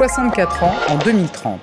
64 0.00 0.62
ans 0.62 0.74
en 0.88 0.96
2030. 0.96 1.60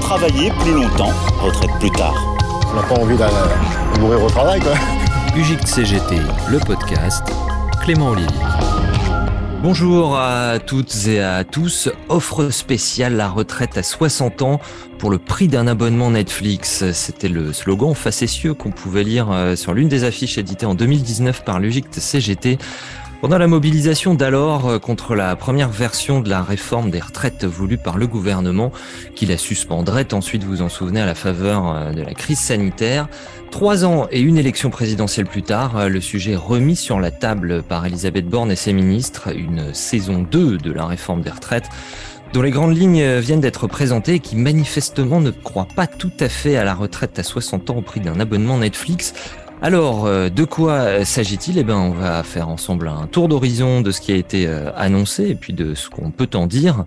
Travailler 0.00 0.52
plus 0.60 0.74
longtemps, 0.74 1.10
retraite 1.40 1.72
plus 1.80 1.90
tard. 1.90 2.14
On 2.70 2.76
n'a 2.76 2.82
pas 2.84 2.94
envie 2.94 3.16
de 3.16 4.00
mourir 4.00 4.22
au 4.22 4.30
travail, 4.30 4.60
quoi. 4.60 4.74
UGIC 5.34 5.66
CGT, 5.66 6.14
le 6.48 6.60
podcast, 6.60 7.24
Clément 7.82 8.10
Olivier. 8.10 8.38
Bonjour 9.64 10.16
à 10.16 10.60
toutes 10.64 10.94
et 11.08 11.20
à 11.20 11.42
tous. 11.42 11.88
Offre 12.08 12.50
spéciale 12.50 13.16
la 13.16 13.28
retraite 13.28 13.76
à 13.76 13.82
60 13.82 14.42
ans 14.42 14.60
pour 15.00 15.10
le 15.10 15.18
prix 15.18 15.48
d'un 15.48 15.66
abonnement 15.66 16.12
Netflix. 16.12 16.92
C'était 16.92 17.28
le 17.28 17.52
slogan 17.52 17.94
facétieux 17.94 18.54
qu'on 18.54 18.70
pouvait 18.70 19.02
lire 19.02 19.32
euh, 19.32 19.56
sur 19.56 19.74
l'une 19.74 19.88
des 19.88 20.04
affiches 20.04 20.38
éditées 20.38 20.66
en 20.66 20.76
2019 20.76 21.44
par 21.44 21.58
l'UGIC 21.58 21.86
CGT. 21.90 22.58
Pendant 23.24 23.38
la 23.38 23.46
mobilisation 23.46 24.12
d'alors 24.12 24.68
euh, 24.68 24.78
contre 24.78 25.14
la 25.14 25.34
première 25.34 25.70
version 25.70 26.20
de 26.20 26.28
la 26.28 26.42
réforme 26.42 26.90
des 26.90 27.00
retraites 27.00 27.46
voulue 27.46 27.78
par 27.78 27.96
le 27.96 28.06
gouvernement, 28.06 28.70
qui 29.14 29.24
la 29.24 29.38
suspendrait 29.38 30.12
ensuite, 30.12 30.44
vous 30.44 30.60
en 30.60 30.68
souvenez, 30.68 31.00
à 31.00 31.06
la 31.06 31.14
faveur 31.14 31.74
euh, 31.74 31.92
de 31.92 32.02
la 32.02 32.12
crise 32.12 32.38
sanitaire, 32.38 33.08
Trois 33.50 33.86
ans 33.86 34.08
et 34.10 34.20
une 34.20 34.36
élection 34.36 34.68
présidentielle 34.68 35.24
plus 35.24 35.42
tard, 35.42 35.78
euh, 35.78 35.88
le 35.88 36.02
sujet 36.02 36.36
remis 36.36 36.76
sur 36.76 37.00
la 37.00 37.10
table 37.10 37.62
par 37.62 37.86
Elisabeth 37.86 38.28
Borne 38.28 38.52
et 38.52 38.56
ses 38.56 38.74
ministres, 38.74 39.34
une 39.34 39.72
saison 39.72 40.26
2 40.30 40.58
de 40.58 40.70
la 40.70 40.84
réforme 40.84 41.22
des 41.22 41.30
retraites, 41.30 41.70
dont 42.34 42.42
les 42.42 42.50
grandes 42.50 42.76
lignes 42.76 43.20
viennent 43.20 43.40
d'être 43.40 43.66
présentées 43.68 44.18
qui 44.18 44.36
manifestement 44.36 45.20
ne 45.20 45.30
croient 45.30 45.68
pas 45.74 45.86
tout 45.86 46.12
à 46.20 46.28
fait 46.28 46.56
à 46.56 46.64
la 46.64 46.74
retraite 46.74 47.18
à 47.18 47.22
60 47.22 47.70
ans 47.70 47.76
au 47.76 47.80
prix 47.80 48.00
d'un 48.00 48.20
abonnement 48.20 48.58
Netflix, 48.58 49.14
alors, 49.64 50.04
euh, 50.04 50.28
de 50.28 50.44
quoi 50.44 50.72
euh, 50.72 51.04
s'agit-il? 51.06 51.56
Eh 51.56 51.64
ben, 51.64 51.76
on 51.78 51.92
va 51.92 52.22
faire 52.22 52.50
ensemble 52.50 52.86
un 52.86 53.06
tour 53.06 53.28
d'horizon 53.28 53.80
de 53.80 53.92
ce 53.92 54.02
qui 54.02 54.12
a 54.12 54.14
été 54.14 54.46
euh, 54.46 54.70
annoncé 54.76 55.28
et 55.28 55.34
puis 55.34 55.54
de 55.54 55.74
ce 55.74 55.88
qu'on 55.88 56.10
peut 56.10 56.28
en 56.34 56.46
dire 56.46 56.84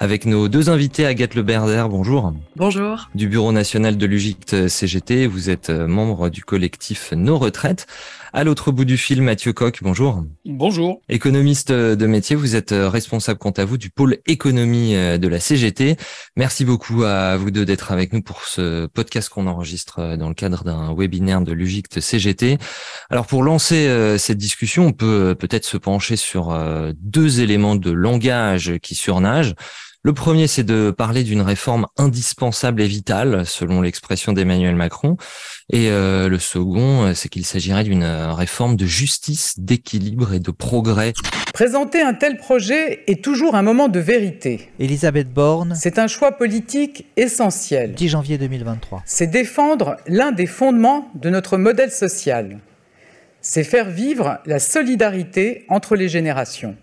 avec 0.00 0.24
nos 0.24 0.48
deux 0.48 0.70
invités, 0.70 1.04
Agathe 1.04 1.34
Leberder, 1.34 1.90
bonjour. 1.90 2.32
Bonjour. 2.56 3.10
Du 3.14 3.28
Bureau 3.28 3.52
national 3.52 3.98
de 3.98 4.06
l'UGICT 4.06 4.66
CGT, 4.66 5.26
vous 5.26 5.50
êtes 5.50 5.68
membre 5.68 6.30
du 6.30 6.42
collectif 6.42 7.12
Nos 7.12 7.36
Retraites. 7.36 7.86
À 8.32 8.44
l'autre 8.44 8.70
bout 8.70 8.84
du 8.84 8.96
fil, 8.96 9.22
Mathieu 9.22 9.52
Coq, 9.52 9.80
bonjour. 9.82 10.24
Bonjour. 10.46 11.02
Économiste 11.08 11.70
de 11.72 12.06
métier, 12.06 12.34
vous 12.34 12.56
êtes 12.56 12.72
responsable 12.72 13.38
quant 13.38 13.50
à 13.50 13.64
vous 13.64 13.76
du 13.76 13.90
pôle 13.90 14.18
économie 14.26 14.94
de 14.94 15.28
la 15.28 15.40
CGT. 15.40 15.96
Merci 16.36 16.64
beaucoup 16.64 17.02
à 17.02 17.36
vous 17.36 17.50
deux 17.50 17.66
d'être 17.66 17.92
avec 17.92 18.12
nous 18.12 18.22
pour 18.22 18.44
ce 18.44 18.86
podcast 18.86 19.28
qu'on 19.28 19.46
enregistre 19.48 20.16
dans 20.16 20.28
le 20.28 20.34
cadre 20.34 20.64
d'un 20.64 20.94
webinaire 20.94 21.42
de 21.42 21.52
l'UGICT 21.52 22.00
CGT. 22.00 22.58
Alors 23.10 23.26
pour 23.26 23.42
lancer 23.42 23.88
euh, 23.88 24.16
cette 24.16 24.38
discussion, 24.38 24.86
on 24.86 24.92
peut 24.92 25.34
peut-être 25.38 25.66
se 25.66 25.76
pencher 25.76 26.16
sur 26.16 26.52
euh, 26.52 26.92
deux 27.00 27.40
éléments 27.40 27.76
de 27.76 27.90
langage 27.90 28.78
qui 28.80 28.94
surnagent. 28.94 29.54
Le 30.02 30.14
premier, 30.14 30.46
c'est 30.46 30.64
de 30.64 30.90
parler 30.90 31.24
d'une 31.24 31.42
réforme 31.42 31.86
indispensable 31.98 32.80
et 32.80 32.86
vitale, 32.86 33.44
selon 33.44 33.82
l'expression 33.82 34.32
d'Emmanuel 34.32 34.74
Macron. 34.74 35.18
Et 35.70 35.90
euh, 35.90 36.28
le 36.30 36.38
second, 36.38 37.12
c'est 37.14 37.28
qu'il 37.28 37.44
s'agirait 37.44 37.84
d'une 37.84 38.04
réforme 38.04 38.76
de 38.76 38.86
justice, 38.86 39.58
d'équilibre 39.58 40.32
et 40.32 40.40
de 40.40 40.50
progrès. 40.50 41.12
Présenter 41.52 42.00
un 42.00 42.14
tel 42.14 42.38
projet 42.38 43.04
est 43.08 43.22
toujours 43.22 43.54
un 43.54 43.62
moment 43.62 43.88
de 43.88 44.00
vérité. 44.00 44.70
Elisabeth 44.78 45.30
Borne. 45.30 45.74
C'est 45.78 45.98
un 45.98 46.06
choix 46.06 46.32
politique 46.32 47.04
essentiel. 47.18 47.92
10 47.92 48.08
janvier 48.08 48.38
2023. 48.38 49.02
C'est 49.04 49.26
défendre 49.26 49.96
l'un 50.06 50.32
des 50.32 50.46
fondements 50.46 51.10
de 51.14 51.28
notre 51.28 51.58
modèle 51.58 51.90
social. 51.90 52.58
C'est 53.42 53.64
faire 53.64 53.90
vivre 53.90 54.38
la 54.46 54.58
solidarité 54.58 55.66
entre 55.68 55.94
les 55.94 56.08
générations. 56.08 56.76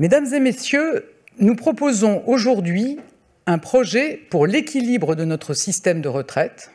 Mesdames 0.00 0.26
et 0.34 0.40
messieurs, 0.40 1.04
nous 1.38 1.54
proposons 1.54 2.22
aujourd'hui 2.26 2.98
un 3.46 3.58
projet 3.58 4.20
pour 4.30 4.46
l'équilibre 4.46 5.14
de 5.14 5.24
notre 5.24 5.54
système 5.54 6.00
de 6.00 6.08
retraite, 6.08 6.70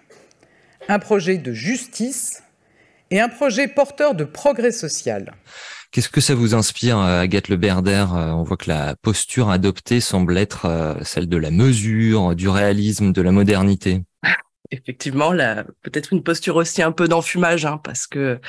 un 0.88 1.00
projet 1.00 1.38
de 1.38 1.54
justice 1.54 2.44
et 3.12 3.20
un 3.20 3.30
projet 3.30 3.68
porteur 3.68 4.16
de 4.16 4.24
progrès 4.24 4.72
social. 4.72 5.34
Qu'est-ce 5.92 6.10
que 6.10 6.22
ça 6.22 6.34
vous 6.34 6.56
inspire, 6.56 6.98
Agathe 6.98 7.50
Le 7.50 7.58
Berder 7.58 8.06
On 8.10 8.42
voit 8.42 8.58
que 8.58 8.70
la 8.70 8.96
posture 8.96 9.50
adoptée 9.52 10.00
semble 10.00 10.38
être 10.38 10.66
euh, 10.66 10.96
celle 11.04 11.30
de 11.30 11.38
la 11.38 11.52
mesure, 11.52 12.36
du 12.36 12.50
réalisme, 12.50 13.14
de 13.14 13.22
la 13.22 13.32
modernité 13.32 14.02
effectivement 14.74 15.32
peut-être 15.82 16.14
une 16.14 16.24
posture 16.24 16.56
aussi 16.56 16.82
un 16.82 16.92
peu 16.92 17.08
d'enfumage 17.08 17.66
hein, 17.66 17.80
parce 17.84 18.08
que 18.08 18.40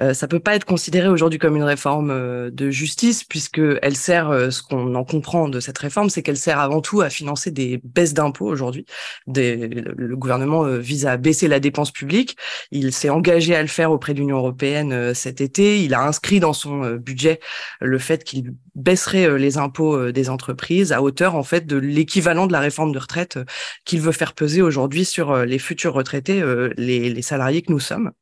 euh, 0.00 0.14
ça 0.14 0.28
peut 0.28 0.40
pas 0.40 0.54
être 0.54 0.64
considéré 0.64 1.08
aujourd'hui 1.08 1.38
comme 1.38 1.56
une 1.56 1.62
réforme 1.62 2.10
euh, 2.10 2.50
de 2.50 2.70
justice 2.70 3.24
puisque 3.24 3.60
elle 3.82 3.96
sert 3.96 4.30
euh, 4.30 4.50
ce 4.50 4.62
qu'on 4.62 4.94
en 4.94 5.04
comprend 5.04 5.48
de 5.48 5.60
cette 5.60 5.78
réforme 5.78 6.10
c'est 6.10 6.22
qu'elle 6.22 6.36
sert 6.36 6.60
avant 6.60 6.80
tout 6.80 7.00
à 7.00 7.10
financer 7.10 7.50
des 7.50 7.80
baisses 7.84 8.14
d'impôts 8.14 8.46
aujourd'hui. 8.46 8.84
Le 9.26 10.14
gouvernement 10.14 10.64
vise 10.64 11.06
à 11.06 11.16
baisser 11.16 11.48
la 11.48 11.60
dépense 11.60 11.90
publique. 11.90 12.36
Il 12.70 12.92
s'est 12.92 13.08
engagé 13.08 13.54
à 13.54 13.62
le 13.62 13.68
faire 13.68 13.92
auprès 13.92 14.14
de 14.14 14.18
l'Union 14.18 14.36
européenne 14.36 15.14
cet 15.14 15.40
été. 15.40 15.82
Il 15.82 15.94
a 15.94 16.02
inscrit 16.02 16.40
dans 16.40 16.52
son 16.52 16.96
budget 16.96 17.40
le 17.80 17.98
fait 17.98 18.24
qu'il 18.24 18.52
baisserait 18.74 19.38
les 19.38 19.58
impôts 19.58 20.12
des 20.12 20.30
entreprises 20.30 20.92
à 20.92 21.02
hauteur 21.02 21.34
en 21.34 21.42
fait 21.42 21.66
de 21.66 21.76
l'équivalent 21.76 22.46
de 22.46 22.52
la 22.52 22.60
réforme 22.60 22.92
de 22.92 22.98
retraite 22.98 23.38
qu'il 23.84 24.00
veut 24.00 24.12
faire 24.12 24.32
peser 24.34 24.62
aujourd'hui 24.62 25.04
sur 25.04 25.44
les 25.44 25.58
futurs 25.58 25.94
retraités, 25.94 26.42
euh, 26.42 26.72
les, 26.76 27.22
salariés 27.22 27.62
que 27.62 27.72
nous 27.72 27.80
sommes. 27.80 28.12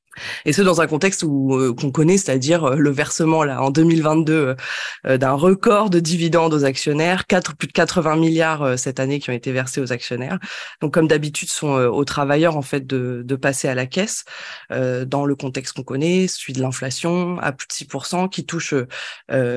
Et 0.44 0.52
ce 0.52 0.62
dans 0.62 0.80
un 0.80 0.86
contexte 0.86 1.22
où 1.22 1.54
euh, 1.54 1.74
qu'on 1.74 1.90
connaît, 1.90 2.18
c'est-à-dire 2.18 2.64
euh, 2.64 2.76
le 2.76 2.90
versement 2.90 3.44
là 3.44 3.62
en 3.62 3.70
2022 3.70 4.56
d'un 5.04 5.32
record 5.32 5.90
de 5.90 6.00
dividendes 6.00 6.52
aux 6.52 6.64
actionnaires, 6.64 7.26
4, 7.26 7.56
plus 7.56 7.68
de 7.68 7.72
80 7.72 8.16
milliards 8.16 8.78
cette 8.78 9.00
année 9.00 9.18
qui 9.18 9.30
ont 9.30 9.32
été 9.32 9.52
versés 9.52 9.80
aux 9.80 9.92
actionnaires. 9.92 10.38
Donc 10.80 10.92
comme 10.94 11.08
d'habitude, 11.08 11.48
sont 11.48 11.72
aux 11.72 12.04
travailleurs 12.04 12.56
en 12.56 12.62
fait 12.62 12.86
de, 12.86 13.22
de 13.24 13.36
passer 13.36 13.68
à 13.68 13.74
la 13.74 13.86
caisse 13.86 14.24
dans 14.70 15.24
le 15.24 15.34
contexte 15.34 15.74
qu'on 15.74 15.82
connaît, 15.82 16.26
celui 16.28 16.52
de 16.52 16.60
l'inflation 16.60 17.38
à 17.40 17.52
plus 17.52 17.66
de 17.66 17.72
6%, 17.72 18.28
qui 18.28 18.44
touche 18.44 18.74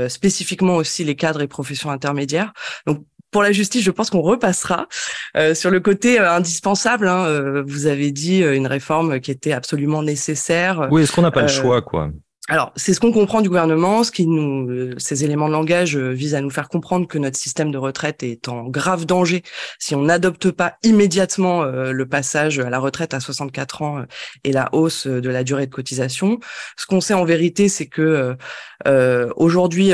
spécifiquement 0.07 0.75
aussi 0.75 1.03
les 1.03 1.15
cadres 1.15 1.41
et 1.41 1.47
professions 1.47 1.91
intermédiaires. 1.91 2.53
Pour 3.33 3.43
la 3.43 3.51
justice, 3.51 3.83
je 3.83 3.91
pense 3.91 4.09
qu'on 4.09 4.21
repassera 4.21 4.87
euh, 5.35 5.53
sur 5.53 5.69
le 5.69 5.81
côté 5.81 6.19
euh, 6.19 6.31
indispensable. 6.31 7.09
Hein, 7.09 7.25
euh, 7.25 7.63
vous 7.67 7.87
avez 7.87 8.11
dit 8.11 8.41
une 8.41 8.67
réforme 8.67 9.19
qui 9.19 9.31
était 9.31 9.51
absolument 9.51 10.01
nécessaire. 10.03 10.87
Oui, 10.91 11.01
est-ce 11.01 11.11
qu'on 11.11 11.23
n'a 11.23 11.31
pas 11.31 11.41
le 11.41 11.47
choix, 11.49 11.81
quoi? 11.81 12.11
Alors, 12.49 12.73
c'est 12.75 12.93
ce 12.93 12.99
qu'on 12.99 13.13
comprend 13.13 13.39
du 13.39 13.47
gouvernement, 13.47 14.03
ce 14.03 14.11
qui 14.11 14.27
nous, 14.27 14.69
euh, 14.69 14.95
ces 14.97 15.23
éléments 15.23 15.47
de 15.47 15.53
langage 15.53 15.95
euh, 15.95 16.09
visent 16.09 16.35
à 16.35 16.41
nous 16.41 16.49
faire 16.49 16.67
comprendre 16.67 17.07
que 17.07 17.17
notre 17.17 17.37
système 17.37 17.71
de 17.71 17.77
retraite 17.77 18.21
est 18.21 18.49
en 18.49 18.65
grave 18.65 19.05
danger 19.05 19.43
si 19.79 19.95
on 19.95 20.01
n'adopte 20.01 20.51
pas 20.51 20.73
immédiatement 20.83 21.63
euh, 21.63 21.93
le 21.93 22.05
passage 22.05 22.59
à 22.59 22.69
la 22.69 22.79
retraite 22.79 23.13
à 23.13 23.21
64 23.21 23.81
ans 23.81 24.03
et 24.43 24.51
la 24.51 24.67
hausse 24.73 25.07
de 25.07 25.29
la 25.29 25.45
durée 25.45 25.67
de 25.67 25.71
cotisation. 25.71 26.41
Ce 26.75 26.85
qu'on 26.85 26.99
sait 26.99 27.13
en 27.13 27.23
vérité, 27.23 27.69
c'est 27.69 27.85
que 27.85 28.35
aujourd'hui, 29.37 29.93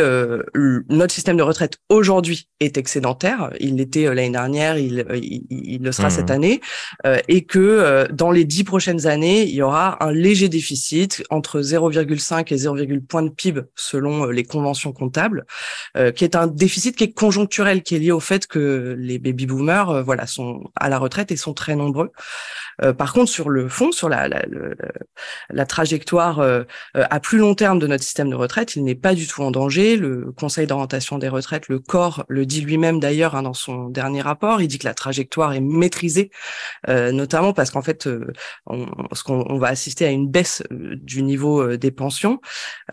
notre 0.90 1.14
système 1.14 1.38
de 1.38 1.44
retraite 1.44 1.78
aujourd'hui 1.90 2.50
est 2.60 2.78
excédentaire. 2.78 3.52
Il 3.60 3.76
l'était 3.76 4.06
l'année 4.06 4.31
dernière, 4.31 4.78
il, 4.78 5.06
il, 5.52 5.84
le 5.84 5.92
sera 5.92 6.10
cette 6.10 6.30
mmh. 6.30 6.34
année, 6.34 6.62
et 7.28 7.44
que 7.44 8.08
dans 8.12 8.31
les 8.31 8.46
dix 8.46 8.64
prochaines 8.64 9.06
années, 9.06 9.44
il 9.44 9.54
y 9.54 9.62
aura 9.62 10.04
un 10.04 10.12
léger 10.12 10.50
déficit 10.50 11.24
entre 11.30 11.62
0,5 11.62 12.39
et 12.48 12.56
0,1 12.56 13.06
point 13.06 13.24
de 13.24 13.30
PIB 13.30 13.62
selon 13.76 14.26
euh, 14.26 14.32
les 14.32 14.44
conventions 14.44 14.92
comptables, 14.92 15.46
euh, 15.98 16.12
qui 16.12 16.24
est 16.24 16.36
un 16.36 16.48
déficit 16.48 16.96
qui 16.96 17.06
est 17.06 17.14
conjoncturel, 17.14 17.84
qui 17.84 17.96
est 17.96 18.00
lié 18.00 18.12
au 18.12 18.20
fait 18.20 18.48
que 18.48 18.96
les 18.98 19.20
baby 19.20 19.46
boomers, 19.46 19.90
euh, 19.90 20.04
voilà, 20.04 20.28
sont 20.28 20.72
à 20.76 20.90
la 20.90 20.98
retraite 20.98 21.32
et 21.32 21.38
sont 21.38 21.54
très 21.54 21.76
nombreux. 21.76 22.12
Par 22.98 23.14
contre, 23.14 23.30
sur 23.30 23.50
le 23.50 23.68
fond, 23.68 23.92
sur 23.92 24.10
la, 24.10 24.28
la, 24.28 24.44
la, 25.50 25.66
trajectoire 25.66 26.42
à 26.94 27.20
plus 27.20 27.38
long 27.38 27.56
terme 27.56 27.80
de 27.80 27.88
notre 27.88 28.04
système 28.04 28.30
de 28.30 28.36
retraite, 28.36 28.76
il 28.76 28.84
n'est 28.84 28.96
pas 28.96 29.14
du 29.14 29.28
tout 29.28 29.42
en 29.44 29.52
danger. 29.52 29.98
Le 29.98 30.32
Conseil 30.38 30.68
d'orientation 30.68 31.18
des 31.18 31.28
retraites, 31.28 31.68
le 31.68 31.80
corps, 31.80 32.26
le 32.28 32.46
dit 32.46 32.62
lui-même 32.62 33.00
d'ailleurs 33.00 33.36
hein, 33.36 33.44
dans 33.44 33.54
son 33.54 33.90
dernier 33.90 34.22
rapport. 34.22 34.62
Il 34.62 34.68
dit 34.68 34.80
que 34.80 34.88
la 34.88 34.94
trajectoire 34.94 35.54
est 35.54 35.62
maîtrisée, 35.62 36.31
notamment 36.88 37.54
parce 37.54 37.72
qu'en 37.72 37.81
fait, 37.81 38.08
on, 38.66 38.86
ce 39.14 39.24
qu'on 39.24 39.46
on 39.50 39.58
va 39.58 39.68
assister 39.68 40.06
à 40.06 40.12
une 40.12 40.30
baisse 40.30 40.64
du 40.72 41.24
niveau 41.24 41.75
des 41.78 41.92
pensions 41.92 42.40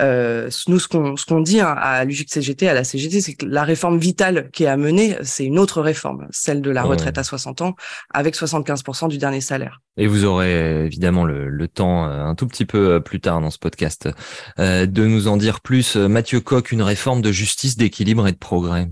euh, 0.02 0.50
nous, 0.68 0.78
ce 0.78 0.88
qu'on 0.88 1.16
ce 1.16 1.24
qu'on 1.26 1.40
dit 1.40 1.60
hein, 1.60 1.74
à 1.78 2.04
l'UGC-CGT, 2.04 2.68
à 2.68 2.74
la 2.74 2.84
CGT, 2.84 3.20
c'est 3.20 3.34
que 3.34 3.46
la 3.46 3.64
réforme 3.64 3.98
vitale 3.98 4.50
qui 4.52 4.64
est 4.64 4.68
à 4.68 4.76
mener, 4.76 5.16
c'est 5.22 5.44
une 5.44 5.58
autre 5.58 5.80
réforme, 5.80 6.26
celle 6.30 6.60
de 6.60 6.70
la 6.70 6.82
retraite 6.82 7.18
à 7.18 7.24
60 7.24 7.62
ans, 7.62 7.74
avec 8.12 8.34
75% 8.34 9.08
du 9.08 9.18
dernier 9.18 9.40
salaire. 9.40 9.75
Et 9.96 10.06
vous 10.06 10.24
aurez 10.24 10.84
évidemment 10.84 11.24
le, 11.24 11.48
le, 11.48 11.68
temps 11.68 12.06
euh, 12.06 12.24
un 12.24 12.34
tout 12.34 12.46
petit 12.46 12.66
peu 12.66 12.94
euh, 12.94 13.00
plus 13.00 13.20
tard 13.20 13.40
dans 13.40 13.50
ce 13.50 13.58
podcast 13.58 14.08
de 14.58 15.06
nous 15.06 15.28
en 15.28 15.36
dire 15.36 15.60
plus. 15.60 15.96
Mathieu 15.96 16.40
Coq, 16.40 16.72
une 16.72 16.82
réforme 16.82 17.22
de 17.22 17.32
justice, 17.32 17.76
d'équilibre 17.76 18.28
et 18.28 18.32
de 18.32 18.36
progrès. 18.36 18.88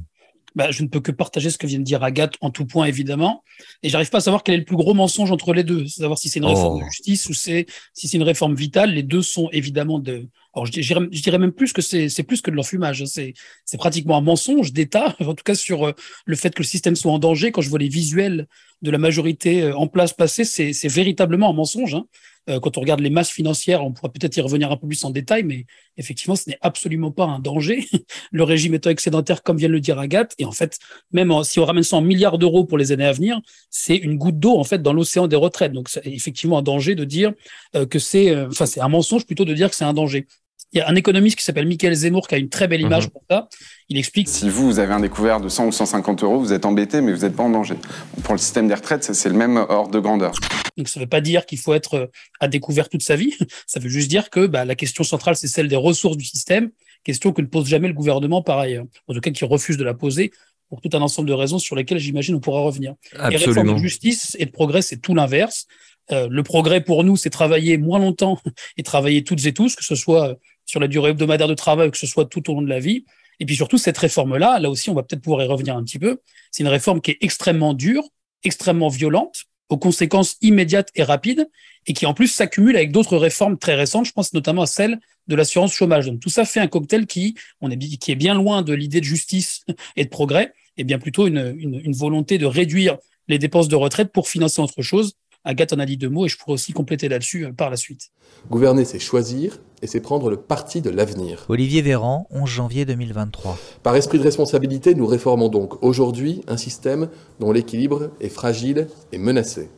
Bah, 0.54 0.70
je 0.70 0.84
ne 0.84 0.88
peux 0.88 1.00
que 1.00 1.10
partager 1.10 1.50
ce 1.50 1.58
que 1.58 1.66
vient 1.66 1.80
de 1.80 1.84
dire 1.84 2.04
Agathe 2.04 2.34
en 2.40 2.50
tout 2.50 2.64
point, 2.64 2.86
évidemment. 2.86 3.42
Et 3.82 3.88
j'arrive 3.88 4.10
pas 4.10 4.18
à 4.18 4.20
savoir 4.20 4.44
quel 4.44 4.54
est 4.54 4.58
le 4.58 4.64
plus 4.64 4.76
gros 4.76 4.94
mensonge 4.94 5.32
entre 5.32 5.52
les 5.52 5.64
deux. 5.64 5.86
Savoir 5.88 6.16
si 6.16 6.28
c'est 6.28 6.38
une 6.38 6.44
réforme 6.44 6.78
de 6.78 6.84
oh. 6.84 6.90
justice 6.90 7.28
ou 7.28 7.34
c'est, 7.34 7.66
si 7.92 8.06
c'est 8.06 8.16
une 8.16 8.22
réforme 8.22 8.54
vitale. 8.54 8.92
Les 8.92 9.02
deux 9.02 9.22
sont 9.22 9.48
évidemment 9.50 9.98
de, 9.98 10.28
Alors, 10.54 10.64
je 10.66 10.70
dirais, 10.70 11.00
je 11.10 11.22
dirais 11.22 11.38
même 11.38 11.50
plus 11.50 11.72
que 11.72 11.82
c'est 11.82 12.22
plus 12.22 12.40
que 12.40 12.52
de 12.52 12.56
l'enfumage. 12.56 13.04
C'est 13.06 13.34
c'est 13.64 13.78
pratiquement 13.78 14.16
un 14.16 14.20
mensonge 14.20 14.72
d'État, 14.72 15.16
en 15.20 15.34
tout 15.34 15.42
cas 15.44 15.56
sur 15.56 15.88
euh, 15.88 15.92
le 16.24 16.36
fait 16.36 16.54
que 16.54 16.62
le 16.62 16.68
système 16.68 16.94
soit 16.94 17.12
en 17.12 17.18
danger. 17.18 17.50
Quand 17.50 17.60
je 17.60 17.68
vois 17.68 17.80
les 17.80 17.88
visuels 17.88 18.46
de 18.82 18.90
la 18.90 18.98
majorité 18.98 19.62
euh, 19.62 19.76
en 19.76 19.86
place 19.86 20.12
passée, 20.12 20.44
c'est 20.44 20.88
véritablement 20.88 21.50
un 21.50 21.52
mensonge. 21.52 21.94
Hein. 21.94 22.06
Euh, 22.50 22.60
quand 22.60 22.76
on 22.76 22.80
regarde 22.80 23.00
les 23.00 23.10
masses 23.10 23.30
financières, 23.30 23.84
on 23.84 23.92
pourra 23.92 24.12
peut-être 24.12 24.36
y 24.36 24.40
revenir 24.40 24.70
un 24.70 24.76
peu 24.76 24.86
plus 24.86 25.02
en 25.04 25.10
détail, 25.10 25.44
mais 25.44 25.64
effectivement, 25.96 26.36
ce 26.36 26.50
n'est 26.50 26.58
absolument 26.60 27.10
pas 27.10 27.24
un 27.24 27.38
danger. 27.38 27.86
le 28.32 28.42
régime 28.42 28.74
étant 28.74 28.90
excédentaire, 28.90 29.42
comme 29.42 29.56
vient 29.56 29.68
de 29.68 29.72
le 29.72 29.80
dire 29.80 29.98
Agathe, 29.98 30.34
et 30.38 30.44
en 30.44 30.52
fait, 30.52 30.78
même 31.12 31.32
si 31.44 31.58
on 31.58 31.64
ramène 31.64 31.82
ça 31.82 31.96
en 31.96 32.02
milliards 32.02 32.38
d'euros 32.38 32.64
pour 32.64 32.76
les 32.76 32.92
années 32.92 33.06
à 33.06 33.12
venir, 33.12 33.40
c'est 33.70 33.96
une 33.96 34.16
goutte 34.18 34.38
d'eau 34.38 34.58
en 34.58 34.64
fait 34.64 34.82
dans 34.82 34.92
l'océan 34.92 35.26
des 35.26 35.36
retraites. 35.36 35.72
Donc, 35.72 35.88
c'est 35.88 36.06
effectivement 36.06 36.58
un 36.58 36.62
danger 36.62 36.94
de 36.94 37.04
dire 37.04 37.32
euh, 37.76 37.86
que 37.86 37.98
c'est, 37.98 38.36
enfin, 38.36 38.66
c'est 38.66 38.80
un 38.80 38.88
mensonge 38.88 39.24
plutôt 39.24 39.46
de 39.46 39.54
dire 39.54 39.70
que 39.70 39.76
c'est 39.76 39.84
un 39.84 39.94
danger. 39.94 40.26
Il 40.74 40.78
y 40.78 40.80
a 40.80 40.88
un 40.88 40.96
économiste 40.96 41.38
qui 41.38 41.44
s'appelle 41.44 41.68
Michael 41.68 41.94
Zemmour 41.94 42.26
qui 42.26 42.34
a 42.34 42.38
une 42.38 42.48
très 42.48 42.66
belle 42.66 42.80
image 42.80 43.04
mhm. 43.04 43.10
pour 43.10 43.22
ça. 43.30 43.48
Il 43.88 43.96
explique. 43.96 44.28
Si 44.28 44.48
vous, 44.48 44.66
vous 44.66 44.78
avez 44.80 44.92
un 44.92 44.98
découvert 44.98 45.40
de 45.40 45.48
100 45.48 45.66
ou 45.66 45.72
150 45.72 46.24
euros, 46.24 46.40
vous 46.40 46.52
êtes 46.52 46.66
embêté, 46.66 47.00
mais 47.00 47.12
vous 47.12 47.20
n'êtes 47.20 47.36
pas 47.36 47.44
en 47.44 47.50
danger. 47.50 47.76
Pour 48.24 48.34
le 48.34 48.38
système 48.38 48.66
des 48.66 48.74
retraites, 48.74 49.14
c'est 49.14 49.28
le 49.28 49.36
même 49.36 49.56
ordre 49.56 49.92
de 49.92 50.00
grandeur. 50.00 50.32
Donc 50.76 50.88
ça 50.88 50.98
ne 50.98 51.04
veut 51.04 51.08
pas 51.08 51.20
dire 51.20 51.46
qu'il 51.46 51.58
faut 51.58 51.74
être 51.74 51.94
euh, 51.94 52.06
à 52.40 52.48
découvert 52.48 52.88
toute 52.88 53.04
sa 53.04 53.14
vie. 53.14 53.32
Ça 53.68 53.78
veut 53.78 53.88
juste 53.88 54.10
dire 54.10 54.30
que 54.30 54.46
bah, 54.46 54.64
la 54.64 54.74
question 54.74 55.04
centrale, 55.04 55.36
c'est 55.36 55.46
celle 55.46 55.68
des 55.68 55.76
ressources 55.76 56.16
du 56.16 56.24
système, 56.24 56.70
question 57.04 57.32
que 57.32 57.40
ne 57.40 57.46
pose 57.46 57.68
jamais 57.68 57.86
le 57.86 57.94
gouvernement 57.94 58.42
par 58.42 58.58
ailleurs. 58.58 58.84
En 59.06 59.14
tout 59.14 59.20
cas, 59.20 59.30
qui 59.30 59.44
refuse 59.44 59.76
de 59.76 59.84
la 59.84 59.94
poser 59.94 60.32
pour 60.68 60.80
tout 60.80 60.90
un 60.94 61.00
ensemble 61.00 61.28
de 61.28 61.34
raisons 61.34 61.60
sur 61.60 61.76
lesquelles 61.76 61.98
j'imagine 61.98 62.34
on 62.34 62.40
pourra 62.40 62.62
revenir. 62.62 62.94
Absolument. 63.12 63.30
Et 63.30 63.36
réforme 63.36 63.74
de 63.74 63.78
justice 63.78 64.36
et 64.40 64.46
de 64.46 64.50
progrès, 64.50 64.82
c'est 64.82 64.96
tout 64.96 65.14
l'inverse. 65.14 65.66
Euh, 66.10 66.26
le 66.28 66.42
progrès 66.42 66.80
pour 66.80 67.04
nous, 67.04 67.16
c'est 67.16 67.30
travailler 67.30 67.78
moins 67.78 68.00
longtemps 68.00 68.40
et 68.76 68.82
travailler 68.82 69.22
toutes 69.22 69.46
et 69.46 69.54
tous, 69.54 69.76
que 69.76 69.84
ce 69.84 69.94
soit 69.94 70.36
sur 70.66 70.80
la 70.80 70.88
durée 70.88 71.10
hebdomadaire 71.10 71.48
de 71.48 71.54
travail, 71.54 71.90
que 71.90 71.98
ce 71.98 72.06
soit 72.06 72.26
tout 72.26 72.50
au 72.50 72.54
long 72.54 72.62
de 72.62 72.68
la 72.68 72.80
vie. 72.80 73.04
Et 73.40 73.46
puis 73.46 73.56
surtout, 73.56 73.78
cette 73.78 73.98
réforme-là, 73.98 74.58
là 74.60 74.70
aussi, 74.70 74.90
on 74.90 74.94
va 74.94 75.02
peut-être 75.02 75.22
pouvoir 75.22 75.42
y 75.42 75.46
revenir 75.46 75.76
un 75.76 75.82
petit 75.84 75.98
peu. 75.98 76.20
C'est 76.50 76.62
une 76.62 76.68
réforme 76.68 77.00
qui 77.00 77.12
est 77.12 77.18
extrêmement 77.20 77.74
dure, 77.74 78.04
extrêmement 78.44 78.88
violente, 78.88 79.44
aux 79.68 79.78
conséquences 79.78 80.36
immédiates 80.40 80.90
et 80.94 81.02
rapides, 81.02 81.48
et 81.86 81.92
qui 81.92 82.06
en 82.06 82.14
plus 82.14 82.28
s'accumule 82.28 82.76
avec 82.76 82.92
d'autres 82.92 83.16
réformes 83.16 83.58
très 83.58 83.74
récentes. 83.74 84.06
Je 84.06 84.12
pense 84.12 84.32
notamment 84.32 84.62
à 84.62 84.66
celle 84.66 85.00
de 85.26 85.36
l'assurance 85.36 85.72
chômage. 85.72 86.06
Donc 86.06 86.20
tout 86.20 86.28
ça 86.28 86.44
fait 86.44 86.60
un 86.60 86.66
cocktail 86.66 87.06
qui, 87.06 87.34
on 87.60 87.70
est, 87.70 87.78
qui 87.78 88.12
est 88.12 88.16
bien 88.16 88.34
loin 88.34 88.62
de 88.62 88.72
l'idée 88.72 89.00
de 89.00 89.04
justice 89.04 89.64
et 89.96 90.04
de 90.04 90.10
progrès, 90.10 90.52
et 90.76 90.84
bien 90.84 90.98
plutôt 90.98 91.26
une, 91.26 91.92
volonté 91.92 92.38
de 92.38 92.46
réduire 92.46 92.98
les 93.28 93.38
dépenses 93.38 93.68
de 93.68 93.76
retraite 93.76 94.12
pour 94.12 94.28
financer 94.28 94.60
autre 94.60 94.82
chose, 94.82 95.14
Agathe 95.46 95.74
en 95.74 95.78
a 95.78 95.84
dit 95.84 95.98
deux 95.98 96.08
mots 96.08 96.24
et 96.24 96.28
je 96.28 96.38
pourrais 96.38 96.54
aussi 96.54 96.72
compléter 96.72 97.08
là-dessus 97.08 97.44
euh, 97.44 97.52
par 97.52 97.68
la 97.68 97.76
suite. 97.76 98.10
Gouverner, 98.50 98.84
c'est 98.86 98.98
choisir 98.98 99.58
et 99.82 99.86
c'est 99.86 100.00
prendre 100.00 100.30
le 100.30 100.38
parti 100.38 100.80
de 100.80 100.88
l'avenir. 100.88 101.44
Olivier 101.48 101.82
Véran, 101.82 102.26
11 102.30 102.48
janvier 102.48 102.86
2023. 102.86 103.58
Par 103.82 103.94
esprit 103.94 104.18
de 104.18 104.22
responsabilité, 104.22 104.94
nous 104.94 105.06
réformons 105.06 105.50
donc 105.50 105.82
aujourd'hui 105.82 106.42
un 106.48 106.56
système 106.56 107.10
dont 107.40 107.52
l'équilibre 107.52 108.10
est 108.20 108.30
fragile 108.30 108.88
et 109.12 109.18
menacé. 109.18 109.68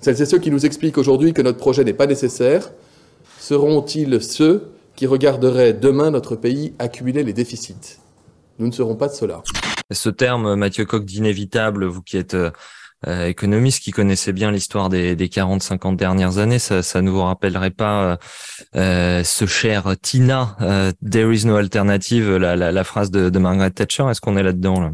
Celles 0.00 0.22
et 0.22 0.26
ceux 0.26 0.38
qui 0.38 0.50
nous 0.50 0.64
expliquent 0.64 0.96
aujourd'hui 0.96 1.34
que 1.34 1.42
notre 1.42 1.58
projet 1.58 1.84
n'est 1.84 1.92
pas 1.92 2.06
nécessaire 2.06 2.70
seront-ils 3.38 4.22
ceux 4.22 4.72
qui 4.96 5.06
regarderaient 5.06 5.74
demain 5.74 6.10
notre 6.10 6.34
pays 6.34 6.72
accumuler 6.78 7.24
les 7.24 7.34
déficits? 7.34 7.98
Nous 8.58 8.66
ne 8.66 8.72
serons 8.72 8.96
pas 8.96 9.08
de 9.08 9.12
cela. 9.12 9.42
Ce 9.92 10.08
terme, 10.08 10.54
Mathieu 10.54 10.86
Coq, 10.86 11.04
d'inévitable, 11.04 11.84
vous 11.84 12.02
qui 12.02 12.16
êtes 12.16 12.36
euh, 13.06 13.28
économiste 13.28 13.80
qui 13.84 13.92
connaissait 13.92 14.32
bien 14.32 14.50
l'histoire 14.50 14.88
des, 14.88 15.14
des 15.14 15.28
40-50 15.28 15.94
dernières 15.94 16.38
années, 16.38 16.58
ça, 16.58 17.00
ne 17.00 17.10
vous 17.10 17.22
rappellerait 17.22 17.70
pas 17.70 18.02
euh, 18.02 18.16
euh 18.74 19.24
ce 19.24 19.46
cher 19.46 19.94
Tina, 20.02 20.56
There 21.08 21.32
is 21.32 21.46
no 21.46 21.54
alternative, 21.54 22.36
la, 22.36 22.56
la, 22.56 22.84
phrase 22.84 23.12
de, 23.12 23.38
Margaret 23.38 23.70
Thatcher 23.70 24.06
Est-ce 24.10 24.20
qu'on 24.20 24.36
est 24.36 24.42
là-dedans 24.42 24.80
là? 24.80 24.90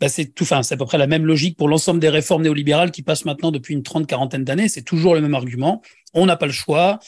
Bah 0.00 0.08
c'est 0.08 0.26
tout, 0.26 0.44
enfin, 0.44 0.62
c'est 0.62 0.74
à 0.74 0.76
peu 0.76 0.84
près 0.84 0.98
la 0.98 1.08
même 1.08 1.24
logique 1.24 1.56
pour 1.56 1.68
l'ensemble 1.68 1.98
des 1.98 2.08
réformes 2.08 2.42
néolibérales 2.42 2.92
qui 2.92 3.02
passent 3.02 3.24
maintenant 3.24 3.50
depuis 3.50 3.74
une 3.74 3.82
trente, 3.82 4.06
quarantaine 4.06 4.44
d'années. 4.44 4.68
C'est 4.68 4.82
toujours 4.82 5.14
le 5.14 5.20
même 5.20 5.34
argument. 5.34 5.82
On 6.14 6.26
n'a 6.26 6.36
pas 6.36 6.46
le 6.46 6.52
choix. 6.52 7.00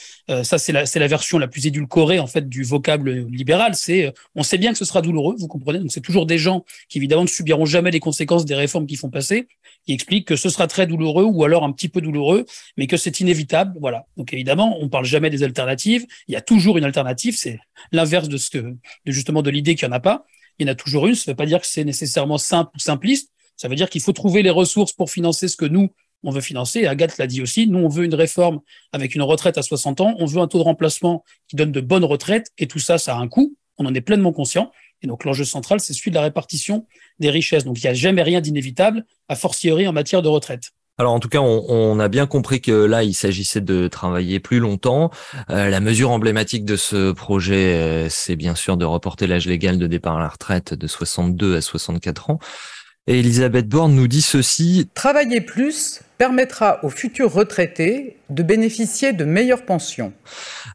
Ça, 0.43 0.57
c'est 0.57 0.73
la, 0.73 0.85
c'est 0.85 0.99
la 0.99 1.07
version 1.07 1.39
la 1.39 1.47
plus 1.47 1.65
édulcorée 1.67 2.19
en 2.19 2.27
fait 2.27 2.49
du 2.49 2.63
vocable 2.63 3.27
libéral. 3.29 3.75
C'est, 3.75 4.13
on 4.35 4.43
sait 4.43 4.57
bien 4.57 4.73
que 4.73 4.77
ce 4.77 4.83
sera 4.83 5.01
douloureux, 5.01 5.35
vous 5.39 5.47
comprenez. 5.47 5.79
Donc, 5.79 5.89
c'est 5.93 6.01
toujours 6.01 6.25
des 6.25 6.37
gens 6.37 6.65
qui 6.89 6.97
évidemment 6.97 7.23
ne 7.23 7.29
subiront 7.29 7.65
jamais 7.65 7.91
les 7.91 8.01
conséquences 8.01 8.43
des 8.43 8.55
réformes 8.55 8.87
qui 8.87 8.97
font 8.97 9.09
passer, 9.09 9.47
qui 9.85 9.93
expliquent 9.93 10.27
que 10.27 10.35
ce 10.35 10.49
sera 10.49 10.67
très 10.67 10.87
douloureux 10.87 11.23
ou 11.23 11.43
alors 11.43 11.63
un 11.63 11.71
petit 11.71 11.89
peu 11.89 12.01
douloureux, 12.01 12.45
mais 12.77 12.87
que 12.87 12.97
c'est 12.97 13.19
inévitable. 13.19 13.77
Voilà. 13.79 14.05
Donc, 14.17 14.33
évidemment, 14.33 14.77
on 14.79 14.89
parle 14.89 15.05
jamais 15.05 15.29
des 15.29 15.43
alternatives. 15.43 16.05
Il 16.27 16.33
y 16.33 16.37
a 16.37 16.41
toujours 16.41 16.77
une 16.77 16.83
alternative. 16.83 17.35
C'est 17.37 17.59
l'inverse 17.91 18.29
de 18.29 18.37
ce 18.37 18.49
que, 18.49 18.59
de 18.59 19.11
justement, 19.11 19.41
de 19.41 19.49
l'idée 19.49 19.75
qu'il 19.75 19.87
y 19.87 19.89
en 19.89 19.93
a 19.93 19.99
pas 19.99 20.25
il 20.59 20.67
y 20.67 20.69
en 20.69 20.73
a 20.73 20.75
toujours 20.75 21.07
une. 21.07 21.15
Ça 21.15 21.23
ne 21.27 21.33
veut 21.33 21.37
pas 21.37 21.45
dire 21.45 21.59
que 21.59 21.67
c'est 21.67 21.83
nécessairement 21.83 22.37
simple 22.37 22.71
ou 22.75 22.79
simpliste. 22.79 23.31
Ça 23.57 23.67
veut 23.67 23.75
dire 23.75 23.89
qu'il 23.89 24.01
faut 24.01 24.13
trouver 24.13 24.41
les 24.41 24.49
ressources 24.49 24.93
pour 24.93 25.09
financer 25.09 25.47
ce 25.47 25.57
que 25.57 25.65
nous, 25.65 25.89
on 26.23 26.31
veut 26.31 26.41
financer. 26.41 26.85
Agathe 26.85 27.17
l'a 27.17 27.27
dit 27.27 27.41
aussi, 27.41 27.67
nous, 27.67 27.79
on 27.79 27.89
veut 27.89 28.05
une 28.05 28.15
réforme 28.15 28.59
avec 28.91 29.15
une 29.15 29.23
retraite 29.23 29.57
à 29.57 29.63
60 29.63 30.01
ans. 30.01 30.15
On 30.19 30.25
veut 30.25 30.39
un 30.39 30.47
taux 30.47 30.59
de 30.59 30.63
remplacement 30.63 31.23
qui 31.47 31.55
donne 31.55 31.71
de 31.71 31.81
bonnes 31.81 32.05
retraites. 32.05 32.51
Et 32.57 32.67
tout 32.67 32.79
ça, 32.79 32.97
ça 32.97 33.15
a 33.15 33.19
un 33.19 33.27
coût. 33.27 33.55
On 33.81 33.85
en 33.85 33.93
est 33.93 34.01
pleinement 34.01 34.31
conscient. 34.31 34.71
Et 35.01 35.07
donc, 35.07 35.25
l'enjeu 35.25 35.43
central, 35.43 35.79
c'est 35.79 35.93
celui 35.93 36.11
de 36.11 36.15
la 36.15 36.21
répartition 36.21 36.85
des 37.19 37.29
richesses. 37.29 37.63
Donc, 37.63 37.79
il 37.79 37.85
n'y 37.85 37.89
a 37.89 37.93
jamais 37.93 38.21
rien 38.21 38.39
d'inévitable, 38.39 39.05
a 39.29 39.35
fortiori 39.35 39.87
en 39.87 39.93
matière 39.93 40.21
de 40.21 40.29
retraite. 40.29 40.71
Alors 40.97 41.13
en 41.13 41.19
tout 41.19 41.29
cas, 41.29 41.39
on, 41.39 41.99
a 41.99 42.07
bien 42.09 42.27
compris 42.27 42.61
que 42.61 42.71
là, 42.71 43.01
il 43.03 43.15
s'agissait 43.15 43.61
de 43.61 43.87
travailler 43.87 44.39
plus 44.39 44.59
longtemps. 44.59 45.09
Euh, 45.49 45.69
la 45.69 45.79
mesure 45.79 46.11
emblématique 46.11 46.63
de 46.63 46.75
ce 46.75 47.11
projet, 47.11 47.73
euh, 47.73 48.07
c'est 48.07 48.35
bien 48.35 48.53
sûr 48.53 48.77
de 48.77 48.85
reporter 48.85 49.25
l'âge 49.25 49.47
légal 49.47 49.79
de 49.79 49.87
départ 49.87 50.17
à 50.17 50.19
la 50.19 50.27
retraite 50.27 50.75
de 50.75 50.85
62 50.85 51.55
à 51.55 51.61
64 51.61 52.29
ans. 52.29 52.39
Et 53.11 53.19
Elisabeth 53.19 53.67
Borne 53.67 53.93
nous 53.93 54.07
dit 54.07 54.21
ceci. 54.21 54.87
Travailler 54.93 55.41
plus 55.41 55.99
permettra 56.17 56.79
aux 56.85 56.89
futurs 56.89 57.33
retraités 57.33 58.15
de 58.29 58.41
bénéficier 58.41 59.11
de 59.11 59.25
meilleures 59.25 59.65
pensions. 59.65 60.13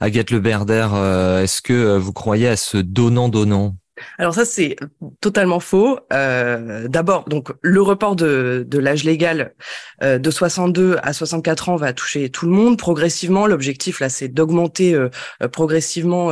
Agathe 0.00 0.30
Le 0.32 0.40
Berder, 0.40 0.86
euh, 0.92 1.42
est-ce 1.42 1.62
que 1.62 1.96
vous 1.96 2.12
croyez 2.12 2.48
à 2.48 2.56
ce 2.56 2.76
donnant-donnant? 2.76 3.76
Alors 4.18 4.34
ça 4.34 4.44
c'est 4.44 4.76
totalement 5.20 5.60
faux. 5.60 5.98
Euh, 6.12 6.88
D'abord, 6.88 7.24
donc 7.28 7.52
le 7.62 7.82
report 7.82 8.16
de, 8.16 8.64
de 8.66 8.78
l'âge 8.78 9.04
légal 9.04 9.54
euh, 10.02 10.18
de 10.18 10.30
62 10.30 10.96
à 11.02 11.12
64 11.12 11.68
ans 11.68 11.76
va 11.76 11.92
toucher 11.92 12.30
tout 12.30 12.46
le 12.46 12.52
monde 12.52 12.78
progressivement. 12.78 13.46
L'objectif 13.46 14.00
là, 14.00 14.08
c'est 14.08 14.28
d'augmenter 14.28 14.94
euh, 14.94 15.08
euh, 15.42 15.48
progressivement 15.48 16.30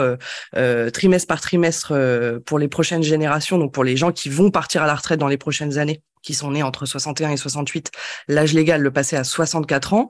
euh, 0.56 0.90
trimestre 0.90 1.28
par 1.28 1.40
trimestre 1.40 1.94
pour 2.44 2.58
les 2.58 2.68
prochaines 2.68 3.02
générations, 3.02 3.58
donc 3.58 3.72
pour 3.72 3.84
les 3.84 3.96
gens 3.96 4.12
qui 4.12 4.28
vont 4.28 4.50
partir 4.50 4.82
à 4.82 4.86
la 4.86 4.94
retraite 4.94 5.18
dans 5.18 5.28
les 5.28 5.38
prochaines 5.38 5.78
années 5.78 6.02
qui 6.22 6.32
sont 6.32 6.52
nés 6.52 6.62
entre 6.62 6.86
61 6.86 7.32
et 7.32 7.36
68, 7.36 7.90
l'âge 8.28 8.54
légal 8.54 8.80
le 8.80 8.90
passer 8.90 9.16
à 9.16 9.24
64 9.24 9.92
ans. 9.92 10.08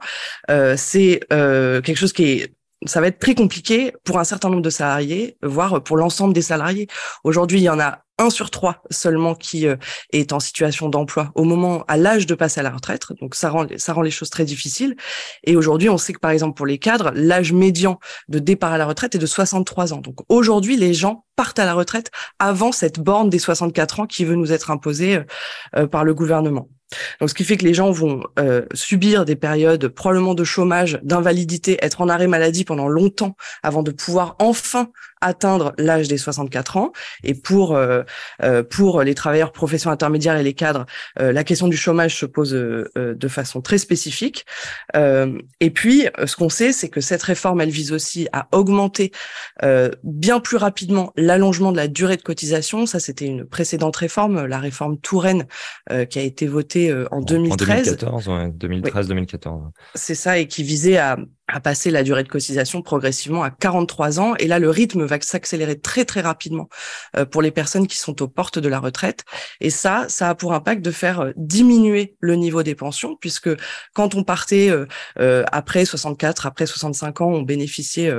c'est 0.77 1.19
quelque 1.29 1.95
chose 1.95 2.13
qui 2.13 2.23
est 2.23 2.53
ça 2.85 3.01
va 3.01 3.07
être 3.07 3.19
très 3.19 3.35
compliqué 3.35 3.93
pour 4.03 4.19
un 4.19 4.23
certain 4.23 4.49
nombre 4.49 4.61
de 4.61 4.69
salariés, 4.69 5.37
voire 5.43 5.83
pour 5.83 5.97
l'ensemble 5.97 6.33
des 6.33 6.41
salariés. 6.41 6.87
Aujourd'hui, 7.23 7.59
il 7.59 7.63
y 7.63 7.69
en 7.69 7.79
a 7.79 8.05
un 8.17 8.29
sur 8.29 8.49
trois 8.49 8.81
seulement 8.89 9.35
qui 9.35 9.67
euh, 9.67 9.75
est 10.13 10.31
en 10.31 10.39
situation 10.39 10.89
d'emploi 10.89 11.31
au 11.35 11.43
moment, 11.43 11.83
à 11.87 11.97
l'âge 11.97 12.25
de 12.25 12.35
passer 12.35 12.59
à 12.59 12.63
la 12.63 12.71
retraite. 12.71 13.01
Donc 13.19 13.35
ça 13.35 13.49
rend, 13.49 13.65
ça 13.77 13.93
rend 13.93 14.01
les 14.01 14.11
choses 14.11 14.29
très 14.29 14.45
difficiles. 14.45 14.95
Et 15.43 15.55
aujourd'hui, 15.55 15.89
on 15.89 15.97
sait 15.97 16.13
que 16.13 16.19
par 16.19 16.31
exemple 16.31 16.55
pour 16.55 16.65
les 16.65 16.77
cadres, 16.77 17.11
l'âge 17.13 17.51
médian 17.51 17.99
de 18.29 18.39
départ 18.39 18.71
à 18.71 18.77
la 18.77 18.85
retraite 18.85 19.15
est 19.15 19.19
de 19.19 19.25
63 19.25 19.93
ans. 19.93 19.99
Donc 19.99 20.19
aujourd'hui, 20.29 20.77
les 20.77 20.93
gens 20.93 21.25
partent 21.35 21.59
à 21.59 21.65
la 21.65 21.73
retraite 21.73 22.11
avant 22.39 22.71
cette 22.71 22.99
borne 22.99 23.29
des 23.29 23.39
64 23.39 23.99
ans 24.01 24.07
qui 24.07 24.23
veut 24.23 24.35
nous 24.35 24.53
être 24.53 24.71
imposée 24.71 25.17
euh, 25.17 25.23
euh, 25.75 25.87
par 25.87 26.03
le 26.03 26.13
gouvernement. 26.13 26.69
Donc, 27.19 27.29
ce 27.29 27.33
qui 27.35 27.43
fait 27.43 27.57
que 27.57 27.65
les 27.65 27.73
gens 27.73 27.91
vont 27.91 28.23
euh, 28.39 28.65
subir 28.73 29.25
des 29.25 29.35
périodes 29.35 29.87
probablement 29.87 30.33
de 30.33 30.43
chômage, 30.43 30.99
d'invalidité, 31.03 31.77
être 31.81 32.01
en 32.01 32.09
arrêt 32.09 32.27
maladie 32.27 32.63
pendant 32.63 32.87
longtemps 32.87 33.35
avant 33.63 33.83
de 33.83 33.91
pouvoir 33.91 34.35
enfin 34.39 34.89
atteindre 35.25 35.73
l'âge 35.77 36.07
des 36.07 36.17
64 36.17 36.77
ans. 36.77 36.91
Et 37.23 37.33
pour 37.33 37.75
euh, 37.75 38.03
euh, 38.43 38.63
pour 38.63 39.03
les 39.03 39.15
travailleurs 39.15 39.51
professions 39.51 39.91
intermédiaires 39.91 40.37
et 40.37 40.43
les 40.43 40.53
cadres, 40.53 40.85
la 41.17 41.43
question 41.43 41.67
du 41.67 41.77
chômage 41.77 42.17
se 42.17 42.25
pose 42.25 42.51
de 42.51 43.27
façon 43.27 43.61
très 43.61 43.77
spécifique. 43.77 44.45
et 44.93 45.69
puis, 45.71 46.07
ce 46.25 46.35
qu'on 46.35 46.49
sait, 46.49 46.71
c'est 46.71 46.89
que 46.89 47.01
cette 47.01 47.23
réforme, 47.23 47.61
elle 47.61 47.69
vise 47.69 47.91
aussi 47.91 48.27
à 48.31 48.47
augmenter 48.51 49.11
bien 50.03 50.39
plus 50.39 50.57
rapidement 50.57 51.11
l'allongement 51.15 51.71
de 51.71 51.77
la 51.77 51.87
durée 51.87 52.17
de 52.17 52.21
cotisation. 52.21 52.85
Ça, 52.85 52.99
c'était 52.99 53.25
une 53.25 53.45
précédente 53.45 53.95
réforme, 53.95 54.45
la 54.45 54.59
réforme 54.59 54.97
Touraine, 54.99 55.45
qui 56.09 56.19
a 56.19 56.21
été 56.21 56.47
votée 56.47 56.91
euh, 56.91 57.07
en 57.11 57.21
2013. 57.21 57.97
2013, 58.53 59.07
2014. 59.07 59.63
C'est 59.93 60.15
ça, 60.15 60.37
et 60.37 60.47
qui 60.47 60.63
visait 60.63 60.97
à, 60.97 61.17
à 61.47 61.59
passer 61.59 61.91
la 61.91 62.03
durée 62.03 62.23
de 62.23 62.29
cotisation 62.29 62.81
progressivement 62.81 63.43
à 63.43 63.51
43 63.51 64.19
ans. 64.19 64.35
Et 64.39 64.47
là, 64.47 64.59
le 64.59 64.69
rythme 64.69 65.05
va 65.05 65.14
s'accélérer 65.23 65.79
très 65.79 66.05
très 66.05 66.21
rapidement 66.21 66.69
pour 67.31 67.41
les 67.41 67.51
personnes 67.51 67.87
qui 67.87 67.97
sont 67.97 68.21
aux 68.21 68.27
portes 68.27 68.59
de 68.59 68.67
la 68.69 68.79
retraite. 68.79 69.23
Et 69.61 69.69
ça, 69.69 70.05
ça 70.09 70.29
a 70.29 70.35
pour 70.35 70.53
impact 70.53 70.81
de 70.81 70.91
faire 70.91 71.31
diminuer 71.35 72.15
le 72.19 72.35
niveau 72.35 72.63
des 72.63 72.75
pensions, 72.75 73.15
puisque 73.19 73.49
quand 73.93 74.15
on 74.15 74.23
partait 74.23 74.71
après 75.51 75.85
64, 75.85 76.45
après 76.45 76.65
65 76.65 77.21
ans, 77.21 77.29
on 77.29 77.41
bénéficiait 77.41 78.13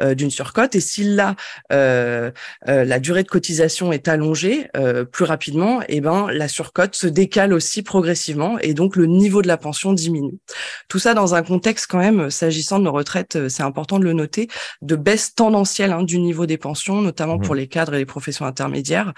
d'une 0.00 0.30
surcote. 0.30 0.74
Et 0.74 0.80
si 0.80 1.04
là, 1.04 1.36
la 1.70 2.98
durée 2.98 3.22
de 3.22 3.28
cotisation 3.28 3.92
est 3.92 4.08
allongée 4.08 4.68
plus 5.12 5.24
rapidement, 5.24 5.82
et 5.82 5.96
eh 5.96 6.00
ben 6.00 6.28
la 6.30 6.48
surcote 6.48 6.94
se 6.94 7.06
décale 7.06 7.52
aussi 7.52 7.82
progressivement 7.82 8.58
et 8.58 8.74
donc 8.74 8.96
le 8.96 9.06
niveau 9.06 9.42
de 9.42 9.48
la 9.48 9.56
pension 9.56 9.92
diminue. 9.92 10.38
Tout 10.88 10.98
ça 10.98 11.14
dans 11.14 11.34
un 11.34 11.42
contexte 11.42 11.86
quand 11.88 11.98
même, 11.98 12.30
s'agissant 12.30 12.78
de 12.78 12.84
nos 12.84 12.92
retraites, 12.92 13.48
c'est 13.48 13.62
important 13.62 13.98
de 13.98 14.04
le 14.04 14.12
noter, 14.12 14.48
de 14.80 14.96
baisse 14.96 15.34
tendancielle 15.34 15.92
hein, 15.92 16.02
du 16.02 16.18
niveau 16.18 16.41
des 16.46 16.58
pensions, 16.58 17.00
notamment 17.00 17.38
mmh. 17.38 17.42
pour 17.42 17.54
les 17.54 17.66
cadres 17.66 17.94
et 17.94 17.98
les 17.98 18.06
professions 18.06 18.46
intermédiaires. 18.46 19.12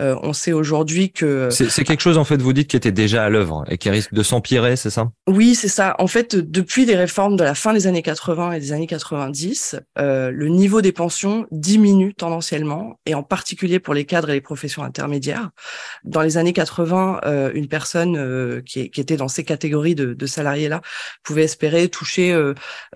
Euh, 0.00 0.16
on 0.22 0.32
sait 0.32 0.52
aujourd'hui 0.52 1.12
que 1.12 1.50
c'est 1.50 1.84
quelque 1.84 2.00
chose 2.00 2.16
en 2.16 2.24
fait 2.24 2.40
vous 2.40 2.54
dites 2.54 2.68
qui 2.68 2.76
était 2.76 2.92
déjà 2.92 3.24
à 3.24 3.28
l'œuvre 3.28 3.64
et 3.68 3.76
qui 3.76 3.90
risque 3.90 4.14
de 4.14 4.22
s'empirer, 4.22 4.76
c'est 4.76 4.88
ça? 4.88 5.10
Oui, 5.26 5.54
c'est 5.54 5.68
ça. 5.68 5.94
En 5.98 6.06
fait, 6.06 6.34
depuis 6.34 6.86
les 6.86 6.96
réformes 6.96 7.36
de 7.36 7.44
la 7.44 7.54
fin 7.54 7.74
des 7.74 7.86
années 7.86 8.00
80 8.00 8.52
et 8.52 8.60
des 8.60 8.72
années 8.72 8.86
90, 8.86 9.76
euh, 9.98 10.30
le 10.30 10.48
niveau 10.48 10.80
des 10.80 10.92
pensions 10.92 11.46
diminue 11.50 12.14
tendanciellement 12.14 12.98
et 13.04 13.14
en 13.14 13.22
particulier 13.22 13.80
pour 13.80 13.92
les 13.92 14.06
cadres 14.06 14.30
et 14.30 14.34
les 14.34 14.40
professions 14.40 14.82
intermédiaires. 14.82 15.50
Dans 16.04 16.22
les 16.22 16.38
années 16.38 16.54
80, 16.54 17.20
euh, 17.26 17.50
une 17.52 17.68
personne 17.68 18.62
qui, 18.64 18.90
qui, 18.90 19.00
était 19.00 19.16
dans 19.16 19.28
ces 19.28 19.44
catégories 19.44 19.94
de, 19.94 20.14
de 20.14 20.26
salariés-là 20.26 20.80
pouvait 21.22 21.44
espérer 21.44 21.88
toucher, 21.88 22.34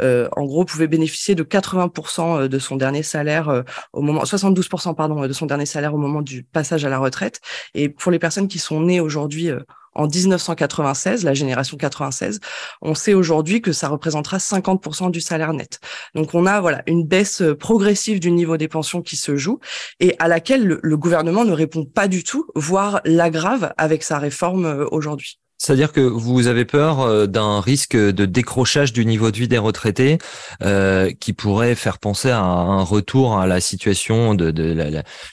en 0.01 0.45
gros, 0.45 0.65
pouvait 0.65 0.87
bénéficier 0.87 1.35
de 1.35 1.43
80% 1.43 2.49
de 2.49 2.59
son 2.59 2.77
dernier 2.77 3.03
salaire 3.03 3.56
au 3.93 4.03
moment, 4.03 4.25
72% 4.25 4.95
pardon, 4.95 5.27
de 5.27 5.33
son 5.33 5.47
dernier 5.47 5.67
salaire 5.67 5.95
au 5.95 5.99
moment 5.99 6.23
du 6.23 6.43
passage 6.43 6.85
à 6.85 6.89
la 6.89 6.99
retraite. 6.99 7.41
Et 7.75 7.89
pour 7.89 8.13
les 8.13 8.19
personnes 8.19 8.49
qui 8.49 8.59
sont 8.59 8.81
nées 8.81 9.01
aujourd'hui 9.01 9.51
euh, 9.51 9.61
en 9.97 10.07
1996, 10.07 11.25
la 11.25 11.35
génération 11.35 11.77
96, 11.77 12.41
on 12.83 12.95
sait 12.95 13.15
aujourd'hui 13.15 13.63
que 13.63 13.73
ça 13.73 13.89
représentera 13.89 14.37
50% 14.37 15.11
du 15.11 15.21
salaire 15.21 15.55
net. 15.55 15.81
Donc 16.15 16.35
on 16.35 16.47
a 16.47 16.61
voilà 16.61 16.83
une 16.87 17.05
baisse 17.05 17.41
euh, 17.41 17.57
progressive 17.57 18.21
du 18.21 18.31
niveau 18.31 18.57
des 18.57 18.69
pensions 18.69 19.03
qui 19.03 19.17
se 19.17 19.37
joue 19.37 19.59
et 19.99 20.15
à 20.19 20.29
laquelle 20.29 20.79
le 20.83 20.97
gouvernement 20.97 21.45
ne 21.45 21.53
répond 21.53 21.85
pas 21.85 22.09
du 22.09 22.25
tout, 22.25 22.47
voire 22.55 23.01
l'aggrave 23.05 23.73
avec 23.79 24.03
sa 24.03 24.19
réforme 24.19 24.67
euh, 24.67 24.87
aujourd'hui. 24.91 25.39
C'est-à-dire 25.59 25.93
que 25.93 26.01
vous 26.01 26.47
avez 26.49 26.65
peur 26.65 27.01
euh, 27.01 27.27
d'un 27.27 27.61
risque 27.61 27.97
de 27.97 28.27
décrochage 28.27 28.93
du 28.93 29.07
niveau 29.07 29.31
de 29.31 29.37
vie 29.37 29.49
des 29.49 29.59
retraités 29.59 30.19
euh, 30.63 31.11
qui 31.19 31.33
pourrait 31.33 31.75
faire 31.75 31.99
penser 31.99 32.31
à 32.31 32.41
un 32.41 32.83
retour 32.83 33.39
à 33.39 33.47
la 33.47 33.61
situation 33.61 34.35
de, 34.35 34.53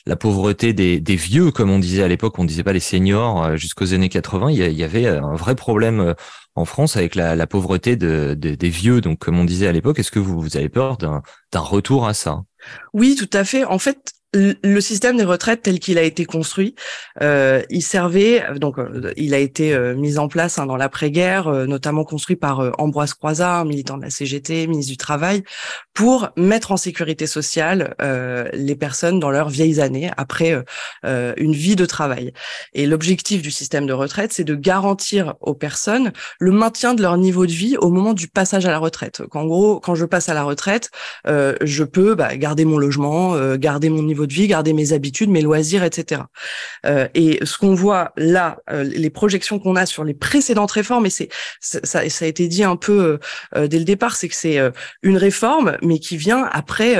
la, 0.06 0.16
pauvreté 0.16 0.74
des, 0.74 1.16
vieux, 1.16 1.52
comme 1.52 1.70
on 1.70 1.80
disait 1.80 2.04
à 2.04 2.08
l'époque, 2.08 2.40
on 2.40 2.46
disait 2.46 2.64
pas 2.64 2.74
les 2.74 2.80
seniors 2.80 3.44
euh, 3.44 3.56
jusqu'aux 3.58 3.94
années 3.94 4.10
80. 4.10 4.52
Il 4.52 4.58
y, 4.58 4.84
avait 4.84 5.08
un 5.08 5.36
vrai 5.36 5.56
problème 5.56 6.16
en 6.56 6.66
France 6.66 6.96
avec 6.96 7.16
la, 7.16 7.48
pauvreté 7.48 7.96
de, 7.96 8.34
des 8.34 8.70
vieux, 8.70 9.02
donc 9.02 9.20
comme 9.20 9.38
on 9.40 9.46
disait 9.46 9.68
à 9.68 9.72
l'époque. 9.72 10.00
Est-ce 10.00 10.12
que 10.12 10.20
vous, 10.20 10.40
vous 10.40 10.58
avez 10.58 10.70
peur 10.70 10.98
d'un 10.98 11.22
retour 11.54 12.08
à 12.08 12.14
ça? 12.14 12.44
Oui, 12.94 13.16
tout 13.18 13.30
à 13.34 13.44
fait. 13.44 13.66
En 13.66 13.80
fait, 13.80 14.14
le 14.34 14.82
système 14.82 15.18
des 15.18 15.24
retraites 15.24 15.62
tel 15.64 15.80
qu'il 15.80 15.98
a 15.98 16.04
été 16.04 16.26
construit, 16.26 16.76
euh, 17.22 17.62
il 17.70 17.82
servait 17.82 18.44
donc 18.60 18.80
euh, 18.80 19.14
il 19.18 19.34
a 19.34 19.40
été 19.40 19.74
euh, 19.74 19.96
mis 19.96 20.18
en 20.18 20.28
place 20.28 20.60
hein, 20.60 20.66
dans 20.66 20.78
l'après-guerre, 20.78 21.48
euh, 21.48 21.66
notamment 21.66 22.04
construit 22.04 22.36
par 22.36 22.72
Ambroise 22.80 23.14
Croizat, 23.14 23.64
militant 23.66 23.98
de 23.98 24.04
la 24.04 24.10
CGT, 24.10 24.68
ministre 24.68 24.92
du 24.92 24.98
Travail, 24.98 25.44
pour 25.94 26.30
mettre 26.38 26.72
en 26.72 26.78
sécurité 26.78 27.28
sociale 27.28 27.96
les 28.54 28.76
personnes 28.76 29.20
dans 29.20 29.30
leurs 29.30 29.50
vieilles 29.50 29.80
années 29.80 30.10
après 30.18 30.56
une 31.04 31.54
vie 31.54 31.76
de 31.76 31.86
travail. 31.86 32.34
Et 32.74 32.86
l'objectif 32.88 33.42
du 33.42 33.52
système 33.52 33.86
de 33.86 33.94
retraite, 33.94 34.34
c'est 34.34 34.44
de 34.44 34.56
garantir 34.56 35.36
aux 35.42 35.54
personnes 35.54 36.12
le 36.40 36.52
maintien 36.52 36.94
de 36.94 37.02
leur 37.02 37.18
niveau 37.18 37.46
de 37.46 37.52
vie 37.52 37.78
au 37.78 37.90
moment 37.90 38.14
du 38.14 38.28
passage 38.28 38.66
à 38.66 38.72
la 38.72 38.80
retraite. 38.80 39.24
Qu'en 39.30 39.46
gros, 39.46 39.80
quand 39.80 39.96
je 39.96 40.06
passe 40.06 40.30
à 40.30 40.34
la 40.34 40.44
retraite, 40.44 40.90
je 41.26 41.84
peux 41.84 42.16
bah, 42.16 42.36
garder 42.38 42.66
mon 42.66 42.78
logement, 42.78 43.56
garder 43.56 43.90
mon 43.90 44.02
niveau 44.02 44.23
de 44.26 44.34
vie, 44.34 44.48
garder 44.48 44.74
mes 44.74 44.94
habitudes, 44.94 45.30
mes 45.30 45.42
loisirs, 45.42 45.84
etc. 45.84 46.22
Euh, 46.86 47.08
et 47.14 47.40
ce 47.44 47.58
qu'on 47.58 47.74
voit 47.74 48.12
là, 48.18 48.58
euh, 48.72 48.84
les 48.84 49.10
projections 49.10 49.60
qu'on 49.60 49.76
a 49.76 49.86
sur 49.86 50.04
les 50.04 50.14
précédentes 50.14 50.72
réformes, 50.72 51.06
et 51.06 51.10
c'est 51.10 51.30
ça, 51.60 51.80
ça, 52.10 52.26
a 52.26 52.28
été 52.28 52.48
dit 52.48 52.64
un 52.64 52.76
peu 52.76 53.20
euh, 53.56 53.68
dès 53.68 53.80
le 53.80 53.86
départ, 53.86 54.16
c'est 54.16 54.28
que 54.28 54.36
c'est 54.36 54.60
une 55.02 55.18
réforme, 55.18 55.78
mais 55.82 56.00
qui 56.00 56.18
vient 56.18 56.48
après 56.52 56.98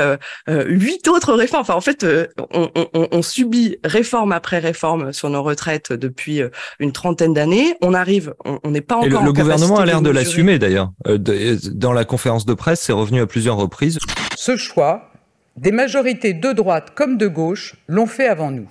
huit 0.48 1.08
autres 1.08 1.34
réformes. 1.34 1.62
Enfin, 1.62 1.76
en 1.76 1.82
fait, 1.82 2.06
on, 2.52 2.70
on, 2.76 3.08
on, 3.12 3.22
subit 3.22 3.78
réforme 3.84 4.32
après 4.32 4.60
réforme 4.60 5.14
sur 5.14 5.30
nos 5.30 5.44
retraites 5.44 5.94
depuis 5.94 6.42
une 6.80 6.92
trentaine 6.92 7.34
d'années. 7.34 7.76
On 7.82 7.94
arrive, 7.94 8.34
on 8.46 8.70
n'est 8.70 8.82
pas 8.82 8.96
encore. 8.96 9.22
le, 9.22 9.28
le 9.28 9.34
gouvernement 9.34 9.78
a 9.78 9.86
l'air 9.86 10.02
de 10.02 10.10
l'assumer 10.10 10.60
d'ailleurs. 10.60 10.92
Dans 11.06 11.94
la 11.94 12.06
conférence 12.06 12.46
de 12.46 12.54
presse, 12.54 12.82
c'est 12.82 12.94
revenu 12.94 13.22
à 13.22 13.28
plusieurs 13.28 13.58
reprises. 13.58 14.00
Ce 14.36 14.58
choix 14.58 15.13
des 15.56 15.72
majorités 15.72 16.34
de 16.34 16.52
droite 16.52 16.92
comme 16.96 17.18
de 17.18 17.28
gauche 17.28 17.76
l'ont 17.88 18.08
fait 18.08 18.28
avant 18.28 18.52
nous. 18.52 18.68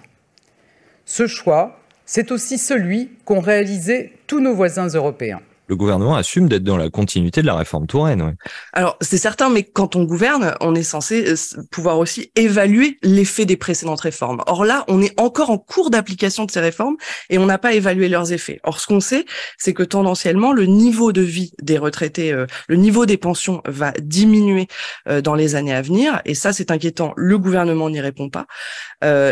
Ce 1.05 1.27
choix, 1.27 1.81
c'est 2.05 2.33
aussi 2.33 2.59
celui 2.59 3.11
qu'ont 3.25 3.41
réalisé 3.41 4.13
tous 4.27 4.41
nos 4.41 4.55
voisins 4.55 4.89
européens 4.89 5.43
le 5.69 5.77
gouvernement 5.77 6.17
assume 6.17 6.49
d'être 6.49 6.65
dans 6.65 6.77
la 6.77 6.91
continuité 6.91 7.41
de 7.41 7.47
la 7.47 7.55
réforme 7.55 7.87
Touraine. 7.87 8.37
Alors 8.73 8.97
c'est 9.01 9.19
certain, 9.19 9.49
mais 9.49 9.63
quand 9.63 9.97
on 9.97 10.05
gouverne, 10.05 10.55
on 10.61 10.75
est 10.75 10.83
censé 10.83 11.31
euh, 11.31 11.63
pouvoir 11.71 11.99
aussi 11.99 12.33
évaluer 12.37 12.99
l'effet 13.03 13.47
des 13.47 13.57
précédentes 13.57 14.01
réformes. 14.01 14.43
Or 14.47 14.65
là, 14.65 14.85
on 14.89 15.01
est 15.01 15.19
encore 15.21 15.51
en 15.51 15.59
cours 15.59 15.91
d'application 15.91 16.45
de 16.45 16.51
ces 16.51 16.61
réformes 16.61 16.97
et 17.31 17.39
on 17.39 17.47
n'a 17.47 17.59
pas 17.59 17.75
évalué 17.75 18.09
leurs 18.09 18.33
effets. 18.33 18.61
Or 18.65 18.81
ce 18.81 18.87
qu'on 18.87 19.01
sait, 19.01 19.25
c'est 19.57 19.73
que 19.73 19.83
tendanciellement, 19.83 20.53
le 20.53 20.67
niveau 20.67 21.13
de 21.13 21.23
vie 21.23 21.53
des 21.63 21.79
retraités, 21.79 22.33
euh, 22.33 22.47
le 22.69 22.77
niveau 22.77 23.07
des 23.07 23.17
pensions 23.17 23.63
va 23.67 23.93
diminuer 23.93 24.67
euh, 25.09 25.21
dans 25.21 25.35
les 25.35 25.55
années 25.55 25.75
à 25.75 25.83
venir, 25.83 26.21
et 26.25 26.35
ça 26.35 26.53
c'est 26.53 26.71
inquiétant. 26.71 27.13
Le 27.17 27.39
gouvernement 27.39 27.89
n'y 27.89 28.01
répond 28.01 28.29
pas, 28.29 28.47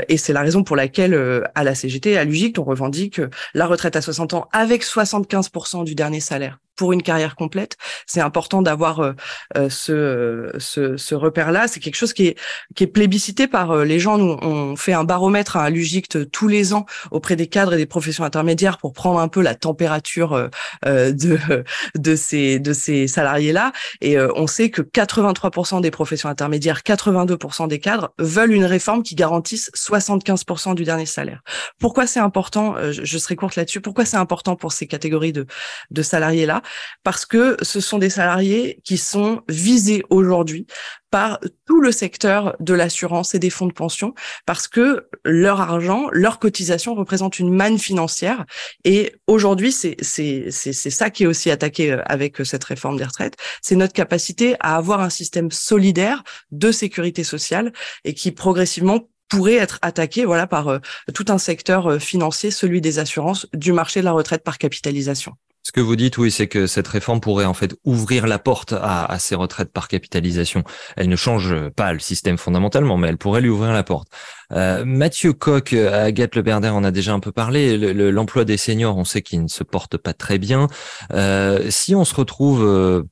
et 0.08 0.16
c'est 0.16 0.32
la 0.32 0.40
raison 0.40 0.64
pour 0.64 0.74
laquelle 0.74 1.14
à 1.54 1.64
la 1.64 1.74
CGT, 1.74 2.16
à 2.16 2.24
l'UGIC, 2.24 2.58
on 2.58 2.64
revendique 2.64 3.20
la 3.54 3.66
retraite 3.66 3.94
à 3.94 4.02
60 4.02 4.34
ans 4.34 4.48
avec 4.52 4.84
75% 4.84 5.84
du 5.84 5.94
dernier 5.94 6.20
salaire 6.30 6.58
pour 6.80 6.94
une 6.94 7.02
carrière 7.02 7.36
complète. 7.36 7.76
C'est 8.06 8.22
important 8.22 8.62
d'avoir 8.62 9.00
euh, 9.00 9.12
euh, 9.58 9.68
ce, 9.68 10.50
ce, 10.56 10.96
ce 10.96 11.14
repère-là. 11.14 11.68
C'est 11.68 11.78
quelque 11.78 11.94
chose 11.94 12.14
qui 12.14 12.28
est, 12.28 12.38
qui 12.74 12.84
est 12.84 12.86
plébiscité 12.86 13.46
par 13.46 13.72
euh, 13.72 13.84
les 13.84 14.00
gens. 14.00 14.16
Nous, 14.16 14.38
on 14.40 14.76
fait 14.76 14.94
un 14.94 15.04
baromètre 15.04 15.58
à 15.58 15.68
l'UGICT 15.68 16.30
tous 16.30 16.48
les 16.48 16.72
ans 16.72 16.86
auprès 17.10 17.36
des 17.36 17.48
cadres 17.48 17.74
et 17.74 17.76
des 17.76 17.84
professions 17.84 18.24
intermédiaires 18.24 18.78
pour 18.78 18.94
prendre 18.94 19.20
un 19.20 19.28
peu 19.28 19.42
la 19.42 19.54
température 19.54 20.48
de, 20.86 21.38
de 21.98 22.16
ces, 22.16 22.58
de 22.58 22.72
ces 22.72 23.06
salariés-là. 23.08 23.72
Et 24.00 24.18
on 24.18 24.46
sait 24.46 24.70
que 24.70 24.80
83% 24.80 25.82
des 25.82 25.90
professions 25.90 26.30
intermédiaires, 26.30 26.80
82% 26.80 27.68
des 27.68 27.78
cadres 27.78 28.14
veulent 28.18 28.54
une 28.54 28.64
réforme 28.64 29.02
qui 29.02 29.16
garantisse 29.16 29.70
75% 29.76 30.74
du 30.74 30.84
dernier 30.84 31.04
salaire. 31.04 31.42
Pourquoi 31.78 32.06
c'est 32.06 32.20
important 32.20 32.74
je 32.90 33.18
serai 33.18 33.36
courte 33.36 33.56
là-dessus. 33.56 33.82
Pourquoi 33.82 34.06
c'est 34.06 34.16
important 34.16 34.56
pour 34.56 34.72
ces 34.72 34.86
catégories 34.86 35.34
de, 35.34 35.46
de 35.90 36.02
salariés-là? 36.02 36.62
Parce 37.02 37.26
que 37.26 37.56
ce 37.62 37.80
sont 37.80 37.98
des 37.98 38.10
salariés 38.10 38.80
qui 38.84 38.98
sont 38.98 39.42
visés 39.48 40.02
aujourd'hui 40.10 40.66
par 41.10 41.40
tout 41.66 41.80
le 41.80 41.92
secteur 41.92 42.56
de 42.60 42.72
l'assurance 42.74 43.34
et 43.34 43.38
des 43.38 43.50
fonds 43.50 43.66
de 43.66 43.72
pension 43.72 44.14
parce 44.46 44.68
que 44.68 45.08
leur 45.24 45.60
argent, 45.60 46.06
leur 46.12 46.38
cotisation 46.38 46.94
représente 46.94 47.38
une 47.38 47.52
manne 47.52 47.78
financière 47.78 48.44
et 48.84 49.12
aujourd'hui 49.26 49.72
c'est 49.72 49.96
c'est 50.00 50.50
c'est 50.50 50.90
ça 50.90 51.10
qui 51.10 51.24
est 51.24 51.26
aussi 51.26 51.50
attaqué 51.50 51.92
euh, 51.92 52.02
avec 52.06 52.44
cette 52.44 52.64
réforme 52.64 52.96
des 52.96 53.04
retraites, 53.04 53.36
c'est 53.62 53.76
notre 53.76 53.92
capacité 53.92 54.56
à 54.60 54.76
avoir 54.76 55.00
un 55.00 55.10
système 55.10 55.50
solidaire 55.50 56.22
de 56.50 56.70
sécurité 56.70 57.24
sociale 57.24 57.72
et 58.04 58.14
qui 58.14 58.30
progressivement 58.30 59.08
pourrait 59.30 59.54
être 59.54 59.78
attaqué 59.80 60.26
voilà 60.26 60.46
par 60.46 60.68
euh, 60.68 60.78
tout 61.14 61.26
un 61.28 61.38
secteur 61.38 61.86
euh, 61.86 61.98
financier, 61.98 62.50
celui 62.50 62.82
des 62.82 62.98
assurances, 62.98 63.46
du 63.54 63.72
marché 63.72 64.00
de 64.00 64.04
la 64.04 64.12
retraite 64.12 64.44
par 64.44 64.58
capitalisation. 64.58 65.32
Ce 65.62 65.72
que 65.72 65.80
vous 65.80 65.94
dites, 65.94 66.16
oui, 66.16 66.30
c'est 66.30 66.48
que 66.48 66.66
cette 66.66 66.88
réforme 66.88 67.20
pourrait 67.20 67.44
en 67.44 67.54
fait 67.54 67.74
ouvrir 67.84 68.26
la 68.26 68.38
porte 68.38 68.72
à, 68.72 69.14
ces 69.18 69.34
retraites 69.34 69.72
par 69.72 69.88
capitalisation. 69.88 70.64
Elle 70.96 71.08
ne 71.08 71.16
change 71.16 71.54
pas 71.76 71.92
le 71.92 71.98
système 71.98 72.38
fondamentalement, 72.38 72.96
mais 72.96 73.08
elle 73.08 73.18
pourrait 73.18 73.42
lui 73.42 73.50
ouvrir 73.50 73.72
la 73.72 73.82
porte. 73.82 74.08
Euh, 74.52 74.84
Mathieu 74.84 75.32
Coq, 75.32 75.74
Agathe 75.74 76.34
Le 76.34 76.42
Berder 76.42 76.70
en 76.70 76.82
a 76.82 76.90
déjà 76.90 77.12
un 77.12 77.20
peu 77.20 77.30
parlé. 77.30 77.76
L'emploi 77.76 78.44
des 78.44 78.56
seniors, 78.56 78.96
on 78.96 79.04
sait 79.04 79.22
qu'il 79.22 79.42
ne 79.42 79.48
se 79.48 79.62
porte 79.62 79.98
pas 79.98 80.14
très 80.14 80.38
bien. 80.38 80.66
Euh, 81.12 81.66
si 81.70 81.94
on 81.94 82.04
se 82.04 82.14
retrouve 82.14 83.06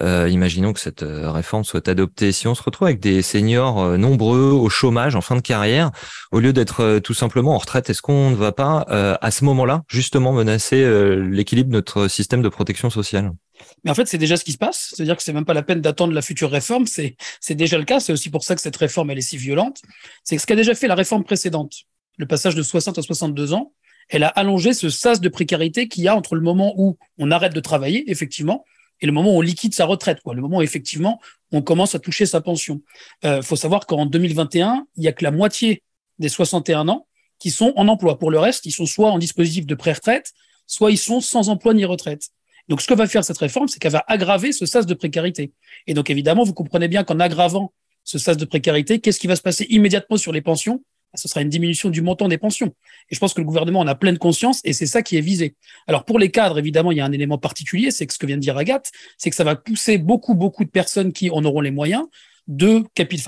euh, 0.00 0.22
euh, 0.22 0.28
imaginons 0.28 0.72
que 0.72 0.80
cette 0.80 1.02
euh, 1.02 1.30
réforme 1.30 1.64
soit 1.64 1.88
adoptée. 1.88 2.32
Si 2.32 2.46
on 2.46 2.54
se 2.54 2.62
retrouve 2.62 2.88
avec 2.88 3.00
des 3.00 3.22
seniors 3.22 3.80
euh, 3.80 3.96
nombreux 3.96 4.50
au 4.50 4.68
chômage 4.68 5.16
en 5.16 5.20
fin 5.20 5.36
de 5.36 5.40
carrière, 5.40 5.90
au 6.30 6.40
lieu 6.40 6.52
d'être 6.52 6.98
tout 7.00 7.14
simplement 7.14 7.54
en 7.54 7.58
retraite, 7.58 7.90
est-ce 7.90 8.02
qu'on 8.02 8.30
ne 8.30 8.36
va 8.36 8.52
pas 8.52 8.80
à 8.88 9.30
ce 9.30 9.44
moment-là 9.44 9.82
justement 9.88 10.32
menacer 10.32 10.82
l'équilibre 11.18 11.70
de 11.70 11.74
notre 11.74 12.08
système 12.08 12.42
de 12.42 12.48
protection 12.48 12.90
sociale? 12.90 13.32
Mais 13.84 13.90
en 13.90 13.94
fait, 13.94 14.06
c'est 14.06 14.18
déjà 14.18 14.36
ce 14.36 14.44
qui 14.44 14.52
se 14.52 14.58
passe. 14.58 14.92
C'est-à-dire 14.94 15.16
que 15.16 15.22
c'est 15.22 15.32
même 15.32 15.44
pas 15.44 15.54
la 15.54 15.62
peine 15.62 15.80
d'attendre 15.80 16.12
la 16.12 16.22
future 16.22 16.50
réforme. 16.50 16.86
C'est, 16.86 17.16
c'est 17.40 17.54
déjà 17.54 17.78
le 17.78 17.84
cas. 17.84 18.00
C'est 18.00 18.12
aussi 18.12 18.30
pour 18.30 18.44
ça 18.44 18.54
que 18.54 18.60
cette 18.60 18.76
réforme, 18.76 19.10
elle 19.10 19.18
est 19.18 19.22
si 19.22 19.36
violente. 19.36 19.82
C'est 20.24 20.38
ce 20.38 20.46
qu'a 20.46 20.56
déjà 20.56 20.74
fait 20.74 20.88
la 20.88 20.94
réforme 20.94 21.24
précédente. 21.24 21.74
Le 22.18 22.26
passage 22.26 22.54
de 22.54 22.62
60 22.62 22.98
à 22.98 23.02
62 23.02 23.52
ans, 23.52 23.72
elle 24.08 24.24
a 24.24 24.28
allongé 24.28 24.72
ce 24.72 24.90
sas 24.90 25.20
de 25.20 25.28
précarité 25.28 25.88
qu'il 25.88 26.04
y 26.04 26.08
a 26.08 26.16
entre 26.16 26.34
le 26.34 26.42
moment 26.42 26.74
où 26.76 26.98
on 27.18 27.30
arrête 27.30 27.54
de 27.54 27.60
travailler, 27.60 28.10
effectivement, 28.10 28.64
et 29.02 29.06
le 29.06 29.12
moment 29.12 29.34
où 29.34 29.38
on 29.38 29.40
liquide 29.40 29.74
sa 29.74 29.84
retraite, 29.84 30.20
quoi. 30.22 30.32
Le 30.32 30.40
moment 30.40 30.58
où, 30.58 30.62
effectivement, 30.62 31.20
on 31.50 31.60
commence 31.60 31.94
à 31.94 31.98
toucher 31.98 32.24
sa 32.24 32.40
pension. 32.40 32.80
Il 33.24 33.28
euh, 33.28 33.42
faut 33.42 33.56
savoir 33.56 33.84
qu'en 33.84 34.06
2021, 34.06 34.86
il 34.96 35.02
y 35.02 35.08
a 35.08 35.12
que 35.12 35.24
la 35.24 35.32
moitié 35.32 35.82
des 36.20 36.28
61 36.28 36.88
ans 36.88 37.06
qui 37.40 37.50
sont 37.50 37.72
en 37.74 37.88
emploi. 37.88 38.18
Pour 38.18 38.30
le 38.30 38.38
reste, 38.38 38.64
ils 38.64 38.70
sont 38.70 38.86
soit 38.86 39.10
en 39.10 39.18
dispositif 39.18 39.66
de 39.66 39.74
pré-retraite, 39.74 40.32
soit 40.68 40.92
ils 40.92 40.98
sont 40.98 41.20
sans 41.20 41.48
emploi 41.48 41.74
ni 41.74 41.84
retraite. 41.84 42.28
Donc, 42.68 42.80
ce 42.80 42.86
que 42.86 42.94
va 42.94 43.08
faire 43.08 43.24
cette 43.24 43.38
réforme, 43.38 43.66
c'est 43.66 43.80
qu'elle 43.80 43.92
va 43.92 44.04
aggraver 44.06 44.52
ce 44.52 44.66
sas 44.66 44.86
de 44.86 44.94
précarité. 44.94 45.52
Et 45.88 45.94
donc, 45.94 46.08
évidemment, 46.08 46.44
vous 46.44 46.54
comprenez 46.54 46.86
bien 46.86 47.02
qu'en 47.02 47.18
aggravant 47.18 47.72
ce 48.04 48.18
sas 48.18 48.36
de 48.36 48.44
précarité, 48.44 49.00
qu'est-ce 49.00 49.18
qui 49.18 49.26
va 49.26 49.34
se 49.34 49.42
passer 49.42 49.66
immédiatement 49.68 50.16
sur 50.16 50.32
les 50.32 50.42
pensions? 50.42 50.84
Ce 51.14 51.28
sera 51.28 51.42
une 51.42 51.48
diminution 51.48 51.90
du 51.90 52.00
montant 52.00 52.28
des 52.28 52.38
pensions. 52.38 52.74
Et 53.10 53.14
je 53.14 53.18
pense 53.20 53.34
que 53.34 53.40
le 53.40 53.46
gouvernement 53.46 53.80
en 53.80 53.86
a 53.86 53.94
pleine 53.94 54.18
conscience 54.18 54.60
et 54.64 54.72
c'est 54.72 54.86
ça 54.86 55.02
qui 55.02 55.16
est 55.16 55.20
visé. 55.20 55.56
Alors, 55.86 56.04
pour 56.04 56.18
les 56.18 56.30
cadres, 56.30 56.58
évidemment, 56.58 56.92
il 56.92 56.98
y 56.98 57.00
a 57.00 57.04
un 57.04 57.12
élément 57.12 57.38
particulier, 57.38 57.90
c'est 57.90 58.10
ce 58.10 58.18
que 58.18 58.26
vient 58.26 58.36
de 58.36 58.42
dire 58.42 58.56
Agathe, 58.56 58.90
c'est 59.18 59.30
que 59.30 59.36
ça 59.36 59.44
va 59.44 59.56
pousser 59.56 59.98
beaucoup, 59.98 60.34
beaucoup 60.34 60.64
de 60.64 60.70
personnes 60.70 61.12
qui 61.12 61.30
en 61.30 61.44
auront 61.44 61.60
les 61.60 61.70
moyens 61.70 62.04
de 62.48 62.84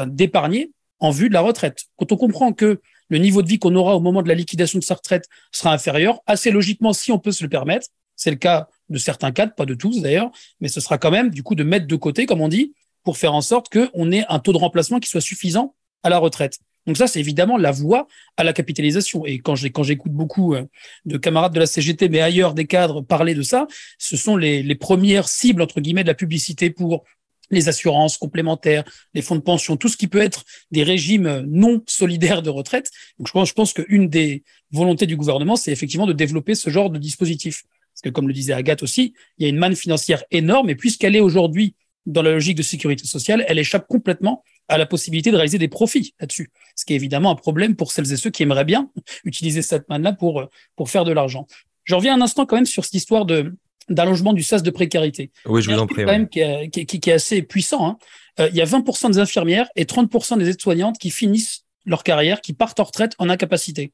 d'épargner 0.09 0.73
en 1.01 1.11
vue 1.11 1.29
de 1.29 1.35
la 1.35 1.41
retraite. 1.41 1.85
Quand 1.97 2.11
on 2.13 2.17
comprend 2.17 2.53
que 2.53 2.81
le 3.09 3.19
niveau 3.19 3.43
de 3.43 3.49
vie 3.49 3.59
qu'on 3.59 3.75
aura 3.75 3.97
au 3.97 4.01
moment 4.01 4.23
de 4.23 4.29
la 4.29 4.35
liquidation 4.35 4.79
de 4.79 4.85
sa 4.85 4.95
retraite 4.95 5.29
sera 5.53 5.73
inférieur, 5.73 6.21
assez 6.27 6.51
logiquement, 6.51 6.93
si 6.93 7.13
on 7.13 7.19
peut 7.19 7.33
se 7.33 7.45
le 7.45 7.51
permettre, 7.51 7.89
c'est 8.17 8.31
le 8.31 8.37
cas 8.37 8.69
de 8.89 8.99
certains 8.99 9.33
cadres, 9.33 9.55
pas 9.55 9.67
de 9.67 9.75
tous 9.75 10.01
d'ailleurs, 10.01 10.31
mais 10.61 10.69
ce 10.69 10.81
sera 10.81 10.99
quand 10.99 11.11
même 11.11 11.31
du 11.31 11.43
coup 11.43 11.55
de 11.55 11.65
mettre 11.65 11.87
de 11.87 11.97
côté, 11.97 12.27
comme 12.27 12.41
on 12.41 12.49
dit, 12.49 12.75
pour 13.03 13.19
faire 13.19 13.35
en 13.35 13.41
sorte 13.41 13.69
qu'on 13.71 14.11
ait 14.13 14.25
un 14.29 14.39
taux 14.39 14.53
de 14.53 14.59
remplacement 14.59 14.99
qui 14.99 15.09
soit 15.09 15.21
suffisant 15.21 15.75
à 16.03 16.11
la 16.11 16.19
retraite. 16.19 16.59
Donc 16.87 16.97
ça, 16.97 17.07
c'est 17.07 17.21
évidemment 17.21 17.57
la 17.57 17.71
voie 17.71 18.07
à 18.37 18.45
la 18.45 18.53
capitalisation. 18.53 19.25
Et 19.27 19.39
quand 19.39 19.55
j'écoute 19.55 20.13
beaucoup 20.13 20.55
euh, 20.55 20.65
de 21.05 21.17
camarades 21.17 21.55
de 21.55 21.61
la 21.61 21.67
CGT, 21.67 22.09
mais 22.09 22.21
ailleurs 22.21 22.55
des 22.55 22.67
cadres 22.67 23.01
parler 23.03 23.35
de 23.35 23.43
ça, 23.43 23.67
ce 23.99 24.17
sont 24.17 24.37
les, 24.37 24.75
premières 24.75 25.29
cibles, 25.29 25.63
entre 25.63 25.81
guillemets, 25.81 26.03
de 26.03 26.09
la 26.09 26.15
publicité 26.15 26.71
pour 26.71 27.05
les 27.51 27.69
assurances 27.69 28.17
complémentaires, 28.17 28.85
les 29.13 29.23
fonds 29.23 29.37
de 29.37 29.41
pension, 29.41 29.77
tout 29.77 29.89
ce 29.89 29.97
qui 29.97 30.09
peut 30.09 30.21
être 30.21 30.45
des 30.71 30.83
régimes 30.83 31.45
non 31.47 31.83
solidaires 31.87 32.43
de 32.43 32.51
retraite. 32.51 32.91
Donc 33.19 33.29
je 33.29 33.33
pense, 33.33 33.49
je 33.49 33.55
pense 33.55 33.73
qu'une 33.73 34.09
des 34.09 34.43
volontés 34.73 35.07
du 35.07 35.17
gouvernement, 35.17 35.57
c'est 35.57 35.71
effectivement 35.71 36.07
de 36.07 36.13
développer 36.13 36.55
ce 36.55 36.71
genre 36.71 36.91
de 36.91 36.99
dispositif. 36.99 37.65
Parce 37.95 38.03
que 38.03 38.09
comme 38.09 38.27
le 38.27 38.35
disait 38.35 38.55
Agathe 38.55 38.83
aussi, 38.83 39.15
il 39.39 39.45
y 39.45 39.47
a 39.47 39.49
une 39.49 39.59
manne 39.59 39.77
financière 39.77 40.25
énorme 40.31 40.71
et 40.71 40.75
puisqu'elle 40.75 41.15
est 41.15 41.21
aujourd'hui 41.21 41.77
dans 42.07 42.23
la 42.23 42.33
logique 42.33 42.57
de 42.57 42.63
sécurité 42.63 43.07
sociale, 43.07 43.45
elle 43.49 43.59
échappe 43.59 43.87
complètement 43.89 44.43
à 44.69 44.79
la 44.79 44.87
possibilité 44.87 45.31
de 45.31 45.37
réaliser 45.37 45.59
des 45.59 45.69
profits 45.69 46.15
là-dessus. 46.21 46.51
Ce 46.77 46.85
qui 46.85 46.93
est 46.93 46.97
évidemment 46.97 47.31
un 47.31 47.37
problème 47.37 47.77
pour 47.77 47.93
celles 47.93 48.13
et 48.13 48.17
ceux 48.17 48.31
qui 48.31 48.43
aimeraient 48.43 48.65
bien 48.65 48.91
utiliser 49.25 49.63
cette 49.63 49.89
manne-là 49.89 50.13
pour, 50.13 50.49
pour 50.77 50.91
faire 50.91 51.05
de 51.05 51.13
l'argent. 51.13 51.47
Je 51.85 51.95
reviens 51.95 52.15
un 52.15 52.21
instant 52.21 52.47
quand 52.47 52.57
même 52.57 52.67
sur 52.67 52.85
cette 52.85 52.95
histoire 52.95 53.27
de, 53.27 53.55
d'allongement 53.89 54.33
du 54.33 54.43
sas 54.43 54.63
de 54.63 54.71
précarité. 54.71 55.31
Oui, 55.47 55.63
je 55.63 55.71
vous 55.71 55.79
en 55.79 55.87
prie. 55.87 56.05
Quand 56.05 56.13
même 56.13 56.29
qui, 56.29 56.41
est, 56.41 56.69
qui, 56.71 56.87
qui, 56.87 57.11
est 57.11 57.15
assez 57.15 57.43
puissant. 57.43 57.87
Hein. 57.87 57.99
Euh, 58.41 58.49
il 58.51 58.57
y 58.57 58.63
a 58.63 58.65
20% 58.65 59.13
des 59.13 59.19
infirmières 59.19 59.69
et 59.77 59.85
30% 59.85 60.39
des 60.39 60.49
aides-soignantes 60.49 60.99
qui 60.99 61.11
finissent 61.11 61.65
leur 61.85 62.03
carrière, 62.03 62.41
qui 62.41 62.55
partent 62.55 62.81
en 62.81 62.85
retraite 62.85 63.15
en 63.19 63.29
incapacité. 63.29 63.93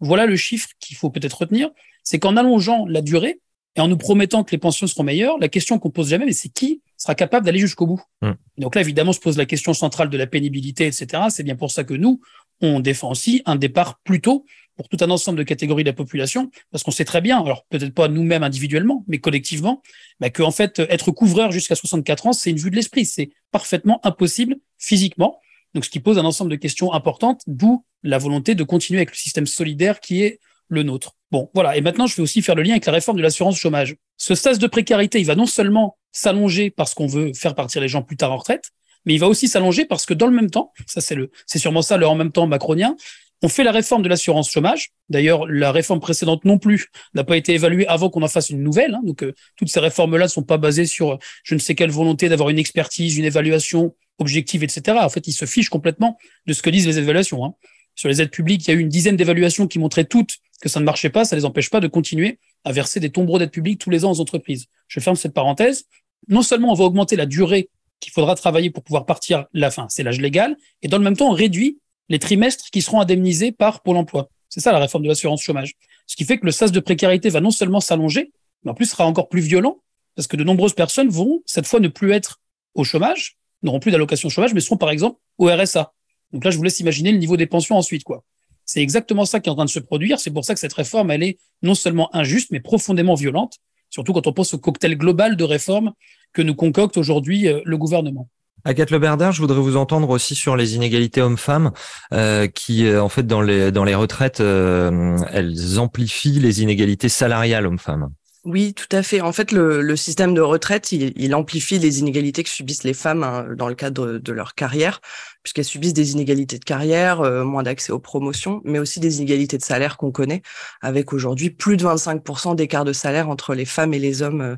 Voilà 0.00 0.26
le 0.26 0.36
chiffre 0.36 0.68
qu'il 0.78 0.96
faut 0.96 1.10
peut-être 1.10 1.38
retenir, 1.38 1.70
c'est 2.04 2.18
qu'en 2.18 2.36
allongeant 2.36 2.86
la 2.86 3.02
durée 3.02 3.40
et 3.76 3.80
en 3.80 3.88
nous 3.88 3.96
promettant 3.96 4.42
que 4.42 4.50
les 4.50 4.58
pensions 4.58 4.86
seront 4.86 5.04
meilleures, 5.04 5.38
la 5.38 5.48
question 5.48 5.78
qu'on 5.78 5.90
pose 5.90 6.08
jamais, 6.08 6.26
mais 6.26 6.32
c'est 6.32 6.48
qui 6.48 6.82
sera 6.96 7.14
capable 7.14 7.46
d'aller 7.46 7.60
jusqu'au 7.60 7.86
bout. 7.86 8.02
Mm. 8.20 8.32
Donc 8.58 8.74
là, 8.74 8.80
évidemment, 8.80 9.12
se 9.12 9.20
pose 9.20 9.38
la 9.38 9.46
question 9.46 9.74
centrale 9.74 10.10
de 10.10 10.18
la 10.18 10.26
pénibilité, 10.26 10.86
etc. 10.86 11.24
C'est 11.30 11.44
bien 11.44 11.56
pour 11.56 11.70
ça 11.70 11.84
que 11.84 11.94
nous, 11.94 12.20
on 12.60 12.80
défend 12.80 13.10
aussi 13.10 13.42
un 13.46 13.56
départ 13.56 14.00
plus 14.04 14.20
tôt 14.20 14.44
pour 14.76 14.88
tout 14.88 14.96
un 15.04 15.10
ensemble 15.10 15.38
de 15.38 15.42
catégories 15.42 15.84
de 15.84 15.90
la 15.90 15.94
population, 15.94 16.50
parce 16.70 16.82
qu'on 16.82 16.90
sait 16.90 17.04
très 17.04 17.20
bien, 17.20 17.42
alors 17.42 17.66
peut-être 17.68 17.92
pas 17.92 18.08
nous-mêmes 18.08 18.42
individuellement, 18.42 19.04
mais 19.08 19.18
collectivement, 19.18 19.82
bah, 20.20 20.30
que 20.30 20.42
en 20.42 20.50
fait 20.50 20.78
être 20.78 21.10
couvreur 21.10 21.52
jusqu'à 21.52 21.74
64 21.74 22.28
ans, 22.28 22.32
c'est 22.32 22.50
une 22.50 22.56
vue 22.56 22.70
de 22.70 22.76
l'esprit, 22.76 23.04
c'est 23.04 23.30
parfaitement 23.50 24.00
impossible 24.04 24.56
physiquement. 24.78 25.38
Donc 25.74 25.84
ce 25.84 25.90
qui 25.90 26.00
pose 26.00 26.18
un 26.18 26.24
ensemble 26.24 26.50
de 26.50 26.56
questions 26.56 26.94
importantes, 26.94 27.42
d'où 27.46 27.84
la 28.02 28.16
volonté 28.16 28.54
de 28.54 28.64
continuer 28.64 29.00
avec 29.00 29.10
le 29.10 29.16
système 29.16 29.46
solidaire 29.46 30.00
qui 30.00 30.22
est 30.22 30.40
le 30.70 30.82
nôtre. 30.82 31.16
Bon, 31.30 31.50
voilà. 31.52 31.76
Et 31.76 31.80
maintenant, 31.80 32.06
je 32.06 32.16
vais 32.16 32.22
aussi 32.22 32.40
faire 32.40 32.54
le 32.54 32.62
lien 32.62 32.72
avec 32.72 32.86
la 32.86 32.92
réforme 32.92 33.18
de 33.18 33.22
l'assurance 33.22 33.58
chômage. 33.58 33.96
Ce 34.16 34.34
sas 34.34 34.58
de 34.58 34.66
précarité, 34.66 35.20
il 35.20 35.26
va 35.26 35.34
non 35.34 35.46
seulement 35.46 35.98
s'allonger 36.12 36.70
parce 36.70 36.94
qu'on 36.94 37.06
veut 37.06 37.32
faire 37.34 37.54
partir 37.54 37.82
les 37.82 37.88
gens 37.88 38.02
plus 38.02 38.16
tard 38.16 38.32
en 38.32 38.38
retraite, 38.38 38.70
mais 39.04 39.14
il 39.14 39.18
va 39.18 39.28
aussi 39.28 39.48
s'allonger 39.48 39.84
parce 39.84 40.06
que 40.06 40.14
dans 40.14 40.26
le 40.26 40.34
même 40.34 40.50
temps, 40.50 40.72
ça 40.86 41.00
c'est 41.00 41.14
le, 41.14 41.30
c'est 41.46 41.58
sûrement 41.58 41.82
ça 41.82 41.96
le 41.96 42.06
en 42.06 42.14
même 42.14 42.32
temps 42.32 42.46
macronien, 42.46 42.96
on 43.42 43.48
fait 43.48 43.64
la 43.64 43.72
réforme 43.72 44.02
de 44.02 44.08
l'assurance 44.08 44.50
chômage. 44.50 44.90
D'ailleurs, 45.08 45.46
la 45.46 45.72
réforme 45.72 46.00
précédente 46.00 46.44
non 46.44 46.58
plus 46.58 46.88
n'a 47.14 47.24
pas 47.24 47.36
été 47.36 47.54
évaluée 47.54 47.86
avant 47.86 48.10
qu'on 48.10 48.22
en 48.22 48.28
fasse 48.28 48.50
une 48.50 48.62
nouvelle. 48.62 48.94
Hein. 48.94 49.00
Donc, 49.04 49.22
euh, 49.22 49.34
toutes 49.56 49.68
ces 49.68 49.80
réformes-là 49.80 50.24
ne 50.24 50.30
sont 50.30 50.42
pas 50.42 50.58
basées 50.58 50.84
sur 50.84 51.12
euh, 51.12 51.16
je 51.42 51.54
ne 51.54 51.60
sais 51.60 51.74
quelle 51.74 51.90
volonté 51.90 52.28
d'avoir 52.28 52.50
une 52.50 52.58
expertise, 52.58 53.16
une 53.16 53.24
évaluation 53.24 53.94
objective, 54.18 54.62
etc. 54.62 54.98
En 55.00 55.08
fait, 55.08 55.26
ils 55.26 55.32
se 55.32 55.46
fichent 55.46 55.70
complètement 55.70 56.18
de 56.46 56.52
ce 56.52 56.60
que 56.60 56.68
disent 56.68 56.86
les 56.86 56.98
évaluations. 56.98 57.44
Hein. 57.44 57.54
Sur 57.94 58.08
les 58.08 58.20
aides 58.20 58.30
publiques, 58.30 58.66
il 58.66 58.70
y 58.70 58.74
a 58.74 58.76
eu 58.76 58.80
une 58.80 58.88
dizaine 58.88 59.16
d'évaluations 59.16 59.66
qui 59.66 59.78
montraient 59.78 60.04
toutes 60.04 60.36
que 60.60 60.68
ça 60.68 60.80
ne 60.80 60.84
marchait 60.84 61.10
pas. 61.10 61.24
Ça 61.24 61.36
ne 61.36 61.40
les 61.40 61.44
empêche 61.44 61.70
pas 61.70 61.80
de 61.80 61.86
continuer 61.88 62.38
à 62.64 62.72
verser 62.72 63.00
des 63.00 63.10
tombereaux 63.10 63.38
d'aides 63.38 63.50
publiques 63.50 63.80
tous 63.80 63.90
les 63.90 64.04
ans 64.04 64.12
aux 64.12 64.20
entreprises. 64.20 64.66
Je 64.88 65.00
ferme 65.00 65.16
cette 65.16 65.34
parenthèse. 65.34 65.86
Non 66.28 66.42
seulement 66.42 66.70
on 66.70 66.74
va 66.74 66.84
augmenter 66.84 67.16
la 67.16 67.26
durée 67.26 67.70
qu'il 68.00 68.12
faudra 68.12 68.34
travailler 68.34 68.70
pour 68.70 68.82
pouvoir 68.82 69.06
partir 69.06 69.46
la 69.52 69.70
fin, 69.70 69.86
c'est 69.90 70.02
l'âge 70.02 70.20
légal, 70.20 70.56
et 70.82 70.88
dans 70.88 70.98
le 70.98 71.04
même 71.04 71.16
temps, 71.16 71.28
on 71.28 71.34
réduit 71.34 71.78
les 72.08 72.18
trimestres 72.18 72.70
qui 72.70 72.82
seront 72.82 73.00
indemnisés 73.00 73.52
par 73.52 73.82
Pôle 73.82 73.96
emploi. 73.96 74.30
C'est 74.48 74.60
ça 74.60 74.72
la 74.72 74.78
réforme 74.78 75.04
de 75.04 75.08
l'assurance 75.08 75.42
chômage. 75.42 75.74
Ce 76.06 76.16
qui 76.16 76.24
fait 76.24 76.38
que 76.38 76.46
le 76.46 76.50
sas 76.50 76.72
de 76.72 76.80
précarité 76.80 77.28
va 77.28 77.40
non 77.40 77.50
seulement 77.50 77.80
s'allonger, 77.80 78.32
mais 78.64 78.72
en 78.72 78.74
plus 78.74 78.86
sera 78.86 79.06
encore 79.06 79.28
plus 79.28 79.42
violent, 79.42 79.80
parce 80.16 80.26
que 80.26 80.36
de 80.36 80.42
nombreuses 80.42 80.74
personnes 80.74 81.08
vont 81.08 81.42
cette 81.46 81.66
fois 81.66 81.78
ne 81.78 81.88
plus 81.88 82.10
être 82.12 82.40
au 82.74 82.84
chômage, 82.84 83.36
n'auront 83.62 83.80
plus 83.80 83.92
d'allocation 83.92 84.28
chômage, 84.28 84.54
mais 84.54 84.60
seront 84.60 84.76
par 84.76 84.90
exemple 84.90 85.20
au 85.38 85.46
RSA. 85.46 85.92
Donc 86.32 86.44
là, 86.44 86.50
je 86.50 86.56
vous 86.56 86.62
laisse 86.62 86.80
imaginer 86.80 87.12
le 87.12 87.18
niveau 87.18 87.36
des 87.36 87.46
pensions 87.46 87.76
ensuite, 87.76 88.02
quoi. 88.02 88.24
C'est 88.72 88.82
exactement 88.82 89.24
ça 89.24 89.40
qui 89.40 89.48
est 89.48 89.52
en 89.52 89.56
train 89.56 89.64
de 89.64 89.70
se 89.70 89.80
produire. 89.80 90.20
C'est 90.20 90.30
pour 90.30 90.44
ça 90.44 90.54
que 90.54 90.60
cette 90.60 90.74
réforme, 90.74 91.10
elle 91.10 91.24
est 91.24 91.38
non 91.60 91.74
seulement 91.74 92.08
injuste, 92.14 92.52
mais 92.52 92.60
profondément 92.60 93.16
violente, 93.16 93.54
surtout 93.88 94.12
quand 94.12 94.28
on 94.28 94.32
pense 94.32 94.54
au 94.54 94.58
cocktail 94.58 94.96
global 94.96 95.36
de 95.36 95.42
réformes 95.42 95.90
que 96.32 96.40
nous 96.40 96.54
concocte 96.54 96.96
aujourd'hui 96.96 97.48
euh, 97.48 97.60
le 97.64 97.76
gouvernement. 97.76 98.28
Agathe 98.64 98.92
Leberder, 98.92 99.32
je 99.32 99.40
voudrais 99.40 99.58
vous 99.58 99.76
entendre 99.76 100.08
aussi 100.10 100.36
sur 100.36 100.54
les 100.54 100.76
inégalités 100.76 101.20
hommes-femmes, 101.20 101.72
euh, 102.12 102.46
qui 102.46 102.86
euh, 102.86 103.02
en 103.02 103.08
fait 103.08 103.26
dans 103.26 103.40
les 103.40 103.72
dans 103.72 103.82
les 103.82 103.96
retraites, 103.96 104.38
elles 104.38 105.78
amplifient 105.80 106.38
les 106.38 106.62
inégalités 106.62 107.08
salariales 107.08 107.66
hommes-femmes. 107.66 108.10
Oui, 108.46 108.72
tout 108.72 108.88
à 108.96 109.02
fait. 109.02 109.20
En 109.20 109.32
fait, 109.32 109.52
le, 109.52 109.96
système 109.96 110.32
de 110.32 110.40
retraite, 110.40 110.92
il, 110.92 111.12
il, 111.16 111.34
amplifie 111.34 111.78
les 111.78 111.98
inégalités 111.98 112.42
que 112.42 112.48
subissent 112.48 112.84
les 112.84 112.94
femmes 112.94 113.22
hein, 113.22 113.46
dans 113.54 113.68
le 113.68 113.74
cadre 113.74 114.12
de 114.12 114.32
leur 114.32 114.54
carrière, 114.54 115.00
puisqu'elles 115.42 115.66
subissent 115.66 115.92
des 115.92 116.12
inégalités 116.12 116.58
de 116.58 116.64
carrière, 116.64 117.20
euh, 117.20 117.44
moins 117.44 117.62
d'accès 117.62 117.92
aux 117.92 117.98
promotions, 117.98 118.62
mais 118.64 118.78
aussi 118.78 118.98
des 118.98 119.18
inégalités 119.18 119.58
de 119.58 119.62
salaire 119.62 119.98
qu'on 119.98 120.10
connaît, 120.10 120.40
avec 120.80 121.12
aujourd'hui 121.12 121.50
plus 121.50 121.76
de 121.76 121.84
25% 121.84 122.56
d'écart 122.56 122.86
de 122.86 122.94
salaire 122.94 123.28
entre 123.28 123.54
les 123.54 123.66
femmes 123.66 123.92
et 123.92 123.98
les 123.98 124.22
hommes 124.22 124.56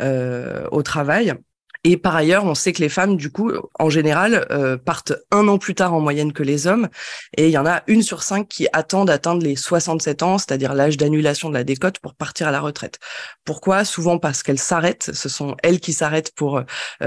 euh, 0.00 0.66
au 0.72 0.82
travail. 0.82 1.34
Et 1.84 1.96
par 1.96 2.14
ailleurs, 2.14 2.44
on 2.44 2.54
sait 2.54 2.72
que 2.72 2.80
les 2.80 2.88
femmes, 2.88 3.16
du 3.16 3.30
coup, 3.30 3.50
en 3.78 3.90
général, 3.90 4.46
euh, 4.50 4.76
partent 4.76 5.14
un 5.32 5.48
an 5.48 5.58
plus 5.58 5.74
tard 5.74 5.92
en 5.94 6.00
moyenne 6.00 6.32
que 6.32 6.44
les 6.44 6.68
hommes. 6.68 6.88
Et 7.36 7.46
il 7.48 7.50
y 7.50 7.58
en 7.58 7.66
a 7.66 7.82
une 7.88 8.02
sur 8.02 8.22
cinq 8.22 8.46
qui 8.48 8.68
attendent 8.72 9.08
d'atteindre 9.08 9.42
les 9.42 9.56
67 9.56 10.22
ans, 10.22 10.38
c'est-à-dire 10.38 10.74
l'âge 10.74 10.96
d'annulation 10.96 11.48
de 11.48 11.54
la 11.54 11.64
décote 11.64 11.98
pour 11.98 12.14
partir 12.14 12.46
à 12.46 12.52
la 12.52 12.60
retraite. 12.60 13.00
Pourquoi? 13.44 13.84
Souvent 13.84 14.18
parce 14.18 14.44
qu'elles 14.44 14.60
s'arrêtent. 14.60 15.10
Ce 15.12 15.28
sont 15.28 15.56
elles 15.64 15.80
qui 15.80 15.92
s'arrêtent 15.92 16.32
pour 16.36 16.58
euh, 16.58 16.64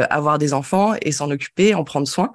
avoir 0.09 0.37
des 0.39 0.53
enfants 0.53 0.93
et 1.01 1.13
s'en 1.13 1.31
occuper, 1.31 1.73
en 1.73 1.85
prendre 1.85 2.07
soin. 2.07 2.33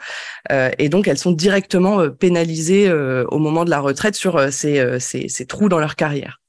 Euh, 0.50 0.70
et 0.78 0.88
donc, 0.88 1.08
elles 1.08 1.18
sont 1.18 1.32
directement 1.32 2.00
euh, 2.00 2.08
pénalisées 2.08 2.88
euh, 2.88 3.24
au 3.28 3.38
moment 3.38 3.66
de 3.66 3.70
la 3.70 3.80
retraite 3.80 4.14
sur 4.14 4.50
ces, 4.50 4.98
ces, 4.98 5.28
ces 5.28 5.46
trous 5.46 5.68
dans 5.68 5.78
leur 5.78 5.96
carrière 5.96 6.40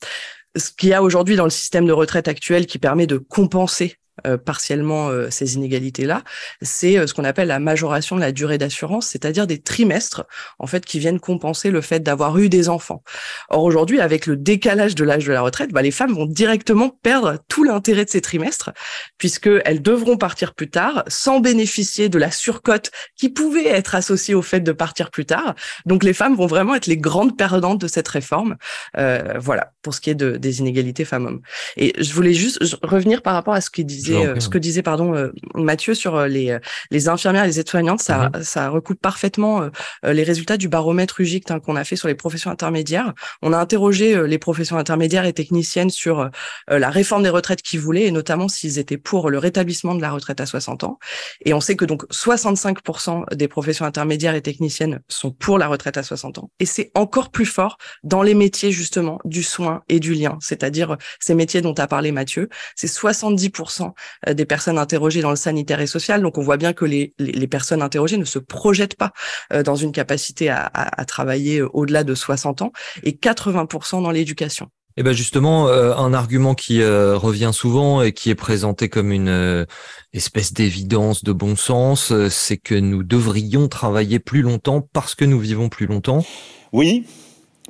ce 0.58 0.69
qu'il 0.71 0.89
y 0.89 0.93
a 0.93 1.01
aujourd'hui 1.01 1.36
dans 1.36 1.45
le 1.45 1.49
système 1.49 1.86
de 1.86 1.93
retraite 1.93 2.27
actuel 2.27 2.65
qui 2.65 2.77
permet 2.77 3.08
de 3.08 3.17
compenser 3.17 3.95
euh, 4.26 4.38
partiellement 4.38 5.10
euh, 5.10 5.30
ces 5.30 5.56
inégalités-là, 5.56 6.24
c'est 6.62 6.98
euh, 6.98 7.08
ce 7.08 7.14
qu'on 7.14 7.24
appelle 7.24 7.48
la 7.48 7.60
majoration 7.60 8.16
de 8.16 8.22
la 8.22 8.32
durée 8.32 8.58
d'assurance, 8.58 9.08
c'est-à-dire 9.08 9.48
des 9.48 9.62
trimestres 9.62 10.24
en 10.60 10.68
fait 10.68 10.86
qui 10.86 11.00
viennent 11.00 11.20
compenser 11.20 11.72
le 11.72 11.82
fait 11.82 12.00
d'avoir 12.00 12.38
eu 12.38 12.50
des 12.50 12.70
enfants. 12.70 13.04
Or 13.50 13.64
aujourd'hui, 13.64 14.00
avec 14.00 14.26
le 14.26 14.36
décalage 14.36 14.96
de 14.96 15.04
l'âge 15.04 15.26
de 15.26 15.34
la 15.34 15.42
retraite, 15.42 15.72
bah, 15.72 15.82
les 15.82 15.92
femmes 15.92 16.14
vont 16.14 16.26
directement 16.26 16.90
perdre 16.90 17.38
tout 17.48 17.64
l'intérêt 17.64 18.06
de 18.06 18.10
ces 18.10 18.22
trimestres 18.22 18.72
puisque 19.18 19.50
elles 19.66 19.82
devront 19.82 20.18
partir 20.18 20.54
plus 20.54 20.70
tard 20.70 21.04
sans 21.08 21.40
bénéficier 21.40 22.10
de 22.10 22.18
la 22.18 22.32
surcote 22.32 22.92
qui 23.18 23.30
pouvait 23.30 23.68
être 23.68 23.96
associée 23.96 24.34
au 24.34 24.42
fait 24.42 24.62
de 24.62 24.72
partir 24.72 25.12
plus 25.12 25.26
tard. 25.26 25.56
Donc 25.86 26.04
les 26.04 26.14
femmes 26.14 26.36
vont 26.36 26.48
vraiment 26.48 26.76
être 26.76 26.88
les 26.88 26.98
grandes 26.98 27.38
perdantes 27.38 27.82
de 27.82 27.88
cette 27.88 28.08
réforme. 28.08 28.58
Euh, 28.98 29.34
voilà 29.40 29.74
pour 29.82 29.94
ce 29.94 30.02
qui 30.02 30.10
est 30.10 30.16
de, 30.16 30.38
des 30.38 30.60
inégalités 30.60 31.06
femmes-hommes. 31.06 31.42
Et 31.78 31.94
je 31.98 32.14
voulais 32.14 32.34
juste 32.34 32.60
revenir 32.84 33.22
par 33.22 33.34
rapport 33.34 33.54
à 33.54 33.62
ce 33.62 33.70
qu'il 33.70 33.86
disait 33.86 34.11
disait, 34.12 34.39
ce 34.39 34.50
que 34.50 34.58
disait 34.58 34.82
pardon 34.82 35.32
Mathieu 35.56 35.93
sur 35.93 36.26
les 36.26 36.58
les 36.91 37.10
infirmières 37.10 37.43
et 37.43 37.47
les 37.47 37.60
aides-soignantes, 37.60 38.02
ça 38.02 38.30
mhm. 38.34 38.43
ça 38.43 38.69
recoupe 38.69 39.00
parfaitement 39.02 39.69
les 40.04 40.24
résultats 40.24 40.58
du 40.58 40.67
baromètre 40.67 41.21
UGICT 41.21 41.52
hein, 41.52 41.60
qu'on 41.60 41.76
a 41.76 41.84
fait 41.84 41.95
sur 41.95 42.08
les 42.08 42.15
professions 42.15 42.52
intermédiaires. 42.52 43.13
On 43.41 43.54
a 43.54 43.58
interrogé 43.58 44.28
les 44.28 44.38
professions 44.38 44.78
intermédiaires 44.78 45.26
et 45.26 45.34
techniciennes 45.34 45.89
sur 45.89 46.30
la 46.67 46.89
réforme 46.89 47.24
des 47.24 47.30
retraites 47.30 47.62
qu'ils 47.62 47.80
voulaient 47.80 48.06
et 48.06 48.12
notamment 48.12 48.47
s'ils 48.47 48.80
étaient 48.80 48.97
pour 48.97 49.30
le 49.30 49.38
rétablissement 49.38 49.95
de 49.95 50.02
la 50.02 50.12
retraite 50.12 50.41
à 50.41 50.45
60 50.45 50.84
ans. 50.84 51.00
Et 51.45 51.54
on 51.54 51.62
sait 51.62 51.76
que 51.76 51.86
donc 51.86 52.04
65% 52.12 53.36
des 53.36 53.47
professions 53.47 53.86
intermédiaires 53.86 54.36
et 54.36 54.41
techniciennes 54.41 55.02
sont 55.08 55.32
pour 55.32 55.58
la 55.58 55.67
retraite 55.67 55.97
à 55.97 56.04
60 56.04 56.39
ans. 56.39 56.52
Et 56.60 56.65
c'est 56.65 56.91
encore 56.95 57.32
plus 57.32 57.45
fort 57.45 57.78
dans 58.04 58.24
les 58.24 58.34
métiers 58.34 58.71
justement 58.71 59.19
du 59.26 59.43
soin 59.43 59.84
et 59.89 60.00
du 60.00 60.13
lien, 60.13 60.38
c'est-à-dire 60.41 60.97
ces 61.19 61.36
métiers 61.36 61.62
dont 61.62 61.74
a 61.74 61.88
parlé 61.88 62.12
Mathieu. 62.12 62.50
C'est 62.76 62.88
70% 62.88 63.90
des 64.27 64.45
personnes 64.45 64.77
interrogées 64.77 65.21
dans 65.21 65.30
le 65.30 65.36
sanitaire 65.36 65.82
et 65.82 65.88
social. 65.88 66.21
Donc 66.21 66.38
on 66.38 66.41
voit 66.41 66.58
bien 66.58 66.73
que 66.73 66.86
les, 66.86 67.13
les, 67.19 67.47
personnes 67.47 67.82
interrogées 67.82 68.17
ne 68.17 68.25
se 68.25 68.39
projettent 68.39 68.95
pas 68.95 69.12
euh, 69.54 69.63
dans 69.63 69.75
une 69.75 69.91
capacité 69.91 70.49
à, 70.49 70.69
à, 70.73 71.01
à 71.01 71.06
travailler 71.06 71.62
au-delà 71.62 72.04
de 72.04 72.15
60 72.15 72.62
ans 72.62 72.71
et 73.04 73.12
80% 73.12 74.04
dans 74.04 74.12
l'éducation. 74.12 74.69
Et 74.97 75.01
eh 75.01 75.04
ben 75.04 75.13
justement, 75.13 75.69
euh, 75.69 75.95
un 75.95 76.13
argument 76.13 76.54
qui 76.54 76.82
euh, 76.82 77.17
revient 77.17 77.51
souvent 77.54 78.01
et 78.01 78.12
qui 78.12 78.30
est 78.30 78.36
présenté 78.36 78.89
comme 78.89 79.13
une 79.13 79.30
euh, 79.30 79.65
espèce 80.12 80.51
d'évidence 80.51 81.23
de 81.23 81.32
bon 81.32 81.56
sens, 81.56 82.12
c'est 82.27 82.58
que 82.58 82.75
nous 82.75 83.01
devrions 83.01 83.69
travailler 83.69 84.19
plus 84.19 84.41
longtemps 84.41 84.86
parce 84.91 85.15
que 85.15 85.23
nous 85.23 85.39
vivons 85.39 85.69
plus 85.69 85.86
longtemps. 85.86 86.25
Oui, 86.73 87.06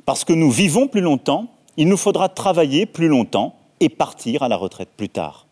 parce 0.04 0.24
que 0.24 0.32
nous 0.32 0.50
vivons 0.50 0.88
plus 0.88 1.00
longtemps, 1.00 1.54
il 1.76 1.86
nous 1.86 1.96
faudra 1.96 2.28
travailler 2.28 2.86
plus 2.86 3.06
longtemps 3.06 3.54
et 3.78 3.88
partir 3.88 4.42
à 4.42 4.48
la 4.48 4.56
retraite 4.56 4.90
plus 4.96 5.08
tard. 5.08 5.46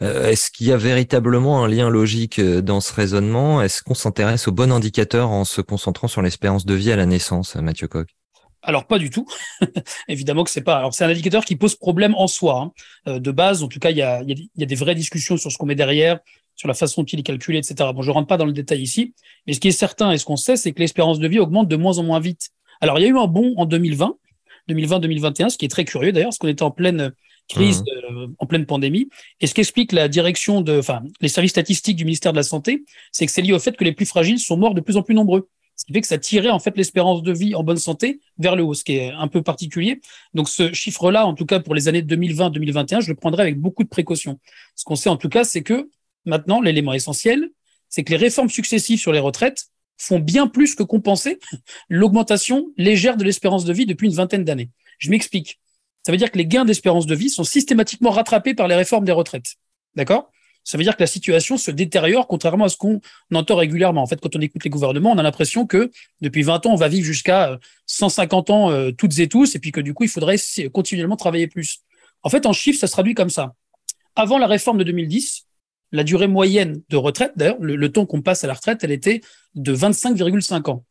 Est-ce 0.00 0.50
qu'il 0.50 0.66
y 0.66 0.72
a 0.72 0.76
véritablement 0.76 1.64
un 1.64 1.68
lien 1.68 1.88
logique 1.88 2.40
dans 2.40 2.80
ce 2.80 2.92
raisonnement? 2.92 3.62
Est-ce 3.62 3.82
qu'on 3.82 3.94
s'intéresse 3.94 4.48
au 4.48 4.52
bon 4.52 4.72
indicateur 4.72 5.30
en 5.30 5.44
se 5.44 5.60
concentrant 5.60 6.08
sur 6.08 6.22
l'espérance 6.22 6.66
de 6.66 6.74
vie 6.74 6.92
à 6.92 6.96
la 6.96 7.06
naissance, 7.06 7.56
Mathieu 7.56 7.88
Coq 7.88 8.08
alors 8.64 8.86
pas 8.86 8.98
du 8.98 9.10
tout. 9.10 9.26
Évidemment 10.08 10.44
que 10.44 10.50
c'est 10.50 10.62
pas. 10.62 10.76
Alors 10.76 10.94
c'est 10.94 11.04
un 11.04 11.08
indicateur 11.08 11.44
qui 11.44 11.56
pose 11.56 11.74
problème 11.74 12.14
en 12.14 12.28
soi. 12.28 12.60
Hein. 12.60 12.72
Euh, 13.08 13.18
de 13.18 13.30
base, 13.32 13.62
en 13.62 13.68
tout 13.68 13.80
cas, 13.80 13.90
il 13.90 13.96
y 13.96 14.02
a, 14.02 14.22
y 14.22 14.62
a, 14.62 14.66
des 14.66 14.74
vraies 14.74 14.94
discussions 14.94 15.36
sur 15.36 15.50
ce 15.50 15.58
qu'on 15.58 15.66
met 15.66 15.74
derrière, 15.74 16.20
sur 16.54 16.68
la 16.68 16.74
façon 16.74 17.02
dont 17.02 17.06
il 17.06 17.18
est 17.18 17.24
calculé, 17.24 17.58
etc. 17.58 17.90
Bon, 17.94 18.02
je 18.02 18.10
rentre 18.10 18.28
pas 18.28 18.36
dans 18.36 18.46
le 18.46 18.52
détail 18.52 18.80
ici, 18.80 19.14
mais 19.46 19.52
ce 19.52 19.60
qui 19.60 19.68
est 19.68 19.72
certain 19.72 20.12
et 20.12 20.18
ce 20.18 20.24
qu'on 20.24 20.36
sait, 20.36 20.56
c'est 20.56 20.72
que 20.72 20.78
l'espérance 20.78 21.18
de 21.18 21.26
vie 21.26 21.40
augmente 21.40 21.68
de 21.68 21.76
moins 21.76 21.98
en 21.98 22.04
moins 22.04 22.20
vite. 22.20 22.50
Alors 22.80 22.98
il 22.98 23.02
y 23.02 23.04
a 23.04 23.08
eu 23.08 23.18
un 23.18 23.26
bond 23.26 23.52
en 23.56 23.66
2020, 23.66 24.16
2020-2021, 24.68 25.50
ce 25.50 25.58
qui 25.58 25.64
est 25.64 25.68
très 25.68 25.84
curieux 25.84 26.12
d'ailleurs, 26.12 26.28
parce 26.28 26.38
qu'on 26.38 26.48
était 26.48 26.62
en 26.62 26.70
pleine 26.70 27.12
crise, 27.48 27.82
mmh. 27.82 27.84
euh, 28.10 28.26
en 28.38 28.46
pleine 28.46 28.66
pandémie. 28.66 29.08
Et 29.40 29.46
ce 29.46 29.54
qu'explique 29.54 29.92
la 29.92 30.08
direction 30.08 30.60
de, 30.60 30.78
enfin, 30.78 31.02
les 31.20 31.28
services 31.28 31.52
statistiques 31.52 31.96
du 31.96 32.04
ministère 32.04 32.32
de 32.32 32.36
la 32.38 32.42
Santé, 32.42 32.84
c'est 33.10 33.26
que 33.26 33.32
c'est 33.32 33.42
lié 33.42 33.52
au 33.52 33.58
fait 33.58 33.76
que 33.76 33.84
les 33.84 33.92
plus 33.92 34.06
fragiles 34.06 34.38
sont 34.38 34.56
morts 34.56 34.74
de 34.74 34.80
plus 34.80 34.96
en 34.96 35.02
plus 35.02 35.14
nombreux 35.14 35.48
ce 35.76 35.84
qui 35.84 35.92
fait 35.92 36.00
que 36.00 36.06
ça 36.06 36.18
tirait 36.18 36.50
en 36.50 36.58
fait 36.58 36.76
l'espérance 36.76 37.22
de 37.22 37.32
vie 37.32 37.54
en 37.54 37.64
bonne 37.64 37.76
santé 37.76 38.20
vers 38.38 38.56
le 38.56 38.62
haut, 38.62 38.74
ce 38.74 38.84
qui 38.84 38.96
est 38.96 39.10
un 39.10 39.28
peu 39.28 39.42
particulier. 39.42 40.00
Donc 40.34 40.48
ce 40.48 40.72
chiffre-là, 40.72 41.26
en 41.26 41.34
tout 41.34 41.46
cas 41.46 41.60
pour 41.60 41.74
les 41.74 41.88
années 41.88 42.02
2020-2021, 42.02 43.00
je 43.00 43.08
le 43.08 43.16
prendrai 43.16 43.42
avec 43.42 43.58
beaucoup 43.58 43.82
de 43.82 43.88
précaution. 43.88 44.38
Ce 44.76 44.84
qu'on 44.84 44.96
sait 44.96 45.08
en 45.08 45.16
tout 45.16 45.28
cas, 45.28 45.44
c'est 45.44 45.62
que 45.62 45.90
maintenant, 46.24 46.60
l'élément 46.60 46.92
essentiel, 46.92 47.50
c'est 47.88 48.04
que 48.04 48.10
les 48.10 48.16
réformes 48.16 48.48
successives 48.48 49.00
sur 49.00 49.12
les 49.12 49.18
retraites 49.18 49.66
font 49.98 50.18
bien 50.18 50.46
plus 50.46 50.74
que 50.74 50.82
compenser 50.82 51.38
l'augmentation 51.88 52.72
légère 52.76 53.16
de 53.16 53.24
l'espérance 53.24 53.64
de 53.64 53.72
vie 53.72 53.86
depuis 53.86 54.06
une 54.06 54.14
vingtaine 54.14 54.44
d'années. 54.44 54.70
Je 54.98 55.10
m'explique. 55.10 55.58
Ça 56.04 56.12
veut 56.12 56.18
dire 56.18 56.30
que 56.30 56.38
les 56.38 56.46
gains 56.46 56.64
d'espérance 56.64 57.06
de 57.06 57.14
vie 57.14 57.30
sont 57.30 57.44
systématiquement 57.44 58.10
rattrapés 58.10 58.54
par 58.54 58.68
les 58.68 58.74
réformes 58.74 59.04
des 59.04 59.12
retraites. 59.12 59.54
D'accord? 59.94 60.30
Ça 60.64 60.78
veut 60.78 60.84
dire 60.84 60.96
que 60.96 61.02
la 61.02 61.08
situation 61.08 61.56
se 61.56 61.70
détériore, 61.70 62.28
contrairement 62.28 62.66
à 62.66 62.68
ce 62.68 62.76
qu'on 62.76 63.00
entend 63.34 63.56
régulièrement. 63.56 64.02
En 64.02 64.06
fait, 64.06 64.20
quand 64.20 64.36
on 64.36 64.40
écoute 64.40 64.62
les 64.62 64.70
gouvernements, 64.70 65.10
on 65.10 65.18
a 65.18 65.22
l'impression 65.22 65.66
que 65.66 65.90
depuis 66.20 66.42
20 66.42 66.66
ans, 66.66 66.72
on 66.72 66.76
va 66.76 66.88
vivre 66.88 67.04
jusqu'à 67.04 67.58
150 67.86 68.50
euh, 68.50 68.52
ans 68.52 68.70
euh, 68.70 68.92
toutes 68.92 69.18
et 69.18 69.28
tous, 69.28 69.56
et 69.56 69.58
puis 69.58 69.72
que 69.72 69.80
du 69.80 69.92
coup, 69.92 70.04
il 70.04 70.10
faudrait 70.10 70.36
continuellement 70.72 71.16
travailler 71.16 71.48
plus. 71.48 71.80
En 72.22 72.30
fait, 72.30 72.46
en 72.46 72.52
chiffres, 72.52 72.78
ça 72.78 72.86
se 72.86 72.92
traduit 72.92 73.14
comme 73.14 73.30
ça. 73.30 73.54
Avant 74.14 74.38
la 74.38 74.46
réforme 74.46 74.78
de 74.78 74.84
2010, 74.84 75.46
la 75.90 76.04
durée 76.04 76.28
moyenne 76.28 76.82
de 76.88 76.96
retraite, 76.96 77.32
d'ailleurs, 77.36 77.60
le, 77.60 77.92
temps 77.92 78.06
qu'on 78.06 78.22
passe 78.22 78.44
à 78.44 78.46
la 78.46 78.54
retraite, 78.54 78.84
elle 78.84 78.92
était 78.92 79.20
de 79.54 79.74
25,5 79.74 80.70
ans. 80.70 80.84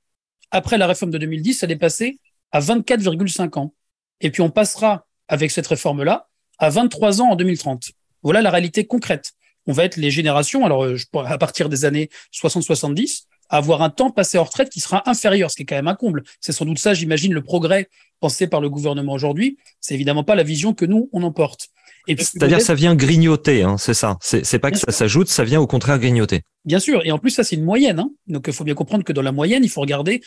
Après 0.51 0.77
la 0.77 0.85
réforme 0.85 1.11
de 1.11 1.17
2010, 1.17 1.63
elle 1.63 1.71
est 1.71 1.77
passée 1.77 2.19
à 2.51 2.59
24,5 2.59 3.57
ans. 3.57 3.73
Et 4.21 4.31
puis 4.31 4.41
on 4.41 4.49
passera, 4.49 5.05
avec 5.27 5.51
cette 5.51 5.67
réforme-là, 5.67 6.29
à 6.57 6.69
23 6.69 7.21
ans 7.21 7.31
en 7.31 7.35
2030. 7.35 7.91
Voilà 8.23 8.41
la 8.41 8.51
réalité 8.51 8.85
concrète 8.85 9.33
on 9.67 9.73
va 9.73 9.85
être 9.85 9.97
les 9.97 10.11
générations, 10.11 10.65
alors 10.65 10.83
euh, 10.83 10.97
à 11.25 11.37
partir 11.37 11.69
des 11.69 11.85
années 11.85 12.09
60-70, 12.33 13.23
à 13.49 13.57
avoir 13.57 13.81
un 13.81 13.89
temps 13.89 14.11
passé 14.11 14.37
en 14.37 14.43
retraite 14.43 14.69
qui 14.69 14.79
sera 14.79 15.07
inférieur, 15.09 15.51
ce 15.51 15.55
qui 15.55 15.63
est 15.63 15.65
quand 15.65 15.75
même 15.75 15.87
un 15.87 15.95
comble. 15.95 16.23
C'est 16.39 16.53
sans 16.53 16.65
doute 16.65 16.79
ça, 16.79 16.93
j'imagine, 16.93 17.33
le 17.33 17.43
progrès 17.43 17.89
pensé 18.19 18.47
par 18.47 18.61
le 18.61 18.69
gouvernement 18.69 19.13
aujourd'hui. 19.13 19.57
C'est 19.79 19.93
évidemment 19.93 20.23
pas 20.23 20.35
la 20.35 20.43
vision 20.43 20.73
que 20.73 20.85
nous, 20.85 21.09
on 21.11 21.23
emporte. 21.23 21.67
C'est-à-dire 22.07 22.57
que 22.57 22.63
ça 22.63 22.75
vient 22.75 22.95
grignoter, 22.95 23.63
hein, 23.63 23.77
c'est 23.77 23.93
ça. 23.93 24.17
C'est 24.21 24.59
pas 24.59 24.71
que 24.71 24.77
ça 24.77 24.91
s'ajoute, 24.91 25.27
ça 25.27 25.43
vient 25.43 25.61
au 25.61 25.67
contraire 25.67 25.99
grignoter. 25.99 26.41
Bien 26.65 26.79
sûr, 26.79 27.05
et 27.05 27.11
en 27.11 27.17
plus 27.17 27.31
ça 27.31 27.43
c'est 27.43 27.55
une 27.55 27.63
moyenne. 27.63 27.99
Hein. 27.99 28.11
Donc 28.27 28.45
il 28.47 28.53
faut 28.53 28.63
bien 28.63 28.75
comprendre 28.75 29.03
que 29.03 29.13
dans 29.13 29.21
la 29.21 29.31
moyenne, 29.31 29.63
il 29.63 29.69
faut 29.69 29.81
regarder 29.81 30.21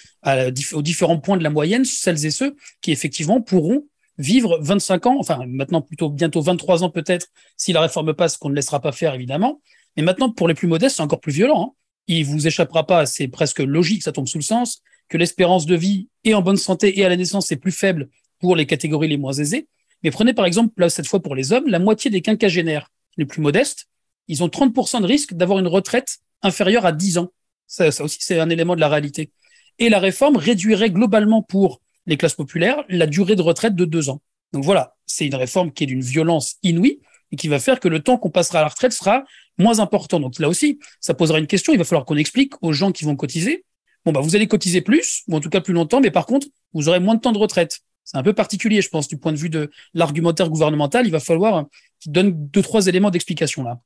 aux 0.72 0.82
différents 0.82 1.18
points 1.18 1.36
de 1.36 1.42
la 1.42 1.50
moyenne 1.50 1.84
celles 1.84 2.26
et 2.26 2.30
ceux 2.30 2.56
qui 2.80 2.92
effectivement 2.92 3.40
pourront 3.40 3.84
vivre 4.18 4.58
25 4.60 5.06
ans, 5.06 5.16
enfin 5.18 5.40
maintenant 5.46 5.80
plutôt 5.80 6.08
bientôt 6.08 6.40
23 6.40 6.84
ans 6.84 6.90
peut-être, 6.90 7.26
si 7.56 7.72
la 7.72 7.80
réforme 7.80 8.14
passe, 8.14 8.36
qu'on 8.36 8.48
ne 8.48 8.54
laissera 8.54 8.80
pas 8.80 8.92
faire 8.92 9.14
évidemment. 9.14 9.60
Mais 9.96 10.02
maintenant, 10.02 10.30
pour 10.30 10.48
les 10.48 10.54
plus 10.54 10.66
modestes, 10.66 10.96
c'est 10.96 11.02
encore 11.02 11.20
plus 11.20 11.32
violent. 11.32 11.70
Hein. 11.70 11.74
Il 12.06 12.24
vous 12.24 12.46
échappera 12.46 12.86
pas, 12.86 13.06
c'est 13.06 13.28
presque 13.28 13.60
logique, 13.60 14.02
ça 14.02 14.12
tombe 14.12 14.28
sous 14.28 14.38
le 14.38 14.44
sens, 14.44 14.82
que 15.08 15.16
l'espérance 15.16 15.66
de 15.66 15.74
vie 15.74 16.08
et 16.24 16.34
en 16.34 16.42
bonne 16.42 16.56
santé 16.56 16.98
et 16.98 17.04
à 17.04 17.08
la 17.08 17.16
naissance 17.16 17.50
est 17.52 17.56
plus 17.56 17.72
faible 17.72 18.08
pour 18.40 18.56
les 18.56 18.66
catégories 18.66 19.08
les 19.08 19.16
moins 19.16 19.32
aisées. 19.32 19.68
Mais 20.04 20.10
prenez 20.10 20.34
par 20.34 20.44
exemple, 20.44 20.88
cette 20.90 21.06
fois 21.06 21.20
pour 21.20 21.34
les 21.34 21.52
hommes, 21.52 21.66
la 21.66 21.78
moitié 21.78 22.10
des 22.10 22.20
quinquagénaires 22.20 22.90
les 23.16 23.24
plus 23.24 23.40
modestes, 23.40 23.88
ils 24.28 24.42
ont 24.44 24.48
30% 24.48 25.00
de 25.00 25.06
risque 25.06 25.34
d'avoir 25.34 25.58
une 25.58 25.66
retraite 25.66 26.18
inférieure 26.42 26.86
à 26.86 26.92
10 26.92 27.18
ans. 27.18 27.32
Ça, 27.66 27.88
aussi, 28.02 28.18
c'est 28.20 28.38
un 28.38 28.50
élément 28.50 28.76
de 28.76 28.80
la 28.80 28.88
réalité. 28.88 29.32
Et 29.78 29.88
la 29.88 29.98
réforme 29.98 30.36
réduirait 30.36 30.90
globalement 30.90 31.42
pour 31.42 31.80
les 32.06 32.16
classes 32.16 32.34
populaires 32.34 32.84
la 32.88 33.06
durée 33.06 33.34
de 33.34 33.42
retraite 33.42 33.74
de 33.74 33.84
deux 33.84 34.10
ans. 34.10 34.20
Donc 34.52 34.62
voilà, 34.62 34.94
c'est 35.06 35.26
une 35.26 35.34
réforme 35.34 35.72
qui 35.72 35.84
est 35.84 35.86
d'une 35.86 36.02
violence 36.02 36.56
inouïe 36.62 37.00
et 37.32 37.36
qui 37.36 37.48
va 37.48 37.58
faire 37.58 37.80
que 37.80 37.88
le 37.88 38.00
temps 38.00 38.18
qu'on 38.18 38.30
passera 38.30 38.60
à 38.60 38.62
la 38.62 38.68
retraite 38.68 38.92
sera 38.92 39.24
moins 39.58 39.80
important. 39.80 40.20
Donc 40.20 40.38
là 40.38 40.48
aussi, 40.48 40.78
ça 41.00 41.14
posera 41.14 41.38
une 41.38 41.46
question. 41.46 41.72
Il 41.72 41.78
va 41.78 41.84
falloir 41.84 42.04
qu'on 42.04 42.16
explique 42.16 42.52
aux 42.62 42.72
gens 42.72 42.92
qui 42.92 43.04
vont 43.04 43.16
cotiser. 43.16 43.64
Bon, 44.04 44.12
bah, 44.12 44.20
vous 44.20 44.36
allez 44.36 44.46
cotiser 44.46 44.82
plus, 44.82 45.22
ou 45.28 45.36
en 45.36 45.40
tout 45.40 45.48
cas 45.48 45.62
plus 45.62 45.72
longtemps, 45.72 46.00
mais 46.00 46.10
par 46.10 46.26
contre, 46.26 46.46
vous 46.74 46.88
aurez 46.90 47.00
moins 47.00 47.14
de 47.14 47.20
temps 47.20 47.32
de 47.32 47.38
retraite. 47.38 47.80
C'est 48.04 48.18
un 48.18 48.22
peu 48.22 48.34
particulier, 48.34 48.82
je 48.82 48.90
pense, 48.90 49.08
du 49.08 49.16
point 49.16 49.32
de 49.32 49.38
vue 49.38 49.50
de 49.50 49.70
l'argumentaire 49.94 50.50
gouvernemental. 50.50 51.06
Il 51.06 51.10
va 51.10 51.20
falloir 51.20 51.64
qu'il 52.00 52.12
donne 52.12 52.32
deux, 52.48 52.62
trois 52.62 52.86
éléments 52.86 53.10
d'explication 53.10 53.64
là. 53.64 53.80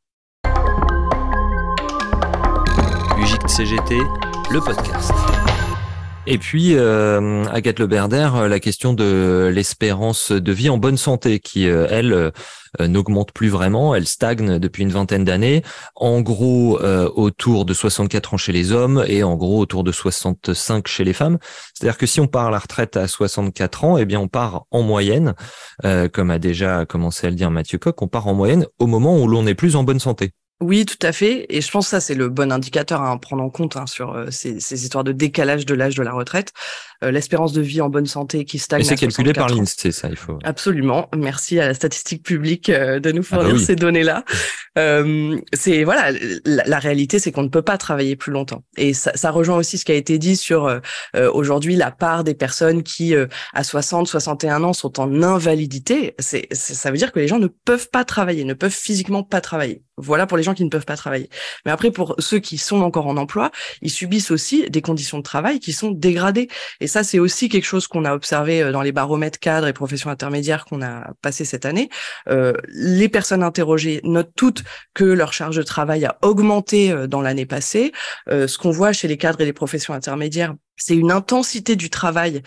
Et 6.31 6.37
puis, 6.37 6.75
euh, 6.75 7.47
Agathe 7.47 7.79
Leberder, 7.79 8.37
euh, 8.37 8.49
la 8.49 8.61
question 8.61 8.93
de 8.93 9.51
l'espérance 9.51 10.31
de 10.31 10.53
vie 10.53 10.69
en 10.69 10.77
bonne 10.77 10.99
santé, 10.99 11.41
qui, 11.41 11.67
euh, 11.67 11.87
elle, 11.89 12.33
n'augmente 12.87 13.33
plus 13.33 13.49
vraiment, 13.49 13.95
elle 13.95 14.07
stagne 14.07 14.59
depuis 14.59 14.83
une 14.83 14.91
vingtaine 14.91 15.25
d'années, 15.25 15.63
en 15.97 16.21
gros 16.21 16.79
autour 16.79 17.65
de 17.65 17.73
64 17.73 18.35
ans 18.35 18.37
chez 18.37 18.53
les 18.53 18.73
hommes 18.73 19.03
et 19.09 19.23
en 19.23 19.37
gros 19.37 19.59
autour 19.59 19.85
de 19.85 19.91
65 19.91 20.87
chez 20.87 21.03
les 21.03 21.15
femmes. 21.15 21.39
C'est-à-dire 21.73 21.97
que 21.97 22.05
si 22.05 22.21
on 22.21 22.27
part 22.27 22.49
à 22.49 22.51
la 22.51 22.59
retraite 22.59 22.99
à 22.99 23.09
64 23.09 23.85
ans, 23.85 23.97
eh 23.97 24.05
bien 24.05 24.21
on 24.21 24.29
part 24.29 24.67
en 24.71 24.83
moyenne, 24.83 25.35
comme 26.13 26.31
a 26.31 26.39
déjà 26.39 26.85
commencé 26.85 27.27
à 27.27 27.31
le 27.31 27.37
dire 27.37 27.51
Mathieu 27.51 27.79
Coq, 27.79 28.03
on 28.03 28.07
part 28.07 28.27
en 28.27 28.35
moyenne 28.35 28.67
au 28.79 28.87
moment 28.87 29.19
où 29.19 29.27
l'on 29.27 29.47
est 29.47 29.55
plus 29.55 29.75
en 29.75 29.83
bonne 29.83 29.99
santé. 29.99 30.33
Oui, 30.61 30.85
tout 30.85 31.07
à 31.07 31.13
fait. 31.13 31.47
Et 31.51 31.61
je 31.61 31.71
pense 31.71 31.87
que 31.87 31.91
ça, 31.91 32.01
c'est 32.01 32.17
le 32.17 32.29
bon 32.29 32.51
indicateur 32.51 33.01
à 33.01 33.17
prendre 33.21 33.45
en 33.45 33.51
compte 33.51 33.77
hein, 33.77 33.87
sur 33.87 34.15
euh, 34.15 34.27
ces, 34.31 34.59
ces, 34.59 34.83
histoires 34.83 35.05
de 35.05 35.13
décalage 35.13 35.65
de 35.67 35.75
l'âge 35.75 35.95
de 35.95 36.03
la 36.03 36.13
retraite. 36.13 36.53
Euh, 37.05 37.13
l'espérance 37.13 37.53
de 37.53 37.61
vie 37.61 37.81
en 37.81 37.89
bonne 37.89 38.07
santé 38.07 38.45
qui 38.45 38.59
stagne. 38.59 38.81
Et 38.81 38.85
c'est 38.85 38.97
calculé 38.97 39.33
par 39.33 39.49
l'INSEE, 39.49 39.93
ça, 39.93 40.09
il 40.09 40.17
faut. 40.17 40.37
Absolument. 40.43 41.09
Merci 41.17 41.61
à 41.61 41.69
la 41.69 41.75
statistique 41.75 42.25
publique 42.25 42.71
euh, 42.71 42.99
de 42.99 43.13
nous 43.13 43.23
ah 43.31 43.37
bah 43.37 43.43
fournir 43.43 43.61
ces 43.65 43.77
données-là. 43.77 44.25
c'est 45.53 45.85
voilà, 45.85 46.11
la, 46.45 46.79
réalité, 46.81 47.21
c'est 47.21 47.31
qu'on 47.31 47.45
ne 47.45 47.49
peut 47.49 47.63
pas 47.63 47.79
travailler 47.79 48.17
plus 48.17 48.33
longtemps. 48.33 48.65
Et 48.77 48.95
ça, 48.95 49.13
ça 49.15 49.31
rejoint 49.31 49.57
aussi 49.57 49.79
ce 49.79 49.85
qui 49.85 49.93
a 49.93 49.97
été 49.97 50.19
dit 50.19 50.37
sur 50.37 50.81
aujourd'hui 51.33 51.75
la 51.75 51.91
part 51.91 52.23
des 52.23 52.35
personnes 52.35 52.85
qui, 52.85 53.13
à 53.55 53.65
60, 53.65 54.07
61 54.07 54.63
ans, 54.63 54.73
sont 54.73 55.01
en 55.01 55.23
invalidité. 55.25 56.15
C'est, 56.21 56.47
ça 56.53 56.93
veut 56.93 56.97
dire 56.97 57.11
que 57.11 57.19
les 57.19 57.27
gens 57.27 57.41
ne 57.41 57.49
peuvent 57.49 57.91
pas 57.91 58.05
travailler, 58.05 58.45
ne 58.45 58.55
peuvent 58.55 58.71
physiquement 58.71 59.25
pas 59.25 59.41
travailler. 59.41 59.83
Voilà 59.99 60.27
pour 60.27 60.37
les 60.37 60.43
gens 60.43 60.55
qui 60.55 60.65
ne 60.65 60.71
peuvent 60.71 60.85
pas 60.85 60.97
travailler. 60.97 61.29
Mais 61.67 61.73
après, 61.73 61.91
pour 61.91 62.15
ceux 62.19 62.39
qui 62.39 62.59
sont 62.59 62.81
encore 62.83 63.07
en 63.07 63.17
emploi, 63.17 63.51
ils 63.83 63.91
subissent 63.91 64.31
aussi 64.31 64.69
des 64.71 64.83
conditions 64.83 65.19
de 65.19 65.23
travail 65.23 65.61
qui 65.61 65.73
sont 65.73 65.91
dégradées. 65.91 66.49
Et 66.81 66.87
ça, 66.87 67.05
c'est 67.05 67.19
aussi 67.19 67.49
quelque 67.49 67.65
chose 67.65 67.87
qu'on 67.87 68.05
a 68.05 68.15
observé 68.15 68.63
euh, 68.63 68.73
dans 68.73 68.83
les 68.83 68.93
baromètres 68.93 69.39
cadres 69.39 69.67
et 69.67 69.73
professions 69.73 70.11
intermédiaires 70.11 70.65
qu'on 70.65 70.83
a 70.83 71.13
passé 71.23 71.45
cette 71.45 71.67
année. 71.67 71.89
Euh, 72.29 72.55
les 72.69 73.09
personnes 73.09 73.43
interrogées 73.43 74.01
notent 74.05 74.33
toutes 74.37 74.65
que 74.95 75.05
leur 75.05 75.33
charge 75.33 75.57
de 75.57 75.63
travail 75.63 76.05
a 76.05 76.17
augmenté 76.23 76.95
dans 77.09 77.21
l'année 77.21 77.47
passée. 77.47 77.93
ce 78.29 78.59
qu'on 78.59 78.71
voit 78.71 78.93
chez 78.93 79.09
les 79.09 79.17
cadres 79.17 79.41
et 79.41 79.45
les 79.45 79.53
professions 79.53 79.95
intermédiaires, 79.95 80.55
c'est 80.79 80.97
une 80.97 81.11
intensité 81.11 81.77
du 81.77 81.91
travail 81.91 82.43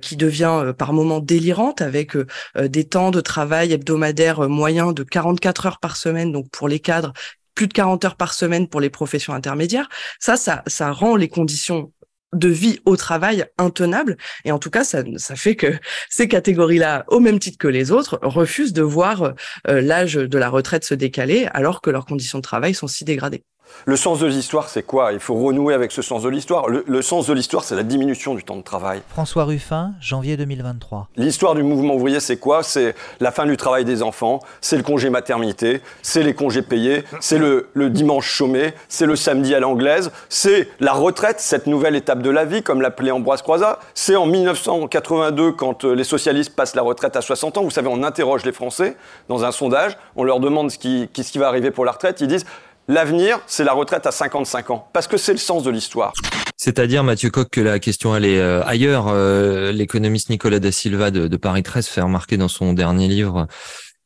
qui 0.00 0.16
devient 0.16 0.72
par 0.76 0.92
moments 0.92 1.20
délirante 1.20 1.80
avec 1.80 2.16
des 2.58 2.84
temps 2.84 3.10
de 3.10 3.20
travail 3.20 3.72
hebdomadaires 3.72 4.48
moyens 4.48 4.94
de 4.94 5.02
44 5.02 5.66
heures 5.66 5.80
par 5.80 5.96
semaine, 5.96 6.32
donc 6.32 6.50
pour 6.50 6.68
les 6.68 6.80
cadres, 6.80 7.12
plus 7.54 7.68
de 7.68 7.72
40 7.72 8.04
heures 8.04 8.16
par 8.16 8.34
semaine 8.34 8.68
pour 8.68 8.80
les 8.80 8.90
professions 8.90 9.32
intermédiaires. 9.32 9.88
Ça, 10.18 10.36
ça, 10.36 10.62
ça 10.66 10.92
rend 10.92 11.16
les 11.16 11.28
conditions 11.28 11.92
de 12.34 12.48
vie 12.48 12.80
au 12.84 12.96
travail 12.96 13.46
intenable. 13.58 14.16
Et 14.44 14.52
en 14.52 14.58
tout 14.58 14.70
cas, 14.70 14.84
ça, 14.84 15.02
ça 15.16 15.36
fait 15.36 15.56
que 15.56 15.72
ces 16.10 16.28
catégories-là, 16.28 17.04
au 17.08 17.20
même 17.20 17.38
titre 17.38 17.58
que 17.58 17.68
les 17.68 17.92
autres, 17.92 18.18
refusent 18.22 18.72
de 18.72 18.82
voir 18.82 19.34
euh, 19.68 19.80
l'âge 19.80 20.14
de 20.14 20.38
la 20.38 20.48
retraite 20.48 20.84
se 20.84 20.94
décaler 20.94 21.48
alors 21.52 21.80
que 21.80 21.90
leurs 21.90 22.06
conditions 22.06 22.38
de 22.38 22.42
travail 22.42 22.74
sont 22.74 22.88
si 22.88 23.04
dégradées. 23.04 23.44
Le 23.86 23.96
sens 23.96 24.18
de 24.20 24.26
l'histoire, 24.26 24.70
c'est 24.70 24.82
quoi? 24.82 25.12
Il 25.12 25.20
faut 25.20 25.34
renouer 25.34 25.74
avec 25.74 25.92
ce 25.92 26.00
sens 26.00 26.22
de 26.22 26.30
l'histoire. 26.30 26.68
Le, 26.68 27.02
sens 27.02 27.26
de 27.26 27.34
l'histoire, 27.34 27.64
c'est 27.64 27.76
la 27.76 27.82
diminution 27.82 28.34
du 28.34 28.42
temps 28.42 28.56
de 28.56 28.62
travail. 28.62 29.02
François 29.10 29.44
Ruffin, 29.44 29.92
janvier 30.00 30.38
2023. 30.38 31.08
L'histoire 31.16 31.54
du 31.54 31.62
mouvement 31.62 31.94
ouvrier, 31.94 32.18
c'est 32.18 32.38
quoi? 32.38 32.62
C'est 32.62 32.94
la 33.20 33.30
fin 33.30 33.44
du 33.44 33.58
travail 33.58 33.84
des 33.84 34.02
enfants, 34.02 34.40
c'est 34.62 34.78
le 34.78 34.82
congé 34.82 35.10
maternité, 35.10 35.82
c'est 36.00 36.22
les 36.22 36.34
congés 36.34 36.62
payés, 36.62 37.04
c'est 37.20 37.36
le, 37.36 37.68
dimanche 37.90 38.26
chômé, 38.26 38.72
c'est 38.88 39.04
le 39.04 39.16
samedi 39.16 39.54
à 39.54 39.60
l'anglaise, 39.60 40.10
c'est 40.30 40.70
la 40.80 40.94
retraite, 40.94 41.40
cette 41.40 41.66
nouvelle 41.66 41.94
étape 41.94 42.22
de 42.22 42.30
la 42.30 42.46
vie, 42.46 42.62
comme 42.62 42.80
l'appelait 42.80 43.10
Ambroise 43.10 43.42
Croizat. 43.42 43.80
C'est 43.92 44.16
en 44.16 44.24
1982, 44.24 45.52
quand 45.52 45.84
euh, 45.84 45.94
les 45.94 46.04
socialistes 46.04 46.56
passent 46.56 46.74
la 46.74 46.82
retraite 46.82 47.16
à 47.16 47.20
60 47.20 47.58
ans. 47.58 47.62
Vous 47.62 47.70
savez, 47.70 47.88
on 47.88 48.02
interroge 48.02 48.46
les 48.46 48.52
Français 48.52 48.96
dans 49.28 49.44
un 49.44 49.52
sondage, 49.52 49.98
on 50.16 50.24
leur 50.24 50.40
demande 50.40 50.70
ce 50.70 50.78
qui, 50.78 51.10
ce 51.14 51.30
qui 51.30 51.36
va 51.36 51.48
arriver 51.48 51.70
pour 51.70 51.84
la 51.84 51.92
retraite. 51.92 52.22
Ils 52.22 52.28
disent 52.28 52.46
L'avenir, 52.86 53.40
c'est 53.46 53.64
la 53.64 53.72
retraite 53.72 54.06
à 54.06 54.10
55 54.10 54.70
ans, 54.70 54.88
parce 54.92 55.06
que 55.06 55.16
c'est 55.16 55.32
le 55.32 55.38
sens 55.38 55.62
de 55.62 55.70
l'histoire. 55.70 56.12
C'est-à-dire, 56.58 57.02
Mathieu 57.02 57.30
Coq, 57.30 57.48
que 57.50 57.60
la 57.62 57.78
question 57.78 58.14
elle 58.14 58.26
est 58.26 58.38
euh, 58.38 58.62
ailleurs. 58.64 59.08
Euh, 59.08 59.72
l'économiste 59.72 60.28
Nicolas 60.28 60.60
da 60.60 60.70
Silva 60.70 61.10
de, 61.10 61.26
de 61.26 61.36
Paris 61.38 61.62
13 61.62 61.86
fait 61.86 62.02
remarquer 62.02 62.36
dans 62.36 62.48
son 62.48 62.74
dernier 62.74 63.08
livre 63.08 63.46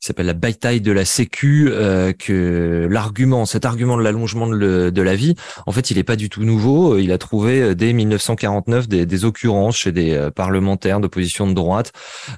s'appelle 0.07 0.27
la 0.27 0.35
bataille 0.35 0.81
de 0.81 0.93
la 0.93 1.05
Sécu, 1.05 1.69
euh, 1.71 2.13
que 2.13 2.87
l'argument, 2.91 3.47
cet 3.47 3.65
argument 3.65 3.97
de 3.97 4.03
l'allongement 4.03 4.47
de, 4.47 4.91
de, 4.91 5.03
la 5.03 5.17
vie, 5.17 5.35
en 5.67 5.73
fait, 5.73 5.91
il 5.91 5.97
n'est 5.97 6.05
pas 6.05 6.17
du 6.17 6.29
tout 6.29 6.45
nouveau. 6.45 6.99
Il 6.99 7.11
a 7.11 7.19
trouvé 7.19 7.61
euh, 7.61 7.75
dès 7.75 7.93
1949 7.93 8.89
des, 8.89 9.07
des 9.07 9.25
occurrences 9.25 9.77
chez 9.77 9.93
des 9.93 10.13
euh, 10.13 10.31
parlementaires 10.31 11.01
d'opposition 11.01 11.49
de 11.49 11.53
droite. 11.53 11.93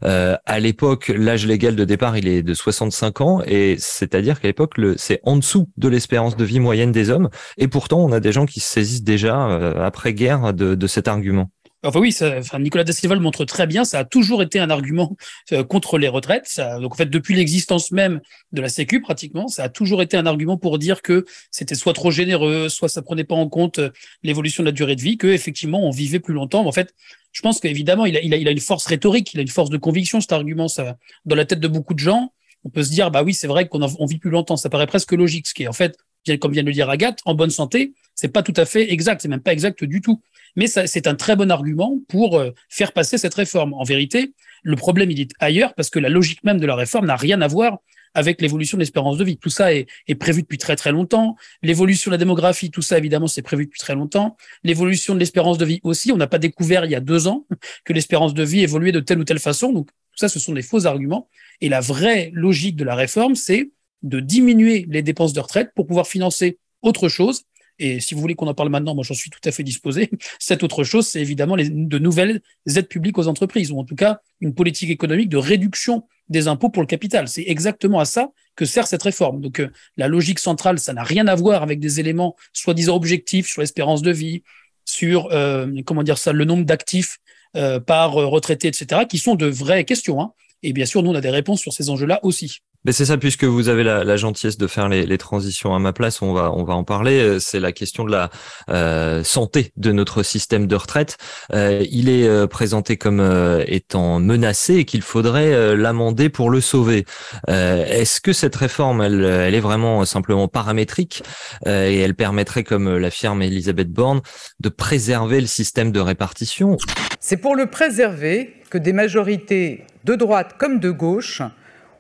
Euh, 0.05 0.37
à 0.47 0.59
l'époque, 0.59 1.13
l'âge 1.15 1.47
légal 1.47 1.77
de 1.77 1.85
départ, 1.85 2.17
il 2.17 2.29
est 2.29 2.43
de 2.43 2.55
65 2.55 3.21
ans, 3.21 3.43
et 3.47 3.77
c'est-à-dire 3.79 4.41
qu'à 4.41 4.49
l'époque, 4.49 4.75
c'est 4.97 5.21
en 5.25 5.37
dessous 5.37 5.69
de 5.77 5.89
l'espérance 5.89 6.37
de 6.37 6.45
vie 6.45 6.61
moyenne 6.61 6.93
des 6.93 7.11
hommes. 7.11 7.29
Et 7.59 7.69
pourtant, 7.69 7.99
on 8.01 8.13
a 8.13 8.21
des 8.21 8.33
gens 8.33 8.47
qui 8.47 8.61
se 8.61 8.69
saisissent 8.73 9.03
déjà 9.03 9.75
après 9.85 10.15
guerre 10.15 10.55
de, 10.55 10.75
de 10.75 10.87
cet 10.87 11.09
argument. 11.09 11.51
Enfin 11.83 11.99
oui, 11.99 12.13
ça, 12.13 12.39
enfin, 12.39 12.59
Nicolas 12.59 12.85
Da 12.85 12.93
Silva 12.93 13.15
le 13.15 13.23
montre 13.23 13.45
très 13.47 13.67
bien. 13.67 13.85
Ça 13.85 14.01
a 14.01 14.05
toujours 14.05 14.43
été 14.43 14.59
un 14.59 14.69
argument 14.69 15.17
euh, 15.53 15.65
contre 15.65 15.97
les 15.97 16.09
retraites. 16.09 16.61
Donc 16.81 16.93
en 16.93 16.97
fait, 16.97 17.07
depuis 17.07 17.35
l'existence 17.35 17.91
même 17.91 18.21
de 18.53 18.61
la 18.61 18.69
Sécu, 18.69 19.01
pratiquement, 19.01 19.49
ça 19.49 19.65
a 19.65 19.69
toujours 19.71 20.03
été 20.03 20.17
un 20.19 20.27
argument 20.27 20.59
pour 20.59 20.79
dire 20.79 21.01
que 21.01 21.25
c'était 21.51 21.75
soit 21.75 21.95
trop 21.95 22.11
généreux, 22.11 22.69
soit 22.69 22.91
ça 22.91 23.01
prenait 23.01 23.25
pas 23.25 23.35
en 23.35 23.49
compte 23.49 23.79
euh, 23.79 23.91
l'évolution 24.23 24.63
de 24.63 24.69
la 24.69 24.73
durée 24.73 24.95
de 24.95 25.01
vie, 25.01 25.17
que 25.17 25.29
effectivement 25.29 25.83
on 25.83 25.91
vivait 25.91 26.21
plus 26.21 26.35
longtemps. 26.35 26.67
en 26.67 26.73
fait, 26.73 26.95
je 27.33 27.43
pense 27.43 27.61
qu'évidemment, 27.61 28.07
il 28.07 28.17
a, 28.17 28.51
une 28.51 28.61
force 28.61 28.87
rhétorique, 28.87 29.33
il 29.35 29.39
a 29.39 29.43
une 29.43 29.49
force 29.49 29.71
de 29.71 29.77
conviction. 29.77 30.21
Cet 30.21 30.33
argument, 30.33 30.69
ça, 30.69 30.97
dans 31.25 31.37
la 31.37 31.45
tête 31.45 31.61
de 31.61 31.69
beaucoup 31.69 31.95
de 31.95 32.01
gens, 32.01 32.33
on 32.65 32.71
peut 32.71 32.83
se 32.83 32.91
dire, 32.91 33.11
bah 33.11 33.23
oui, 33.23 33.35
c'est 33.35 33.47
vrai 33.47 33.69
qu'on 33.69 33.83
on 33.83 34.07
vit 34.07 34.19
plus 34.19 34.31
longtemps. 34.31 34.57
Ça 34.57 34.69
paraît 34.69 34.89
presque 34.89 35.13
logique, 35.13 35.47
ce 35.47 35.55
qui 35.55 35.63
est 35.63 35.69
en 35.69 35.73
fait, 35.73 35.97
comme 36.41 36.53
vient 36.53 36.63
de 36.63 36.69
le 36.69 36.73
dire 36.75 36.91
Agathe, 36.91 37.21
en 37.25 37.35
bonne 37.35 37.51
santé, 37.51 37.95
c'est 38.15 38.29
pas 38.29 38.43
tout 38.43 38.55
à 38.57 38.65
fait 38.65 38.93
exact. 38.93 39.23
C'est 39.23 39.29
même 39.29 39.41
pas 39.41 39.53
exact 39.53 39.85
du 39.85 40.01
tout. 40.01 40.21
Mais 40.57 40.67
c'est 40.67 41.07
un 41.07 41.15
très 41.15 41.37
bon 41.37 41.51
argument 41.51 41.99
pour 42.09 42.39
euh, 42.39 42.51
faire 42.69 42.93
passer 42.93 43.19
cette 43.19 43.35
réforme. 43.35 43.73
En 43.75 43.85
vérité, 43.85 44.35
le 44.63 44.77
problème, 44.77 45.11
il 45.11 45.21
est 45.21 45.31
ailleurs 45.39 45.75
parce 45.75 45.91
que 45.91 45.99
la 45.99 46.09
logique 46.09 46.43
même 46.45 46.59
de 46.59 46.67
la 46.67 46.75
réforme 46.75 47.07
n'a 47.07 47.17
rien 47.17 47.41
à 47.41 47.47
voir 47.47 47.79
avec 48.15 48.41
l'évolution 48.41 48.77
de 48.77 48.81
l'espérance 48.81 49.19
de 49.19 49.25
vie. 49.25 49.37
Tout 49.39 49.51
ça 49.51 49.73
est, 49.73 49.87
est, 50.09 50.17
prévu 50.17 50.43
depuis 50.43 50.59
très 50.59 50.75
très 50.75 50.91
longtemps. 50.91 51.37
L'évolution 51.63 52.11
de 52.11 52.15
la 52.15 52.19
démographie, 52.19 52.71
tout 52.71 52.83
ça 52.83 52.99
évidemment, 52.99 53.29
c'est 53.29 53.43
prévu 53.43 53.67
depuis 53.67 53.79
très 53.79 53.95
longtemps. 53.95 54.37
L'évolution 54.65 55.15
de 55.15 55.21
l'espérance 55.21 55.59
de 55.59 55.65
vie 55.65 55.81
aussi, 55.85 56.11
on 56.11 56.17
n'a 56.17 56.27
pas 56.27 56.39
découvert 56.39 56.85
il 56.85 56.91
y 56.91 56.97
a 56.97 57.01
deux 57.01 57.29
ans 57.29 57.47
que 57.85 57.93
l'espérance 57.93 58.35
de 58.35 58.43
vie 58.43 58.61
évoluait 58.61 58.93
de 58.93 59.01
telle 59.01 59.21
ou 59.21 59.25
telle 59.25 59.39
façon. 59.39 59.73
Donc 59.73 59.87
tout 59.87 60.17
ça, 60.17 60.29
ce 60.29 60.41
sont 60.41 60.53
des 60.53 60.63
faux 60.63 60.87
arguments. 60.87 61.29
Et 61.61 61.69
la 61.69 61.81
vraie 61.81 62.31
logique 62.35 62.77
de 62.77 62.85
la 62.85 62.97
réforme, 62.97 63.37
c'est 63.37 63.71
de 64.03 64.21
diminuer 64.21 64.87
les 64.89 65.03
dépenses 65.03 65.33
de 65.33 65.41
retraite 65.41 65.71
pour 65.75 65.87
pouvoir 65.87 66.07
financer 66.07 66.59
autre 66.83 67.09
chose 67.09 67.45
et 67.81 67.99
si 67.99 68.15
vous 68.15 68.21
voulez 68.21 68.35
qu'on 68.35 68.47
en 68.47 68.55
parle 68.55 68.69
maintenant, 68.69 68.95
moi 68.95 69.03
j'en 69.03 69.15
suis 69.15 69.31
tout 69.31 69.41
à 69.45 69.51
fait 69.51 69.65
disposé. 69.65 70.11
Cette 70.39 70.63
autre 70.63 70.85
chose, 70.85 71.09
c'est 71.09 71.21
évidemment 71.21 71.57
de 71.57 71.99
nouvelles 71.99 72.43
aides 72.67 72.89
publiques 72.89 73.19
aux 73.19 73.27
entreprises, 73.27 73.73
ou 73.73 73.79
en 73.79 73.85
tout 73.85 73.97
cas 73.97 74.21
une 74.41 74.55
politique 74.55 74.91
économique 74.91 75.31
de 75.31 75.39
réduction 75.39 76.07
des 76.29 76.47
impôts 76.47 76.69
pour 76.69 76.83
le 76.83 76.87
capital. 76.87 77.27
C'est 77.27 77.45
exactement 77.47 77.99
à 77.99 78.05
ça 78.05 78.29
que 78.55 78.67
sert 78.67 78.87
cette 78.87 79.03
réforme. 79.03 79.41
Donc 79.41 79.61
euh, 79.61 79.71
la 79.97 80.07
logique 80.07 80.39
centrale, 80.39 80.79
ça 80.79 80.93
n'a 80.93 81.03
rien 81.03 81.27
à 81.27 81.35
voir 81.35 81.63
avec 81.63 81.81
des 81.81 81.99
éléments 81.99 82.37
soi-disant 82.53 82.95
objectifs 82.95 83.49
sur 83.49 83.63
l'espérance 83.63 84.03
de 84.03 84.11
vie, 84.11 84.43
sur 84.85 85.33
euh, 85.33 85.67
comment 85.87 86.03
dire 86.03 86.19
ça, 86.19 86.33
le 86.33 86.45
nombre 86.45 86.65
d'actifs 86.65 87.19
euh, 87.57 87.81
par 87.81 88.13
retraité, 88.13 88.69
etc., 88.69 89.03
qui 89.09 89.19
sont 89.19 89.35
de 89.35 89.47
vraies 89.47 89.85
questions. 89.85 90.21
Hein. 90.21 90.33
Et 90.63 90.73
bien 90.73 90.87
sûr, 90.87 91.03
nous, 91.03 91.11
on 91.11 91.15
a 91.15 91.21
des 91.21 91.31
réponses 91.31 91.61
sur 91.61 91.73
ces 91.73 91.91
enjeux-là 91.91 92.21
aussi. 92.23 92.61
Mais 92.85 92.93
c'est 92.93 93.05
ça, 93.05 93.19
puisque 93.19 93.45
vous 93.45 93.69
avez 93.69 93.83
la, 93.83 94.05
la 94.05 94.17
gentillesse 94.17 94.57
de 94.57 94.67
faire 94.67 94.89
les, 94.89 95.05
les, 95.05 95.19
transitions 95.19 95.75
à 95.75 95.79
ma 95.79 95.93
place, 95.93 96.23
on 96.23 96.33
va 96.33 96.51
on 96.51 96.65
va 96.65 96.75
en 96.75 96.85
parler. 96.85 97.21
Euh, 97.21 97.39
c'est 97.39 97.61
la 97.61 97.73
question 97.73 98.05
de 98.05 98.11
la 98.11 98.31
euh, 98.71 99.23
santé 99.23 99.73
de 99.77 99.93
notre 99.93 100.23
système 100.23 100.67
de 100.67 100.77
retraite. 100.77 101.19
Euh, 101.53 101.85
il 101.91 102.09
est 102.09 102.27
euh, 102.27 102.47
présenté 102.47 102.97
comme 102.97 103.21
euh, 103.21 103.63
étant 103.67 104.19
menacé 104.19 104.77
et 104.77 104.85
qu'il 104.87 105.03
faudrait 105.03 105.77
l'amender 105.77 106.31
pour 106.31 106.49
le 106.49 106.63
sauver. 106.63 107.05
Est-ce 107.49 108.21
que 108.21 108.33
cette 108.33 108.57
réforme, 108.57 109.03
elle, 109.03 109.25
elle 109.25 109.55
est 109.55 109.61
vraiment 109.61 110.05
simplement 110.05 110.49
paramétrique 110.49 111.23
et 111.67 112.01
elle 112.01 112.15
permettrait, 112.15 112.65
comme 112.65 112.97
l'affirme 112.97 113.43
Elisabeth 113.43 113.91
Borne, 113.91 114.21
de 114.61 114.69
préserver 114.69 115.41
le 115.41 115.47
système 115.47 115.93
de 115.93 116.01
répartition? 116.01 116.77
C'est 117.19 117.37
pour 117.37 117.55
le 117.55 117.67
préserver 117.67 118.55
que 118.71 118.79
des 118.79 118.93
majorités 118.93 119.85
de 120.05 120.15
droite 120.15 120.57
comme 120.59 120.81
de 120.81 120.91
gauche 120.91 121.43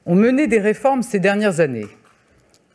ont 0.06 0.14
mené 0.14 0.46
des 0.46 0.58
réformes 0.58 1.02
ces 1.02 1.20
dernières 1.20 1.60
années. 1.60 1.86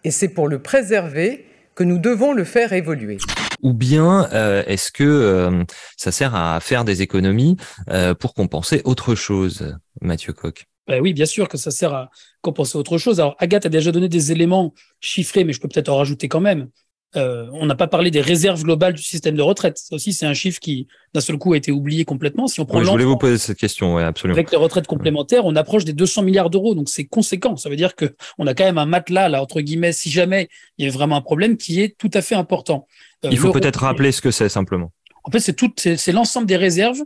Et 0.03 0.11
c'est 0.11 0.29
pour 0.29 0.47
le 0.47 0.59
préserver 0.59 1.45
que 1.73 1.83
nous 1.83 1.97
devons 1.97 2.33
le 2.33 2.43
faire 2.43 2.73
évoluer. 2.73 3.17
Ou 3.61 3.73
bien 3.73 4.29
euh, 4.33 4.63
est-ce 4.67 4.91
que 4.91 5.03
euh, 5.03 5.63
ça 5.97 6.11
sert 6.11 6.35
à 6.35 6.59
faire 6.59 6.85
des 6.85 7.01
économies 7.01 7.57
euh, 7.89 8.13
pour 8.13 8.33
compenser 8.33 8.81
autre 8.85 9.15
chose, 9.15 9.75
Mathieu 10.01 10.33
Coq 10.33 10.65
ben 10.87 11.01
oui, 11.01 11.13
bien 11.13 11.25
sûr 11.25 11.49
que 11.49 11.57
ça 11.57 11.71
sert 11.71 11.95
à 11.95 12.11
compenser 12.41 12.77
autre 12.77 12.99
chose. 12.99 13.19
Alors, 13.19 13.35
Agathe 13.39 13.65
a 13.65 13.69
déjà 13.69 13.91
donné 13.91 14.07
des 14.07 14.31
éléments 14.31 14.71
chiffrés, 14.99 15.43
mais 15.43 15.51
je 15.51 15.59
peux 15.59 15.67
peut-être 15.67 15.89
en 15.89 15.97
rajouter 15.97 16.27
quand 16.27 16.41
même. 16.41 16.67
Euh, 17.15 17.47
on 17.53 17.65
n'a 17.65 17.75
pas 17.75 17.87
parlé 17.87 18.11
des 18.11 18.21
réserves 18.21 18.63
globales 18.63 18.93
du 18.93 19.01
système 19.01 19.35
de 19.35 19.41
retraite. 19.41 19.77
Ça 19.77 19.95
aussi, 19.95 20.13
c'est 20.13 20.25
un 20.25 20.33
chiffre 20.33 20.59
qui, 20.59 20.87
d'un 21.13 21.21
seul 21.21 21.37
coup, 21.37 21.53
a 21.53 21.57
été 21.57 21.71
oublié 21.71 22.05
complètement. 22.05 22.47
Si 22.47 22.59
on 22.59 22.65
prend 22.65 22.81
je 22.83 22.89
voulais 22.89 23.05
vous 23.05 23.17
poser 23.17 23.37
cette 23.37 23.57
question, 23.57 23.95
oui, 23.95 24.03
absolument. 24.03 24.35
Avec 24.35 24.51
les 24.51 24.57
retraites 24.57 24.87
complémentaires, 24.87 25.45
on 25.45 25.55
approche 25.55 25.85
des 25.85 25.93
200 25.93 26.23
milliards 26.23 26.49
d'euros, 26.49 26.75
donc 26.75 26.89
c'est 26.89 27.05
conséquent. 27.05 27.55
Ça 27.55 27.69
veut 27.69 27.75
dire 27.75 27.95
que 27.95 28.15
on 28.37 28.47
a 28.47 28.53
quand 28.53 28.65
même 28.65 28.77
un 28.77 28.85
matelas 28.85 29.29
là, 29.29 29.41
entre 29.41 29.61
guillemets, 29.61 29.93
si 29.93 30.09
jamais 30.09 30.49
il 30.77 30.85
y 30.85 30.89
a 30.89 30.91
vraiment 30.91 31.15
un 31.15 31.21
problème, 31.21 31.57
qui 31.57 31.81
est 31.81 31.97
tout 31.97 32.11
à 32.13 32.21
fait 32.21 32.35
important. 32.35 32.87
Euh, 33.23 33.29
il 33.31 33.37
faut 33.37 33.51
peut-être 33.51 33.81
rappeler 33.81 34.11
ce 34.11 34.21
que 34.21 34.31
c'est 34.31 34.49
simplement. 34.49 34.91
En 35.23 35.31
fait, 35.31 35.39
c'est 35.39 35.53
tout, 35.53 35.71
c'est 35.77 36.11
l'ensemble 36.11 36.45
des 36.45 36.57
réserves 36.57 37.01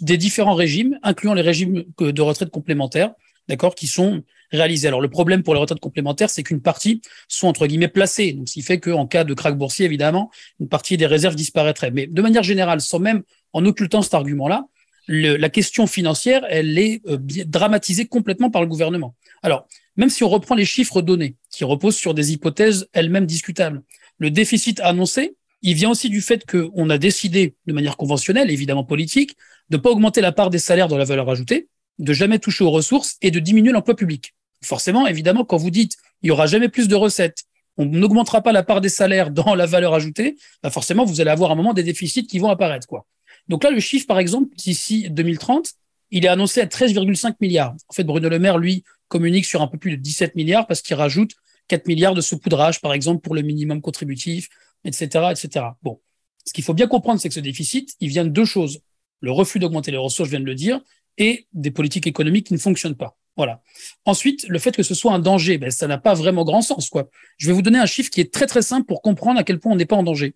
des 0.00 0.16
différents 0.16 0.54
régimes, 0.54 0.98
incluant 1.02 1.34
les 1.34 1.42
régimes 1.42 1.84
de 1.98 2.22
retraite 2.22 2.50
complémentaires, 2.50 3.12
d'accord, 3.48 3.74
qui 3.74 3.86
sont 3.86 4.22
réalisés. 4.52 4.88
Alors 4.88 5.00
le 5.00 5.08
problème 5.08 5.42
pour 5.42 5.54
les 5.54 5.60
retraites 5.60 5.80
complémentaires, 5.80 6.30
c'est 6.30 6.42
qu'une 6.42 6.60
partie 6.60 7.02
sont 7.28 7.48
entre 7.48 7.66
guillemets 7.66 7.88
placées, 7.88 8.32
donc 8.32 8.48
ce 8.48 8.54
qui 8.54 8.62
fait 8.62 8.80
qu'en 8.80 9.06
cas 9.06 9.24
de 9.24 9.34
krach 9.34 9.54
boursier, 9.54 9.86
évidemment, 9.86 10.30
une 10.58 10.68
partie 10.68 10.96
des 10.96 11.06
réserves 11.06 11.34
disparaîtrait. 11.34 11.90
Mais 11.90 12.06
de 12.06 12.22
manière 12.22 12.42
générale, 12.42 12.80
sans 12.80 12.98
même 12.98 13.22
en 13.52 13.64
occultant 13.64 14.02
cet 14.02 14.14
argument-là, 14.14 14.66
la 15.08 15.48
question 15.48 15.86
financière, 15.88 16.44
elle 16.48 16.78
est 16.78 17.02
euh, 17.08 17.18
dramatisée 17.46 18.06
complètement 18.06 18.50
par 18.50 18.62
le 18.62 18.68
gouvernement. 18.68 19.16
Alors, 19.42 19.66
même 19.96 20.08
si 20.08 20.22
on 20.22 20.28
reprend 20.28 20.54
les 20.54 20.64
chiffres 20.64 21.02
donnés, 21.02 21.34
qui 21.50 21.64
reposent 21.64 21.96
sur 21.96 22.14
des 22.14 22.32
hypothèses 22.32 22.88
elles-mêmes 22.92 23.26
discutables, 23.26 23.82
le 24.18 24.30
déficit 24.30 24.78
annoncé, 24.80 25.34
il 25.62 25.74
vient 25.74 25.90
aussi 25.90 26.10
du 26.10 26.20
fait 26.20 26.46
qu'on 26.46 26.88
a 26.90 26.98
décidé, 26.98 27.54
de 27.66 27.72
manière 27.72 27.96
conventionnelle, 27.96 28.50
évidemment 28.50 28.84
politique, 28.84 29.36
de 29.68 29.76
ne 29.76 29.82
pas 29.82 29.90
augmenter 29.90 30.20
la 30.20 30.32
part 30.32 30.50
des 30.50 30.58
salaires 30.58 30.88
dans 30.88 30.96
la 30.96 31.04
valeur 31.04 31.28
ajoutée, 31.28 31.68
de 31.98 32.12
jamais 32.12 32.38
toucher 32.38 32.64
aux 32.64 32.70
ressources 32.70 33.16
et 33.20 33.30
de 33.30 33.40
diminuer 33.40 33.72
l'emploi 33.72 33.94
public. 33.94 34.34
Forcément, 34.62 35.06
évidemment, 35.06 35.44
quand 35.44 35.56
vous 35.56 35.70
dites 35.70 35.96
il 36.22 36.28
y 36.28 36.30
aura 36.30 36.46
jamais 36.46 36.68
plus 36.68 36.88
de 36.88 36.94
recettes, 36.94 37.44
on 37.76 37.86
n'augmentera 37.86 38.42
pas 38.42 38.52
la 38.52 38.62
part 38.62 38.80
des 38.80 38.88
salaires 38.88 39.30
dans 39.30 39.54
la 39.54 39.66
valeur 39.66 39.94
ajoutée, 39.94 40.36
bah 40.62 40.70
forcément, 40.70 41.04
vous 41.04 41.20
allez 41.20 41.30
avoir 41.30 41.50
un 41.50 41.54
moment 41.54 41.72
des 41.72 41.82
déficits 41.82 42.26
qui 42.26 42.38
vont 42.38 42.50
apparaître. 42.50 42.86
quoi. 42.86 43.06
Donc 43.48 43.64
là, 43.64 43.70
le 43.70 43.80
chiffre, 43.80 44.06
par 44.06 44.18
exemple, 44.18 44.54
d'ici 44.56 45.08
2030, 45.08 45.72
il 46.10 46.24
est 46.24 46.28
annoncé 46.28 46.60
à 46.60 46.66
13,5 46.66 47.36
milliards. 47.40 47.74
En 47.88 47.92
fait, 47.92 48.04
Bruno 48.04 48.28
Le 48.28 48.38
Maire, 48.38 48.58
lui, 48.58 48.84
communique 49.08 49.46
sur 49.46 49.62
un 49.62 49.66
peu 49.66 49.78
plus 49.78 49.92
de 49.92 50.02
17 50.02 50.34
milliards 50.34 50.66
parce 50.66 50.82
qu'il 50.82 50.96
rajoute 50.96 51.32
4 51.68 51.86
milliards 51.86 52.14
de 52.14 52.20
saupoudrage, 52.20 52.80
par 52.80 52.92
exemple, 52.92 53.22
pour 53.22 53.34
le 53.34 53.42
minimum 53.42 53.80
contributif, 53.80 54.48
etc., 54.84 55.30
etc. 55.30 55.66
Bon. 55.82 56.00
Ce 56.44 56.52
qu'il 56.52 56.64
faut 56.64 56.74
bien 56.74 56.86
comprendre, 56.86 57.20
c'est 57.20 57.28
que 57.28 57.34
ce 57.34 57.40
déficit, 57.40 57.94
il 58.00 58.08
vient 58.08 58.24
de 58.24 58.30
deux 58.30 58.44
choses. 58.44 58.80
Le 59.20 59.30
refus 59.30 59.58
d'augmenter 59.58 59.90
les 59.90 59.96
ressources, 59.96 60.28
je 60.28 60.32
viens 60.32 60.40
de 60.40 60.46
le 60.46 60.54
dire, 60.54 60.80
et 61.18 61.46
des 61.52 61.70
politiques 61.70 62.06
économiques 62.06 62.46
qui 62.46 62.54
ne 62.54 62.58
fonctionnent 62.58 62.96
pas. 62.96 63.16
Voilà. 63.36 63.62
Ensuite, 64.04 64.46
le 64.48 64.58
fait 64.58 64.74
que 64.74 64.82
ce 64.82 64.94
soit 64.94 65.12
un 65.12 65.18
danger, 65.18 65.56
ben, 65.56 65.70
ça 65.70 65.86
n'a 65.86 65.98
pas 65.98 66.14
vraiment 66.14 66.44
grand 66.44 66.62
sens, 66.62 66.90
quoi. 66.90 67.08
Je 67.38 67.46
vais 67.46 67.52
vous 67.52 67.62
donner 67.62 67.78
un 67.78 67.86
chiffre 67.86 68.10
qui 68.10 68.20
est 68.20 68.32
très 68.32 68.46
très 68.46 68.62
simple 68.62 68.86
pour 68.86 69.02
comprendre 69.02 69.38
à 69.38 69.44
quel 69.44 69.58
point 69.58 69.72
on 69.72 69.76
n'est 69.76 69.86
pas 69.86 69.96
en 69.96 70.02
danger. 70.02 70.34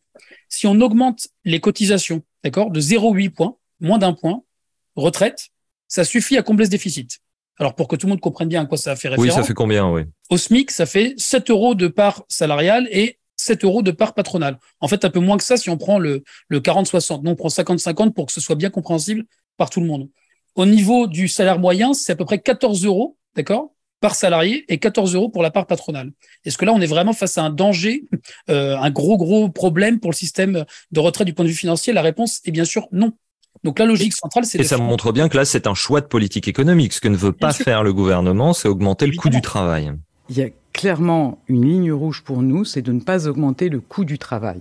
Si 0.49 0.67
on 0.67 0.81
augmente 0.81 1.29
les 1.45 1.61
cotisations, 1.61 2.23
d'accord, 2.43 2.71
de 2.71 2.81
0,8 2.81 3.31
points, 3.31 3.57
moins 3.81 3.99
d'un 3.99 4.13
point, 4.13 4.43
retraite, 4.97 5.49
ça 5.89 6.05
suffit 6.05 6.37
à 6.37 6.43
combler 6.43 6.67
ce 6.67 6.71
déficit. 6.71 7.21
Alors, 7.59 7.75
pour 7.75 7.89
que 7.89 7.97
tout 7.97 8.07
le 8.07 8.11
monde 8.11 8.21
comprenne 8.21 8.49
bien 8.49 8.63
à 8.63 8.67
quoi 8.67 8.79
ça 8.79 8.97
fait 8.97 9.09
référence. 9.09 9.29
Oui, 9.29 9.33
ça 9.33 9.47
fait 9.47 9.55
combien, 9.55 9.89
oui? 9.89 10.03
Au 10.31 10.37
SMIC, 10.37 10.71
ça 10.71 10.87
fait 10.87 11.15
7 11.17 11.51
euros 11.51 11.75
de 11.75 11.87
part 11.87 12.25
salariale 12.29 12.89
et 12.91 13.19
7 13.37 13.65
euros 13.65 13.83
de 13.83 13.91
part 13.91 14.15
patronale. 14.15 14.59
En 14.81 14.89
fait, 14.89 15.05
un 15.05 15.11
peu 15.11 15.21
moins 15.21 15.37
que 15.37 15.45
ça 15.45 15.57
si 15.57 15.71
on 15.71 15.77
prend 15.77 15.99
le, 15.99 16.25
le 16.49 16.61
40-60. 16.61 17.23
Non, 17.23 17.33
on 17.33 17.37
prend 17.37 17.49
50-50 17.49 18.13
pour 18.13 18.27
que 18.27 18.33
ce 18.33 18.41
soit 18.41 18.57
bien 18.57 18.71
compréhensible 18.71 19.25
par 19.57 19.71
tout 19.71 19.81
le 19.81 19.87
monde. 19.87 20.09
Au 20.55 20.67
niveau 20.67 21.07
du 21.07 21.29
salaire 21.29 21.59
moyen, 21.59 21.95
c'est 21.95 22.13
à 22.13 22.17
peu 22.17 22.25
près 22.25 22.39
14 22.39 22.85
euros, 22.85 23.17
d'accord, 23.35 23.73
par 24.01 24.15
salarié 24.15 24.65
et 24.69 24.79
14 24.79 25.15
euros 25.15 25.29
pour 25.29 25.43
la 25.43 25.51
part 25.51 25.67
patronale. 25.67 26.13
Est-ce 26.45 26.59
que 26.59 26.65
là, 26.65 26.73
on 26.73 26.81
est 26.81 26.87
vraiment 26.87 27.13
face 27.13 27.39
à 27.39 27.43
un 27.43 27.51
danger, 27.51 28.05
euh, 28.51 28.77
un 28.77 28.91
gros, 28.91 29.17
gros 29.17 29.49
problème 29.49 29.99
pour 29.99 30.11
le 30.11 30.17
système 30.17 30.65
de 30.93 31.01
retraite 31.01 31.27
du 31.27 31.35
point 31.35 31.45
de 31.45 31.51
vue 31.51 31.57
financier? 31.57 31.93
La 31.93 32.03
réponse 32.03 32.41
est 32.45 32.51
bien 32.51 32.65
sûr 32.65 32.87
non. 32.93 33.13
Donc 33.65 33.79
la 33.79 33.87
logique 33.87 34.13
centrale, 34.13 34.45
c'est... 34.45 34.61
Et 34.61 34.65
ça 34.65 34.77
montre 34.77 35.11
bien 35.11 35.29
que 35.29 35.37
là, 35.37 35.45
c'est 35.45 35.67
un 35.67 35.75
choix 35.75 36.03
de 36.03 36.07
politique 36.07 36.49
économique. 36.49 36.93
Ce 36.93 37.01
que 37.01 37.09
ne 37.09 37.17
veut 37.17 37.33
pas 37.33 37.53
faire 37.53 37.83
le 37.83 37.93
gouvernement, 37.93 38.53
c'est 38.53 38.69
augmenter 38.69 39.07
le 39.07 39.17
coût 39.17 39.31
du 39.31 39.41
travail. 39.41 39.93
Il 40.29 40.37
y 40.37 40.43
a 40.43 40.49
clairement 40.75 41.39
une 41.49 41.65
ligne 41.65 41.93
rouge 41.93 42.23
pour 42.23 42.43
nous, 42.43 42.65
c'est 42.65 42.83
de 42.83 42.93
ne 42.93 43.01
pas 43.01 43.27
augmenter 43.27 43.71
le 43.71 43.81
coût 43.81 44.05
du 44.05 44.19
travail. 44.19 44.61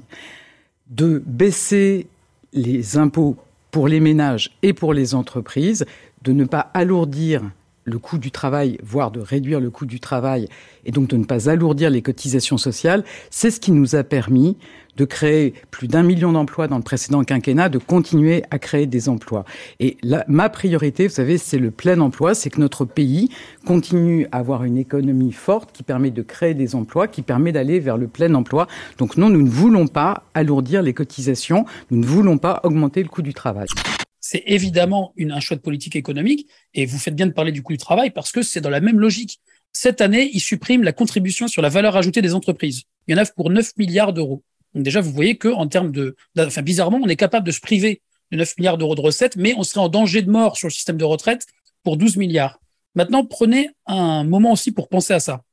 De 0.88 1.21
baisser 1.25 2.08
les 2.53 2.97
impôts 2.97 3.36
pour 3.74 3.88
les 3.90 4.00
ménages 4.00 4.52
et 4.62 4.72
pour 4.72 4.94
les 4.94 5.16
entreprises, 5.16 5.86
de 6.22 6.32
ne 6.32 6.46
pas 6.46 6.72
alourdir 6.74 7.42
le 7.86 8.00
coût 8.00 8.17
du 8.17 8.32
travail, 8.32 8.78
voire 8.84 9.12
de 9.12 9.19
réduire 9.19 9.60
le 9.60 9.69
coût 9.69 9.86
du 9.86 10.00
travail, 10.00 10.48
et 10.86 10.91
donc 10.91 11.10
de 11.10 11.17
ne 11.17 11.26
pas 11.26 11.50
alourdir 11.50 11.89
les 11.89 12.02
cotisations 12.02 12.58
sociales, 12.58 13.04
c'est 13.30 13.52
ce 13.52 13.60
qui 13.60 13.72
nous 13.72 13.96
a 13.96 14.04
permis 14.04 14.58
de 14.98 15.06
créer 15.06 15.54
plus 15.72 15.88
d'un 15.88 16.04
million 16.04 16.32
d'emplois 16.32 16.67
dans 16.67 16.78
le 16.78 16.84
précédent 16.84 17.24
quinquennat, 17.24 17.69
de 17.69 17.80
continuer 17.80 18.43
à 18.52 18.60
créer 18.60 18.86
des 18.86 19.10
emplois. 19.10 19.43
Et 19.80 19.98
ma 20.28 20.50
priorité, 20.50 21.08
vous 21.08 21.13
savez, 21.13 21.38
c'est 21.38 21.58
le 21.58 21.72
plein 21.72 22.00
emploi, 22.00 22.36
c'est 22.36 22.50
que 22.50 22.60
notre 22.60 22.86
pays 22.86 23.30
continue 23.65 24.28
à 24.32 24.38
avoir 24.38 24.63
une 24.63 24.78
économie 24.78 25.32
forte 25.32 25.72
qui 25.72 25.84
permet 25.84 26.12
de 26.12 26.22
créer 26.22 26.54
des 26.54 26.76
emplois, 26.76 27.08
qui 27.08 27.22
permet 27.22 27.52
d'aller 27.52 27.80
vers 27.80 27.98
le 27.98 28.08
plein 28.08 28.34
emploi. 28.36 28.67
Donc 28.98 29.17
non, 29.17 29.30
nous 29.30 29.41
ne 29.41 29.50
voulons 29.50 29.88
pas 29.88 30.24
alourdir 30.34 30.82
les 30.84 30.93
cotisations, 30.93 31.65
nous 31.89 32.00
ne 32.00 32.06
voulons 32.06 32.38
pas 32.38 32.62
augmenter 32.63 33.02
le 33.02 33.10
coût 33.10 33.22
du 33.24 33.34
travail 33.34 33.67
c'est 34.24 34.44
évidemment 34.46 35.12
une, 35.18 35.34
un 35.34 35.42
choix 35.42 35.58
de 35.58 35.62
politique 35.62 35.98
économique, 35.98 36.48
et 36.74 36.86
vous 36.86 36.98
faites 36.98 37.14
bien 37.14 37.28
de 37.28 37.34
parler 37.34 37.52
du 37.52 37.62
coût 37.62 37.74
du 37.74 37.78
travail 37.78 38.10
parce 38.10 38.32
que 38.32 38.42
c'est 38.42 38.62
dans 38.62 38.70
la 38.70 38.80
même 38.80 38.98
logique. 38.98 39.42
Cette 39.74 40.00
année, 40.00 40.30
ils 40.32 40.40
suppriment 40.40 40.84
la 40.84 40.94
contribution 40.94 41.50
sur 41.50 41.62
la 41.62 41.68
valeur 41.68 41.98
ajoutée 41.98 42.22
des 42.22 42.34
entreprises. 42.34 42.84
Il 43.08 43.16
y 43.16 43.20
en 43.20 43.22
a 43.22 43.26
pour 43.26 43.50
9 43.50 43.76
milliards 43.78 44.14
d'euros. 44.14 44.42
Donc 44.74 44.84
déjà, 44.84 45.02
vous 45.02 45.12
voyez 45.12 45.36
que 45.36 45.50
en 45.50 45.68
termes 45.68 45.92
de, 45.92 46.16
enfin 46.40 46.62
bizarrement, 46.62 47.02
on 47.04 47.10
est 47.10 47.18
capable 47.18 47.46
de 47.46 47.52
se 47.52 47.60
priver 47.60 48.02
de 48.32 48.38
9 48.38 48.58
milliards 48.60 48.78
d'euros 48.78 48.96
de 48.96 49.02
recettes, 49.02 49.36
mais 49.36 49.56
on 49.58 49.64
serait 49.64 49.82
en 49.82 49.90
danger 49.90 50.22
de 50.22 50.32
mort 50.32 50.56
sur 50.56 50.70
le 50.70 50.74
système 50.74 50.96
de 50.96 51.04
retraite 51.04 51.46
pour 51.84 51.98
12 51.98 52.16
milliards. 52.16 52.62
Maintenant, 52.96 53.26
prenez 53.26 53.72
un 53.88 54.24
moment 54.24 54.54
aussi 54.54 54.72
pour 54.72 54.88
penser 54.88 55.14
à 55.14 55.20
ça 55.20 55.44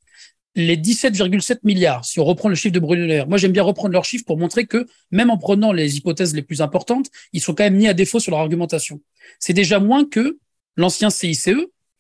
les 0.57 0.77
17,7 0.77 1.59
milliards, 1.63 2.05
si 2.05 2.19
on 2.19 2.25
reprend 2.25 2.49
le 2.49 2.55
chiffre 2.55 2.75
de 2.75 2.81
Bruno 2.81 3.27
moi 3.27 3.39
j'aime 3.39 3.53
bien 3.53 3.63
reprendre 3.63 3.93
leurs 3.93 4.05
chiffres 4.05 4.25
pour 4.27 4.37
montrer 4.37 4.67
que 4.67 4.87
même 5.11 5.31
en 5.31 5.39
prenant 5.39 5.73
les 5.73 5.97
hypothèses 5.97 6.35
les 6.35 6.43
plus 6.43 6.61
importantes, 6.61 7.09
ils 7.33 7.41
sont 7.41 7.55
quand 7.55 7.63
même 7.65 7.77
mis 7.77 7.87
à 7.87 7.95
défaut 7.95 8.19
sur 8.19 8.33
leur 8.33 8.41
argumentation. 8.41 9.01
C'est 9.39 9.53
déjà 9.53 9.79
moins 9.79 10.05
que 10.05 10.39
l'ancien 10.77 11.11
CICE, 11.11 11.51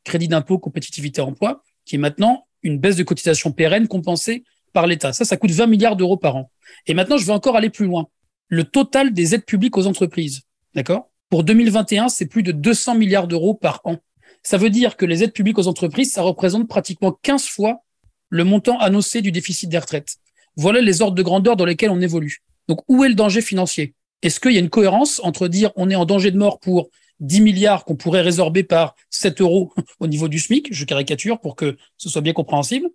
crédit 0.04 0.28
d'impôt 0.28 0.58
compétitivité 0.58 1.20
emploi, 1.20 1.62
qui 1.84 1.94
est 1.94 1.98
maintenant 1.98 2.46
une 2.62 2.78
baisse 2.78 2.96
de 2.96 3.02
cotisation 3.02 3.52
pérenne 3.52 3.86
compensée 3.88 4.44
par 4.72 4.86
l'État. 4.86 5.12
Ça, 5.12 5.24
ça 5.24 5.36
coûte 5.36 5.50
20 5.50 5.66
milliards 5.66 5.96
d'euros 5.96 6.16
par 6.16 6.36
an. 6.36 6.50
Et 6.86 6.94
maintenant, 6.94 7.16
je 7.16 7.26
vais 7.26 7.32
encore 7.32 7.56
aller 7.56 7.70
plus 7.70 7.86
loin. 7.86 8.08
Le 8.48 8.64
total 8.64 9.12
des 9.12 9.34
aides 9.34 9.44
publiques 9.44 9.76
aux 9.76 9.86
entreprises, 9.86 10.42
d'accord? 10.74 11.10
Pour 11.28 11.44
2021, 11.44 12.08
c'est 12.08 12.26
plus 12.26 12.42
de 12.42 12.52
200 12.52 12.96
milliards 12.96 13.28
d'euros 13.28 13.54
par 13.54 13.80
an. 13.84 13.98
Ça 14.42 14.56
veut 14.56 14.70
dire 14.70 14.96
que 14.96 15.06
les 15.06 15.22
aides 15.22 15.32
publiques 15.32 15.58
aux 15.58 15.68
entreprises, 15.68 16.12
ça 16.12 16.22
représente 16.22 16.68
pratiquement 16.68 17.16
15 17.22 17.46
fois 17.46 17.84
le 18.30 18.44
montant 18.44 18.78
annoncé 18.78 19.20
du 19.20 19.32
déficit 19.32 19.68
des 19.68 19.78
retraites. 19.78 20.16
Voilà 20.56 20.80
les 20.80 21.02
ordres 21.02 21.14
de 21.14 21.22
grandeur 21.22 21.56
dans 21.56 21.64
lesquels 21.64 21.90
on 21.90 22.00
évolue. 22.00 22.38
Donc, 22.68 22.80
où 22.88 23.04
est 23.04 23.08
le 23.08 23.14
danger 23.14 23.42
financier? 23.42 23.94
Est-ce 24.22 24.40
qu'il 24.40 24.52
y 24.52 24.56
a 24.56 24.60
une 24.60 24.70
cohérence 24.70 25.20
entre 25.22 25.48
dire 25.48 25.72
on 25.76 25.90
est 25.90 25.94
en 25.94 26.04
danger 26.04 26.30
de 26.30 26.38
mort 26.38 26.60
pour 26.60 26.88
10 27.20 27.40
milliards 27.40 27.84
qu'on 27.84 27.96
pourrait 27.96 28.22
résorber 28.22 28.62
par 28.62 28.94
7 29.10 29.40
euros 29.40 29.72
au 30.00 30.06
niveau 30.06 30.28
du 30.28 30.38
SMIC, 30.38 30.68
je 30.72 30.84
caricature 30.84 31.40
pour 31.40 31.56
que 31.56 31.76
ce 31.96 32.08
soit 32.08 32.22
bien 32.22 32.32
compréhensible, 32.32 32.88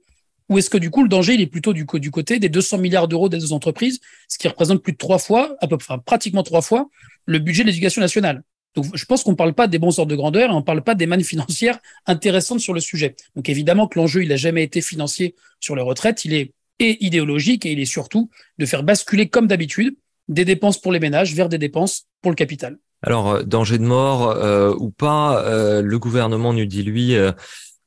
ou 0.49 0.57
est-ce 0.57 0.69
que 0.69 0.77
du 0.77 0.91
coup 0.91 1.03
le 1.03 1.09
danger 1.09 1.33
il 1.33 1.41
est 1.41 1.47
plutôt 1.47 1.73
du, 1.73 1.85
du 1.85 2.11
côté 2.11 2.39
des 2.39 2.49
200 2.49 2.77
milliards 2.77 3.07
d'euros 3.07 3.29
des 3.29 3.51
entreprises, 3.53 3.99
ce 4.27 4.37
qui 4.37 4.47
représente 4.47 4.81
plus 4.81 4.93
de 4.93 4.97
trois 4.97 5.17
fois, 5.17 5.55
à 5.61 5.67
peu 5.67 5.77
près, 5.77 5.95
pratiquement 6.05 6.43
trois 6.43 6.61
fois, 6.61 6.89
le 7.25 7.39
budget 7.39 7.63
de 7.63 7.67
l'éducation 7.67 8.01
nationale? 8.01 8.43
Donc, 8.75 8.87
je 8.93 9.05
pense 9.05 9.23
qu'on 9.23 9.31
ne 9.31 9.35
parle 9.35 9.53
pas 9.53 9.67
des 9.67 9.79
bons 9.79 9.97
ordres 9.99 10.11
de 10.11 10.15
grandeur 10.15 10.49
et 10.49 10.53
on 10.53 10.59
ne 10.59 10.65
parle 10.65 10.83
pas 10.83 10.95
des 10.95 11.05
mannes 11.05 11.23
financières 11.23 11.79
intéressantes 12.05 12.59
sur 12.59 12.73
le 12.73 12.81
sujet. 12.81 13.15
Donc, 13.35 13.49
évidemment 13.49 13.87
que 13.87 13.97
l'enjeu, 13.97 14.23
il 14.23 14.29
n'a 14.29 14.35
jamais 14.35 14.63
été 14.63 14.81
financier 14.81 15.35
sur 15.59 15.75
les 15.75 15.81
retraites. 15.81 16.25
Il 16.25 16.33
est 16.33 16.51
et 16.79 17.05
idéologique 17.05 17.65
et 17.65 17.71
il 17.71 17.79
est 17.79 17.85
surtout 17.85 18.29
de 18.57 18.65
faire 18.65 18.83
basculer, 18.83 19.29
comme 19.29 19.47
d'habitude, 19.47 19.95
des 20.27 20.45
dépenses 20.45 20.79
pour 20.79 20.91
les 20.91 20.99
ménages 20.99 21.33
vers 21.33 21.49
des 21.49 21.57
dépenses 21.57 22.07
pour 22.21 22.31
le 22.31 22.35
capital. 22.35 22.77
Alors, 23.01 23.31
euh, 23.31 23.43
danger 23.43 23.77
de 23.77 23.83
mort 23.83 24.29
euh, 24.29 24.73
ou 24.77 24.89
pas, 24.89 25.43
euh, 25.45 25.81
le 25.81 25.99
gouvernement 25.99 26.53
nous 26.53 26.65
dit, 26.65 26.83
lui, 26.83 27.15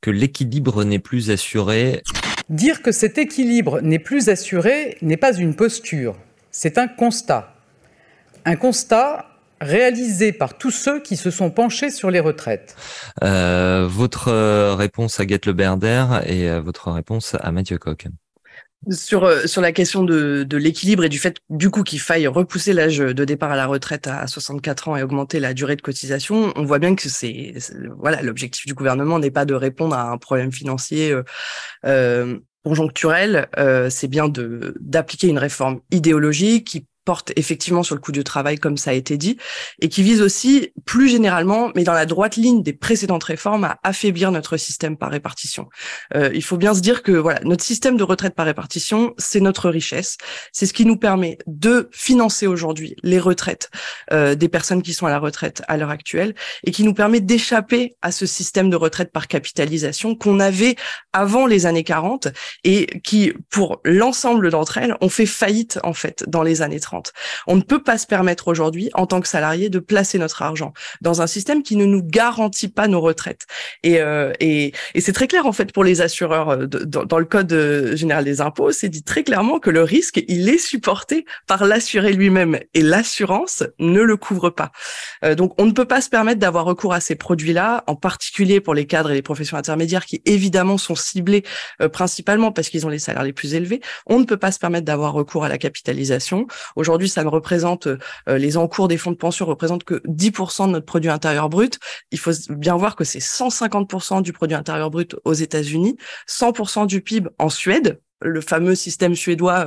que 0.01 0.11
l'équilibre 0.11 0.83
n'est 0.85 0.99
plus 0.99 1.29
assuré. 1.29 2.01
Dire 2.49 2.81
que 2.81 2.91
cet 2.91 3.17
équilibre 3.17 3.81
n'est 3.81 3.99
plus 3.99 4.29
assuré 4.29 4.97
n'est 5.01 5.17
pas 5.17 5.37
une 5.37 5.55
posture, 5.55 6.15
c'est 6.49 6.77
un 6.77 6.87
constat. 6.87 7.53
Un 8.45 8.55
constat 8.55 9.27
réalisé 9.61 10.31
par 10.31 10.57
tous 10.57 10.71
ceux 10.71 11.01
qui 11.01 11.17
se 11.17 11.31
sont 11.31 11.51
penchés 11.51 11.89
sur 11.89 12.11
les 12.11 12.19
retraites. 12.19 12.75
Euh, 13.23 13.87
votre 13.89 14.29
euh, 14.29 14.75
réponse 14.75 15.19
à 15.19 15.27
Gette 15.27 15.45
Le 15.45 15.53
Berder 15.53 16.05
et 16.25 16.49
euh, 16.49 16.61
votre 16.61 16.91
réponse 16.91 17.35
à 17.39 17.51
Mathieu 17.51 17.77
Coq. 17.77 18.07
Sur, 18.91 19.29
sur 19.45 19.61
la 19.61 19.73
question 19.73 20.03
de, 20.03 20.43
de 20.43 20.57
l'équilibre 20.57 21.03
et 21.03 21.09
du 21.09 21.19
fait 21.19 21.35
du 21.49 21.69
coup 21.69 21.83
qu'il 21.83 21.99
faille 21.99 22.27
repousser 22.27 22.71
l'âge 22.71 22.99
de 22.99 23.25
départ 23.25 23.51
à 23.51 23.57
la 23.57 23.65
retraite 23.65 24.07
à 24.07 24.25
64 24.25 24.87
ans 24.87 24.95
et 24.95 25.03
augmenter 25.03 25.41
la 25.41 25.53
durée 25.53 25.75
de 25.75 25.81
cotisation, 25.81 26.53
on 26.55 26.63
voit 26.63 26.79
bien 26.79 26.95
que 26.95 27.09
c'est 27.09 27.55
voilà 27.97 28.21
l'objectif 28.21 28.65
du 28.65 28.73
gouvernement 28.73 29.19
n'est 29.19 29.31
pas 29.31 29.43
de 29.43 29.53
répondre 29.53 29.97
à 29.97 30.09
un 30.09 30.17
problème 30.17 30.53
financier 30.53 31.13
euh, 31.85 32.39
conjoncturel, 32.63 33.47
euh, 33.57 33.89
c'est 33.89 34.07
bien 34.07 34.27
de 34.27 34.75
d'appliquer 34.79 35.27
une 35.27 35.37
réforme 35.37 35.79
idéologique 35.91 36.67
qui 36.67 36.85
porte 37.09 37.33
effectivement 37.37 37.81
sur 37.81 37.95
le 37.95 38.01
coût 38.01 38.11
du 38.11 38.23
travail, 38.23 38.59
comme 38.59 38.77
ça 38.77 38.91
a 38.91 38.93
été 38.93 39.17
dit, 39.17 39.37
et 39.81 39.89
qui 39.89 40.03
vise 40.03 40.21
aussi, 40.21 40.73
plus 40.85 41.09
généralement, 41.09 41.71
mais 41.73 41.83
dans 41.83 41.93
la 41.93 42.05
droite 42.05 42.35
ligne 42.35 42.61
des 42.61 42.71
précédentes 42.71 43.23
réformes, 43.23 43.63
à 43.63 43.79
affaiblir 43.81 44.31
notre 44.31 44.57
système 44.57 44.95
par 44.95 45.09
répartition. 45.09 45.69
Euh, 46.13 46.29
il 46.35 46.43
faut 46.43 46.57
bien 46.57 46.75
se 46.75 46.81
dire 46.81 47.01
que 47.01 47.11
voilà, 47.11 47.39
notre 47.45 47.63
système 47.63 47.97
de 47.97 48.03
retraite 48.03 48.35
par 48.35 48.45
répartition, 48.45 49.15
c'est 49.17 49.39
notre 49.39 49.71
richesse. 49.71 50.17
C'est 50.51 50.67
ce 50.67 50.73
qui 50.73 50.85
nous 50.85 50.97
permet 50.97 51.39
de 51.47 51.89
financer 51.91 52.45
aujourd'hui 52.45 52.95
les 53.01 53.17
retraites 53.17 53.71
euh, 54.13 54.35
des 54.35 54.47
personnes 54.47 54.83
qui 54.83 54.93
sont 54.93 55.07
à 55.07 55.09
la 55.09 55.17
retraite 55.17 55.63
à 55.67 55.77
l'heure 55.77 55.89
actuelle, 55.89 56.35
et 56.63 56.69
qui 56.69 56.83
nous 56.83 56.93
permet 56.93 57.21
d'échapper 57.21 57.95
à 58.03 58.11
ce 58.11 58.27
système 58.27 58.69
de 58.69 58.75
retraite 58.75 59.11
par 59.11 59.27
capitalisation 59.27 60.13
qu'on 60.13 60.39
avait 60.39 60.75
avant 61.11 61.47
les 61.47 61.65
années 61.65 61.83
40 61.83 62.27
et 62.63 62.85
qui, 63.01 63.33
pour 63.49 63.81
l'ensemble 63.83 64.51
d'entre 64.51 64.77
elles, 64.77 64.95
ont 65.01 65.09
fait 65.09 65.25
faillite 65.25 65.79
en 65.81 65.93
fait 65.93 66.23
dans 66.27 66.43
les 66.43 66.61
années 66.61 66.79
30. 66.79 66.98
On 67.47 67.55
ne 67.55 67.61
peut 67.61 67.81
pas 67.81 67.97
se 67.97 68.07
permettre 68.07 68.47
aujourd'hui, 68.47 68.89
en 68.93 69.05
tant 69.05 69.21
que 69.21 69.27
salarié, 69.27 69.69
de 69.69 69.79
placer 69.79 70.17
notre 70.17 70.41
argent 70.41 70.73
dans 71.01 71.21
un 71.21 71.27
système 71.27 71.63
qui 71.63 71.75
ne 71.75 71.85
nous 71.85 72.03
garantit 72.03 72.67
pas 72.67 72.87
nos 72.87 73.01
retraites. 73.01 73.45
Et, 73.83 73.99
euh, 73.99 74.33
et, 74.39 74.73
et 74.93 75.01
c'est 75.01 75.13
très 75.13 75.27
clair 75.27 75.45
en 75.45 75.51
fait 75.51 75.71
pour 75.71 75.83
les 75.83 76.01
assureurs 76.01 76.49
euh, 76.49 76.65
dans, 76.67 77.19
le 77.19 77.25
code 77.25 77.51
euh, 77.53 77.95
général 77.95 78.25
des 78.25 78.41
impôts, 78.41 78.71
c'est 78.71 78.89
dit 78.89 79.03
très 79.03 79.23
clairement 79.23 79.59
que 79.59 79.69
le 79.69 79.83
risque 79.83 80.23
il 80.27 80.49
est 80.49 80.57
supporté 80.57 81.25
par 81.47 81.65
l'assuré 81.65 82.13
lui-même 82.13 82.59
et 82.73 82.81
l'assurance 82.81 83.63
ne 83.79 84.01
le 84.01 84.17
couvre 84.17 84.49
pas. 84.49 84.71
donc 85.35 85.59
on 85.59 85.65
ne 85.65 85.71
peut 85.71 85.85
pas 85.85 86.01
se 86.01 86.09
permettre 86.09 86.39
d'avoir 86.39 86.65
recours 86.65 86.93
à 86.93 86.99
ces 86.99 87.15
produits-là, 87.15 87.83
en 87.87 87.95
particulier 87.95 88.59
pour 88.61 88.73
les 88.73 88.85
cadres 88.85 89.11
et 89.11 89.15
les 89.15 89.21
professions 89.21 89.57
intermédiaires 89.57 90.05
qui 90.05 90.21
évidemment 90.25 90.77
sont 90.77 90.95
ciblés 90.95 91.43
principalement 91.91 92.51
parce 92.51 92.69
qu'ils 92.69 92.85
ont 92.85 92.89
les 92.89 92.99
salaires 92.99 93.23
les 93.23 93.33
plus 93.33 93.53
élevés. 93.53 93.81
On 94.05 94.19
ne 94.19 94.25
peut 94.25 94.37
pas 94.37 94.51
se 94.51 94.59
permettre 94.59 94.85
d'avoir 94.85 95.13
recours 95.13 95.45
à 95.45 95.49
la 95.49 95.57
capitalisation. 95.57 96.47
Aujourd'hui, 96.75 96.88
ça 97.07 97.23
ne 97.23 97.29
représente, 97.29 97.87
euh, 97.87 97.97
les 98.27 98.57
encours 98.57 98.87
des 98.87 98.97
fonds 98.97 99.11
de 99.11 99.17
pension 99.17 99.45
représentent 99.45 99.83
que 99.83 100.01
10% 100.05 100.67
de 100.67 100.71
notre 100.73 100.85
produit 100.85 101.09
intérieur 101.09 101.49
brut. 101.49 101.79
Il 102.11 102.19
faut 102.19 102.31
bien 102.49 102.75
voir 102.75 102.95
que 102.95 103.03
c'est 103.03 103.19
150% 103.19 104.21
du 104.21 104.33
produit 104.33 104.55
intérieur 104.55 104.89
brut 104.89 105.15
aux 105.25 105.33
États-Unis, 105.33 105.97
100% 106.27 106.85
du 106.87 107.01
PIB 107.01 107.29
en 107.37 107.49
Suède, 107.49 107.99
le 108.21 108.41
fameux 108.41 108.75
système 108.75 109.15
suédois 109.15 109.65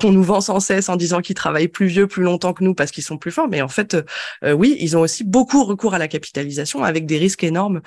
qu'on 0.00 0.12
nous 0.12 0.22
vend 0.22 0.40
sans 0.40 0.60
cesse 0.60 0.88
en 0.88 0.96
disant 0.96 1.20
qu'ils 1.20 1.34
travaillent 1.34 1.68
plus 1.68 1.86
vieux, 1.86 2.06
plus 2.06 2.22
longtemps 2.22 2.52
que 2.52 2.64
nous 2.64 2.74
parce 2.74 2.90
qu'ils 2.90 3.04
sont 3.04 3.18
plus 3.18 3.30
forts. 3.30 3.48
Mais 3.48 3.62
en 3.62 3.68
fait, 3.68 3.96
oui, 4.44 4.76
ils 4.80 4.96
ont 4.96 5.00
aussi 5.00 5.24
beaucoup 5.24 5.64
recours 5.64 5.94
à 5.94 5.98
la 5.98 6.08
capitalisation 6.08 6.82
avec 6.84 7.06
des 7.06 7.18
risques 7.18 7.44
énormes 7.44 7.80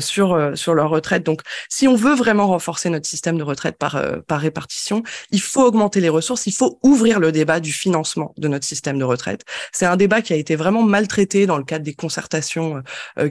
sur 0.00 0.52
sur 0.54 0.74
leur 0.74 0.90
retraite. 0.90 1.24
Donc, 1.24 1.42
si 1.68 1.88
on 1.88 1.96
veut 1.96 2.14
vraiment 2.14 2.46
renforcer 2.46 2.90
notre 2.90 3.06
système 3.06 3.38
de 3.38 3.42
retraite 3.42 3.76
par 3.76 4.00
par 4.26 4.40
répartition, 4.40 5.02
il 5.30 5.40
faut 5.40 5.62
augmenter 5.62 6.00
les 6.00 6.08
ressources, 6.08 6.46
il 6.46 6.54
faut 6.54 6.78
ouvrir 6.82 7.20
le 7.20 7.32
débat 7.32 7.60
du 7.60 7.72
financement 7.72 8.34
de 8.38 8.48
notre 8.48 8.64
système 8.64 8.98
de 8.98 9.04
retraite. 9.04 9.44
C'est 9.72 9.86
un 9.86 9.96
débat 9.96 10.22
qui 10.22 10.32
a 10.32 10.36
été 10.36 10.56
vraiment 10.56 10.82
maltraité 10.82 11.46
dans 11.46 11.58
le 11.58 11.64
cadre 11.64 11.84
des 11.84 11.94
concertations 11.94 12.82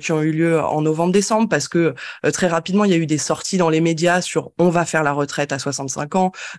qui 0.01 0.11
ont 0.11 0.21
eu 0.21 0.31
lieu 0.31 0.59
en 0.59 0.81
novembre-décembre 0.81 1.49
parce 1.49 1.67
que 1.67 1.93
très 2.33 2.47
rapidement 2.47 2.85
il 2.85 2.91
y 2.91 2.93
a 2.93 2.97
eu 2.97 3.05
des 3.05 3.17
sorties 3.17 3.57
dans 3.57 3.69
les 3.69 3.81
médias 3.81 4.21
sur 4.21 4.51
on 4.57 4.69
va 4.69 4.85
faire 4.85 5.03
la 5.03 5.11
retraite 5.11 5.51
à 5.51 5.59
65 5.59 6.08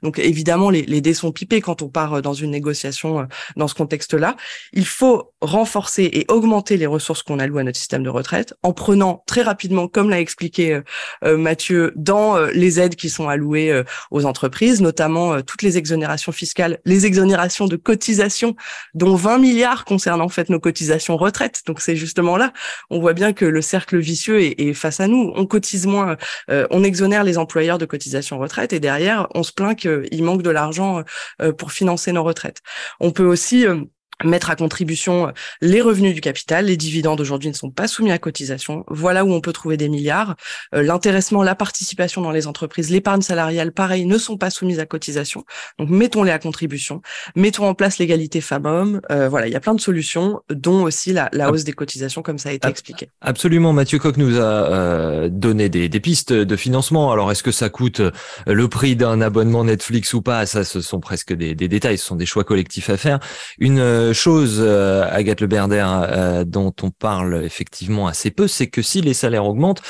Donc 0.03 0.19
évidemment, 0.19 0.71
les, 0.71 0.83
les 0.83 1.01
dés 1.01 1.15
sont 1.15 1.33
pipés 1.33 1.61
quand 1.61 1.83
on 1.83 1.89
part 1.89 2.15
euh, 2.15 2.21
dans 2.21 2.35
une 2.35 2.51
négociation 2.51 3.21
euh, 3.21 3.25
dans 3.57 3.69
ce 3.69 3.75
contexte-là. 3.75 4.37
Il 4.73 4.87
faut 4.87 5.33
renforcer 5.41 6.09
et 6.13 6.25
augmenter 6.29 6.77
les 6.77 6.87
ressources 6.87 7.23
qu'on 7.23 7.39
alloue 7.39 7.59
à 7.59 7.63
notre 7.63 7.79
système 7.79 8.03
de 8.03 8.09
retraite 8.09 8.55
en 8.63 8.73
prenant 8.73 9.23
très 9.27 9.43
rapidement, 9.43 9.89
comme 9.89 10.11
l'a 10.11 10.21
expliqué 10.21 10.81
euh, 11.25 11.37
Mathieu, 11.37 11.93
dans 11.97 12.39
les 12.47 12.81
aides 12.81 12.97
qui 12.97 13.11
sont 13.11 13.29
allouées 13.29 13.83
aux 14.11 14.25
entreprises, 14.25 14.81
notamment 14.81 15.41
toutes 15.43 15.63
les 15.63 15.79
exonérations 15.79 16.33
fiscales, 16.33 16.79
les 16.85 17.07
exonérations 17.07 17.67
de 17.67 17.77
cotisations, 17.77 18.55
dont 18.95 19.15
20 19.15 19.39
milliards 19.39 19.85
concernent 19.85 20.21
en 20.21 20.29
fait 20.29 20.51
nos 20.51 20.61
cotisations 20.61 21.17
retraite. 21.17 21.63
Donc 21.67 21.81
c'est 21.81 21.97
justement 21.97 22.37
là, 22.37 22.53
on 22.91 23.01
voit 23.01 23.13
bien 23.13 23.33
que 23.33 23.45
le 23.45 23.63
cercle 23.63 23.99
vicieux 23.99 24.43
est, 24.43 24.61
est 24.61 24.75
face 24.75 25.01
à 25.01 25.09
nous. 25.09 25.33
On 25.35 25.47
cotise 25.47 25.87
moins, 25.87 26.17
on 26.49 26.85
exonère 26.85 27.25
les 27.25 27.39
employeurs 27.39 27.79
de 27.79 27.87
cotisations 27.87 28.39
retraite 28.39 28.73
et 28.73 28.81
derrière, 28.81 29.29
se 29.43 29.53
plaint 29.53 29.79
qu'il 29.79 30.23
manque 30.25 30.43
de 30.43 30.51
l'argent 30.51 31.03
euh, 31.43 31.53
pour 31.53 31.73
financer 31.73 32.13
nos 32.13 32.23
retraites. 32.23 32.61
On 33.01 33.11
peut 33.11 33.25
aussi 33.25 33.67
euh, 33.67 33.85
mettre 34.25 34.51
à 34.51 34.57
contribution 34.57 35.29
euh, 35.29 35.31
les 35.61 35.81
revenus 35.81 36.15
du 36.15 36.21
capital. 36.21 36.67
Les 36.67 36.77
dividendes 36.77 37.21
aujourd'hui 37.21 37.49
ne 37.49 37.55
sont 37.55 37.71
pas 37.71 37.89
soumis 37.89 38.13
à 38.13 38.19
cotisation. 38.19 38.85
Voilà 38.89 39.25
où 39.25 39.33
on 39.33 39.41
peut 39.41 39.53
trouver 39.53 39.77
des 39.77 39.89
milliards. 39.89 40.37
Euh, 40.75 40.83
l'intéressement, 40.83 41.43
la 41.43 41.55
participation 41.55 42.23
dans 42.23 42.31
les 42.31 42.47
entreprises, 42.47 42.91
l'épargne 42.91 43.23
salariale, 43.23 43.73
pareil, 43.73 44.07
ne 44.07 44.19
sont 44.19 44.37
pas 44.37 44.51
soumises 44.51 44.81
à 44.81 44.87
cotisation. 44.87 45.45
Donc 45.79 45.91
mettons-les 45.91 46.33
à 46.33 46.39
contribution. 46.39 47.03
Mettons 47.37 47.67
en 47.67 47.75
place 47.75 47.99
l'égalité 47.99 48.41
femmes-hommes. 48.41 49.01
Euh, 49.11 49.29
voilà, 49.29 49.47
il 49.47 49.53
y 49.53 49.57
a 49.57 49.61
plein 49.61 49.75
de 49.75 49.81
solutions, 49.81 50.41
dont 50.51 50.83
aussi 50.83 51.13
la, 51.13 51.29
la 51.33 51.51
hausse 51.51 51.65
des 51.65 51.73
cotisations, 51.73 52.23
comme 52.23 52.39
ça 52.39 52.51
a 52.51 52.53
été 52.53 52.69
expliqué. 52.69 53.09
Absolument. 53.21 53.73
Mathieu 53.73 53.99
Coq 53.99 54.17
nous 54.17 54.39
a 54.39 55.29
donné 55.29 55.69
des, 55.69 55.89
des, 55.89 56.01
pistes 56.01 56.33
de 56.33 56.57
financement. 56.57 57.13
Alors, 57.13 57.31
est-ce 57.31 57.43
que 57.43 57.53
ça 57.53 57.69
coûte 57.69 58.01
le 58.47 58.69
prix 58.69 58.97
d'un 58.97 59.21
abonnement 59.21 59.65
Netflix 59.65 60.15
ou 60.15 60.23
pas? 60.23 60.47
Ça, 60.47 60.65
ce 60.65 60.81
sont 60.81 61.01
presque 61.01 61.33
des, 61.33 61.55
des 61.55 61.69
détails. 61.69 61.99
Ce 61.99 62.07
sont 62.07 62.17
des 62.17 62.27
choix 62.27 62.45
collectifs 62.45 62.91
à 62.91 62.97
faire. 62.97 63.21
Une 63.59 64.10
chose, 64.13 64.59
euh, 64.61 65.07
Agathe 65.11 65.41
Le 65.41 65.47
Berder, 65.47 65.87
euh, 65.87 66.45
dont 66.45 66.73
on 66.83 66.91
parle 66.91 67.45
effectivement 67.45 68.07
assez 68.07 68.31
peu, 68.31 68.49
c'est 68.49 68.69
que 68.69 68.83
si 68.83 69.01
les 69.01 69.15
salaires 69.15 69.45
augmentent, 69.45 69.83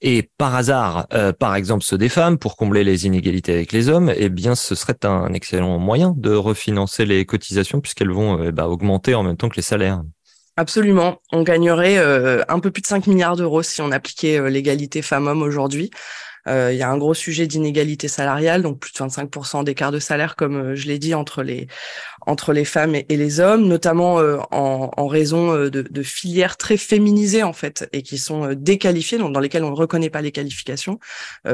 et 0.00 0.30
par 0.38 0.54
hasard, 0.54 1.06
euh, 1.12 1.32
par 1.32 1.56
exemple 1.56 1.84
ceux 1.84 1.98
des 1.98 2.08
femmes, 2.08 2.38
pour 2.38 2.56
combler 2.56 2.84
les 2.84 3.06
inégalités 3.06 3.52
avec 3.52 3.72
les 3.72 3.88
hommes, 3.88 4.12
eh 4.16 4.28
bien, 4.28 4.54
ce 4.54 4.74
serait 4.74 5.04
un 5.04 5.32
excellent 5.32 5.78
moyen 5.78 6.14
de 6.16 6.34
refinancer 6.34 7.04
les 7.04 7.24
cotisations 7.24 7.80
puisqu'elles 7.80 8.12
vont 8.12 8.50
ben, 8.50 8.64
augmenter 8.64 9.14
en 9.14 9.22
même 9.22 9.36
temps 9.36 9.48
que 9.48 9.56
les 9.56 9.62
salaires. 9.62 10.02
Absolument. 10.56 11.18
On 11.32 11.42
gagnerait 11.42 11.98
un 12.48 12.58
peu 12.60 12.70
plus 12.70 12.82
de 12.82 12.86
5 12.86 13.06
milliards 13.06 13.36
d'euros 13.36 13.62
si 13.62 13.80
on 13.80 13.90
appliquait 13.92 14.50
l'égalité 14.50 15.02
femmes-hommes 15.02 15.42
aujourd'hui. 15.42 15.90
Il 16.46 16.74
y 16.74 16.82
a 16.82 16.90
un 16.90 16.96
gros 16.96 17.14
sujet 17.14 17.46
d'inégalité 17.46 18.08
salariale, 18.08 18.62
donc 18.62 18.78
plus 18.78 18.92
de 18.92 18.98
25% 18.98 19.64
d'écart 19.64 19.92
de 19.92 19.98
salaire, 19.98 20.34
comme 20.34 20.74
je 20.74 20.86
l'ai 20.86 20.98
dit, 20.98 21.14
entre 21.14 21.42
les 21.42 21.68
entre 22.26 22.52
les 22.52 22.64
femmes 22.64 22.94
et, 22.94 23.04
les 23.08 23.40
hommes, 23.40 23.66
notamment 23.66 24.20
euh, 24.20 24.38
en, 24.50 24.90
en, 24.96 25.06
raison 25.06 25.52
euh, 25.52 25.70
de, 25.70 25.82
de, 25.82 26.02
filières 26.02 26.56
très 26.56 26.76
féminisées 26.76 27.42
en 27.42 27.52
fait 27.52 27.88
et 27.92 28.02
qui 28.02 28.18
sont 28.18 28.44
euh, 28.44 28.54
déqualifiées, 28.54 29.18
donc 29.18 29.32
dans 29.32 29.40
lesquelles 29.40 29.64
on 29.64 29.70
ne 29.70 29.76
reconnaît 29.76 30.10
pas 30.10 30.20
les 30.20 30.32
qualifications. 30.32 30.98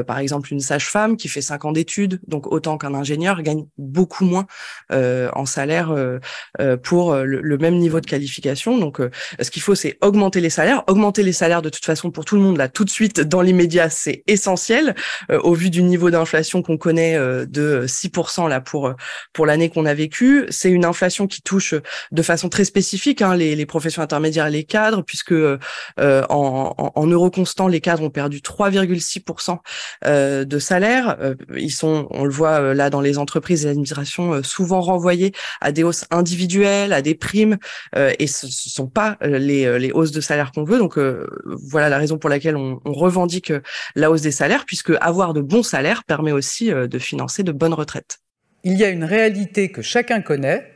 par 0.07 0.19
exemple, 0.19 0.51
une 0.51 0.59
sage-femme 0.59 1.17
qui 1.17 1.27
fait 1.27 1.41
cinq 1.41 1.65
ans 1.65 1.71
d'études, 1.71 2.19
donc 2.27 2.51
autant 2.51 2.77
qu'un 2.77 2.93
ingénieur, 2.93 3.41
gagne 3.41 3.65
beaucoup 3.77 4.25
moins 4.25 4.45
en 4.91 5.45
salaire 5.45 5.93
pour 6.83 7.15
le, 7.15 7.41
le, 7.41 7.57
même 7.57 7.75
niveau 7.75 7.99
de 7.99 8.05
qualification. 8.05 8.77
Donc, 8.77 8.99
ce 9.39 9.51
qu'il 9.51 9.61
faut, 9.61 9.75
c'est 9.75 9.97
augmenter 10.01 10.41
les 10.41 10.49
salaires. 10.49 10.83
Augmenter 10.87 11.23
les 11.23 11.33
salaires 11.33 11.61
de 11.61 11.69
toute 11.69 11.85
façon 11.85 12.11
pour 12.11 12.25
tout 12.25 12.35
le 12.35 12.41
monde 12.41 12.57
là, 12.57 12.67
tout 12.67 12.85
de 12.85 12.89
suite, 12.89 13.21
dans 13.21 13.41
l'immédiat, 13.41 13.89
c'est 13.89 14.23
essentiel 14.27 14.95
au 15.29 15.53
vu 15.53 15.69
du 15.69 15.83
niveau 15.83 16.09
d'inflation 16.09 16.61
qu'on 16.61 16.77
connaît 16.77 17.17
de 17.17 17.85
6% 17.87 18.49
là 18.49 18.61
pour 18.61 18.93
pour 19.33 19.45
l'année 19.45 19.69
qu'on 19.69 19.85
a 19.85 19.93
vécue 19.93 20.45
c'est 20.55 20.71
une 20.71 20.85
inflation 20.85 21.27
qui 21.27 21.41
touche 21.41 21.75
de 22.11 22.21
façon 22.21 22.49
très 22.49 22.65
spécifique 22.65 23.21
hein, 23.21 23.35
les, 23.35 23.65
professions 23.65 24.01
intermédiaires 24.01 24.47
et 24.47 24.51
les 24.51 24.63
cadres, 24.63 25.03
puisque 25.03 25.31
euh, 25.31 25.57
en, 25.97 26.73
en, 26.77 26.91
en, 26.95 27.07
euros 27.07 27.31
constants, 27.31 27.67
les 27.67 27.81
cadres 27.81 28.03
ont 28.03 28.09
perdu 28.09 28.39
3,6% 28.39 29.59
euh, 30.05 30.45
de 30.45 30.59
salaire. 30.59 31.17
Euh, 31.19 31.35
ils 31.55 31.71
sont, 31.71 32.07
on 32.11 32.25
le 32.25 32.31
voit 32.31 32.61
euh, 32.61 32.73
là 32.73 32.89
dans 32.89 33.01
les 33.01 33.17
entreprises 33.17 33.65
et 33.65 33.67
l'administration, 33.67 34.43
souvent 34.43 34.81
renvoyés 34.81 35.33
à 35.61 35.71
des 35.71 35.83
hausses 35.83 36.05
individuelles, 36.11 36.93
à 36.93 37.01
des 37.01 37.15
primes, 37.15 37.57
et 37.95 38.27
ce 38.27 38.45
ne 38.45 38.51
sont 38.51 38.87
pas 38.87 39.17
les, 39.21 39.91
hausses 39.91 40.11
de 40.11 40.21
salaire 40.21 40.51
qu'on 40.51 40.63
veut. 40.63 40.77
Donc 40.77 40.97
voilà 40.97 41.89
la 41.89 41.97
raison 41.97 42.17
pour 42.17 42.29
laquelle 42.29 42.55
on, 42.55 42.79
revendique 42.85 43.51
la 43.95 44.11
hausse 44.11 44.21
des 44.21 44.31
salaires, 44.31 44.65
puisque 44.65 44.91
avoir 45.01 45.33
de 45.33 45.41
bons 45.41 45.63
salaires 45.63 46.03
permet 46.03 46.31
aussi 46.31 46.71
de 46.71 46.99
financer 46.99 47.43
de 47.43 47.51
bonnes 47.51 47.73
retraites 47.73 48.19
il 48.65 48.73
y 48.77 48.83
a 48.83 48.89
une 48.89 49.03
réalité 49.03 49.69
que 49.69 49.83
chacun 49.83 50.21
connaît. 50.21 50.71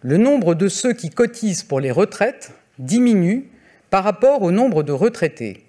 Le 0.00 0.16
nombre 0.16 0.54
de 0.54 0.68
ceux 0.68 0.92
qui 0.92 1.10
cotisent 1.10 1.64
pour 1.64 1.80
les 1.80 1.90
retraites 1.90 2.52
diminue 2.78 3.50
par 3.90 4.04
rapport 4.04 4.42
au 4.42 4.52
nombre 4.52 4.84
de 4.84 4.92
retraités. 4.92 5.66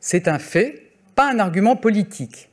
C'est 0.00 0.28
un 0.28 0.38
fait, 0.38 0.84
pas 1.16 1.30
un 1.30 1.40
argument 1.40 1.74
politique. 1.74 2.48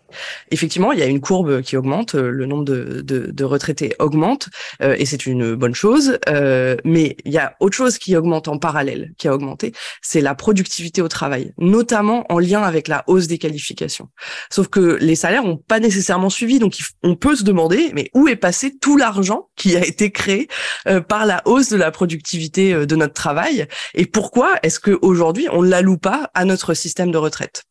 Effectivement, 0.51 0.91
il 0.91 0.99
y 0.99 1.03
a 1.03 1.05
une 1.05 1.21
courbe 1.21 1.61
qui 1.61 1.77
augmente, 1.77 2.15
euh, 2.15 2.29
le 2.29 2.45
nombre 2.45 2.65
de, 2.65 3.01
de, 3.01 3.31
de 3.31 3.43
retraités 3.43 3.95
augmente, 3.99 4.49
euh, 4.81 4.95
et 4.97 5.05
c'est 5.05 5.25
une 5.25 5.55
bonne 5.55 5.75
chose. 5.75 6.19
Euh, 6.29 6.75
mais 6.83 7.17
il 7.25 7.31
y 7.31 7.37
a 7.37 7.55
autre 7.59 7.75
chose 7.75 7.97
qui 7.97 8.15
augmente 8.15 8.47
en 8.47 8.57
parallèle, 8.57 9.13
qui 9.17 9.27
a 9.27 9.33
augmenté, 9.33 9.73
c'est 10.01 10.21
la 10.21 10.35
productivité 10.35 11.01
au 11.01 11.07
travail, 11.07 11.53
notamment 11.57 12.25
en 12.29 12.39
lien 12.39 12.61
avec 12.61 12.87
la 12.87 13.03
hausse 13.07 13.27
des 13.27 13.37
qualifications. 13.37 14.09
Sauf 14.49 14.67
que 14.67 14.97
les 14.99 15.15
salaires 15.15 15.43
n'ont 15.43 15.57
pas 15.57 15.79
nécessairement 15.79 16.29
suivi, 16.29 16.59
donc 16.59 16.77
on 17.03 17.15
peut 17.15 17.35
se 17.35 17.43
demander, 17.43 17.91
mais 17.93 18.09
où 18.13 18.27
est 18.27 18.35
passé 18.35 18.77
tout 18.79 18.97
l'argent 18.97 19.49
qui 19.55 19.75
a 19.75 19.85
été 19.85 20.11
créé 20.11 20.47
euh, 20.87 21.01
par 21.01 21.25
la 21.25 21.41
hausse 21.45 21.69
de 21.69 21.77
la 21.77 21.91
productivité 21.91 22.73
euh, 22.73 22.85
de 22.85 22.95
notre 22.95 23.13
travail, 23.13 23.67
et 23.93 24.05
pourquoi 24.05 24.55
est-ce 24.63 24.79
qu'aujourd'hui 24.79 25.47
on 25.51 25.61
ne 25.61 25.69
l'alloue 25.69 25.97
pas 25.97 26.31
à 26.33 26.45
notre 26.45 26.73
système 26.73 27.11
de 27.11 27.17
retraite? 27.17 27.63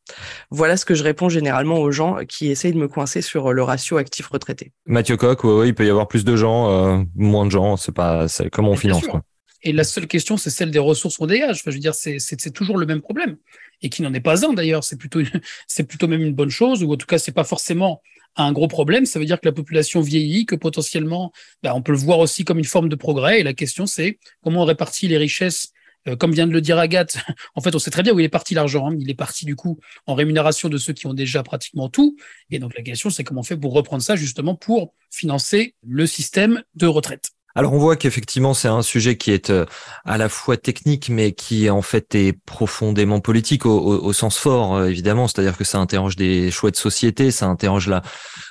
Voilà 0.50 0.76
ce 0.76 0.84
que 0.84 0.94
je 0.94 1.02
réponds 1.02 1.28
généralement 1.28 1.78
aux 1.78 1.90
gens 1.90 2.18
qui 2.32 2.50
essayent 2.50 2.72
de 2.72 2.78
me 2.78 2.88
coincer 2.88 3.20
sur 3.20 3.50
euh, 3.50 3.52
le 3.52 3.62
ratio 3.62 3.98
actif 3.98 4.26
retraité. 4.28 4.72
Mathieu 4.86 5.18
Coq, 5.18 5.40
il 5.66 5.74
peut 5.74 5.86
y 5.86 5.90
avoir 5.90 6.08
plus 6.08 6.24
de 6.24 6.34
gens, 6.34 6.70
euh, 6.70 7.04
moins 7.14 7.44
de 7.44 7.50
gens, 7.50 7.76
c'est 7.76 7.92
pas 7.92 8.26
comment 8.50 8.70
on 8.70 8.76
finance 8.76 9.06
quoi. 9.06 9.22
Et 9.64 9.72
la 9.72 9.84
seule 9.84 10.08
question, 10.08 10.36
c'est 10.36 10.50
celle 10.50 10.72
des 10.72 10.80
ressources 10.80 11.18
qu'on 11.18 11.26
dégage. 11.26 11.60
Enfin, 11.60 11.70
je 11.70 11.76
veux 11.76 11.80
dire, 11.80 11.94
c'est 11.94 12.52
toujours 12.52 12.78
le 12.78 12.86
même 12.86 13.00
problème. 13.00 13.36
Et 13.80 13.90
qui 13.90 14.02
n'en 14.02 14.12
est 14.12 14.20
pas 14.20 14.44
un 14.44 14.54
d'ailleurs. 14.54 14.82
C'est 14.82 14.96
plutôt, 14.96 15.20
c'est 15.68 15.84
plutôt 15.84 16.08
même 16.08 16.22
une 16.22 16.34
bonne 16.34 16.50
chose, 16.50 16.82
ou 16.82 16.92
en 16.92 16.96
tout 16.96 17.06
cas, 17.06 17.18
c'est 17.18 17.30
pas 17.30 17.44
forcément 17.44 18.02
un 18.34 18.52
gros 18.52 18.66
problème. 18.66 19.06
Ça 19.06 19.20
veut 19.20 19.24
dire 19.24 19.38
que 19.40 19.46
la 19.46 19.52
population 19.52 20.00
vieillit, 20.00 20.46
que 20.46 20.56
potentiellement, 20.56 21.30
ben, 21.62 21.74
on 21.74 21.82
peut 21.82 21.92
le 21.92 21.98
voir 21.98 22.18
aussi 22.18 22.44
comme 22.44 22.58
une 22.58 22.64
forme 22.64 22.88
de 22.88 22.96
progrès. 22.96 23.38
Et 23.38 23.42
la 23.44 23.52
question, 23.52 23.86
c'est 23.86 24.18
comment 24.42 24.62
on 24.62 24.64
répartit 24.64 25.06
les 25.06 25.18
richesses 25.18 25.71
euh, 26.08 26.16
comme 26.16 26.32
vient 26.32 26.46
de 26.46 26.52
le 26.52 26.60
dire 26.60 26.78
Agathe, 26.78 27.16
en 27.54 27.60
fait, 27.60 27.74
on 27.74 27.78
sait 27.78 27.90
très 27.90 28.02
bien 28.02 28.12
où 28.12 28.20
il 28.20 28.24
est 28.24 28.28
parti 28.28 28.54
l'argent. 28.54 28.88
Hein. 28.88 28.96
Il 28.98 29.10
est 29.10 29.14
parti 29.14 29.44
du 29.44 29.56
coup 29.56 29.78
en 30.06 30.14
rémunération 30.14 30.68
de 30.68 30.78
ceux 30.78 30.92
qui 30.92 31.06
ont 31.06 31.14
déjà 31.14 31.42
pratiquement 31.42 31.88
tout. 31.88 32.16
Et 32.50 32.58
donc 32.58 32.76
la 32.76 32.82
question, 32.82 33.10
c'est 33.10 33.24
comment 33.24 33.40
on 33.40 33.44
fait 33.44 33.56
pour 33.56 33.72
reprendre 33.72 34.02
ça 34.02 34.16
justement 34.16 34.54
pour 34.54 34.94
financer 35.10 35.74
le 35.86 36.06
système 36.06 36.62
de 36.74 36.86
retraite. 36.86 37.30
Alors 37.54 37.74
on 37.74 37.78
voit 37.78 37.96
qu'effectivement 37.96 38.54
c'est 38.54 38.68
un 38.68 38.82
sujet 38.82 39.16
qui 39.16 39.30
est 39.30 39.50
euh, 39.50 39.66
à 40.04 40.16
la 40.16 40.28
fois 40.28 40.56
technique 40.56 41.08
mais 41.10 41.32
qui 41.32 41.68
en 41.68 41.82
fait 41.82 42.14
est 42.14 42.32
profondément 42.32 43.20
politique 43.20 43.66
au, 43.66 44.12
sens 44.12 44.38
fort 44.38 44.76
euh, 44.76 44.86
évidemment, 44.86 45.28
c'est-à-dire 45.28 45.56
que 45.56 45.64
ça 45.64 45.78
interroge 45.78 46.16
des 46.16 46.50
choix 46.50 46.70
de 46.70 46.76
société, 46.76 47.30
ça 47.30 47.46
interroge 47.46 47.88
la 47.88 48.02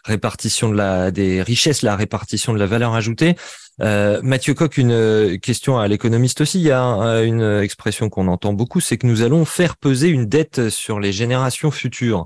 répartition 0.05 0.69
de 0.69 0.75
la 0.75 1.11
des 1.11 1.41
richesses, 1.41 1.81
la 1.81 1.95
répartition 1.95 2.53
de 2.53 2.59
la 2.59 2.67
valeur 2.67 2.93
ajoutée. 2.93 3.35
Euh, 3.81 4.19
Mathieu 4.21 4.53
Coq, 4.53 4.77
une 4.77 5.39
question 5.39 5.79
à 5.79 5.87
l'économiste 5.87 6.41
aussi. 6.41 6.59
Il 6.59 6.65
y 6.65 6.71
a 6.71 7.23
une 7.23 7.61
expression 7.61 8.09
qu'on 8.09 8.27
entend 8.27 8.53
beaucoup, 8.53 8.79
c'est 8.79 8.97
que 8.97 9.07
nous 9.07 9.23
allons 9.23 9.45
faire 9.45 9.77
peser 9.77 10.09
une 10.09 10.25
dette 10.25 10.69
sur 10.69 10.99
les 10.99 11.11
générations 11.11 11.71
futures. 11.71 12.25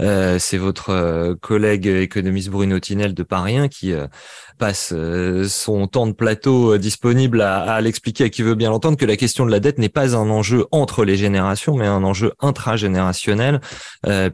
Euh, 0.00 0.38
c'est 0.38 0.56
votre 0.56 0.90
euh, 0.90 1.34
collègue 1.34 1.86
économiste 1.86 2.48
Bruno 2.48 2.78
Tinel 2.80 3.12
de 3.12 3.22
Paris 3.22 3.68
qui 3.68 3.92
euh, 3.92 4.06
passe 4.58 4.94
son 5.48 5.86
temps 5.86 6.06
de 6.06 6.12
plateau 6.12 6.76
disponible 6.76 7.40
à, 7.40 7.60
à 7.62 7.80
l'expliquer 7.80 8.24
à 8.24 8.28
qui 8.28 8.42
veut 8.42 8.54
bien 8.54 8.70
l'entendre 8.70 8.96
que 8.96 9.06
la 9.06 9.16
question 9.16 9.46
de 9.46 9.50
la 9.50 9.60
dette 9.60 9.78
n'est 9.78 9.88
pas 9.88 10.16
un 10.16 10.28
enjeu 10.28 10.66
entre 10.70 11.04
les 11.04 11.16
générations, 11.16 11.76
mais 11.76 11.86
un 11.86 12.04
enjeu 12.04 12.32
intragénérationnel, 12.40 13.60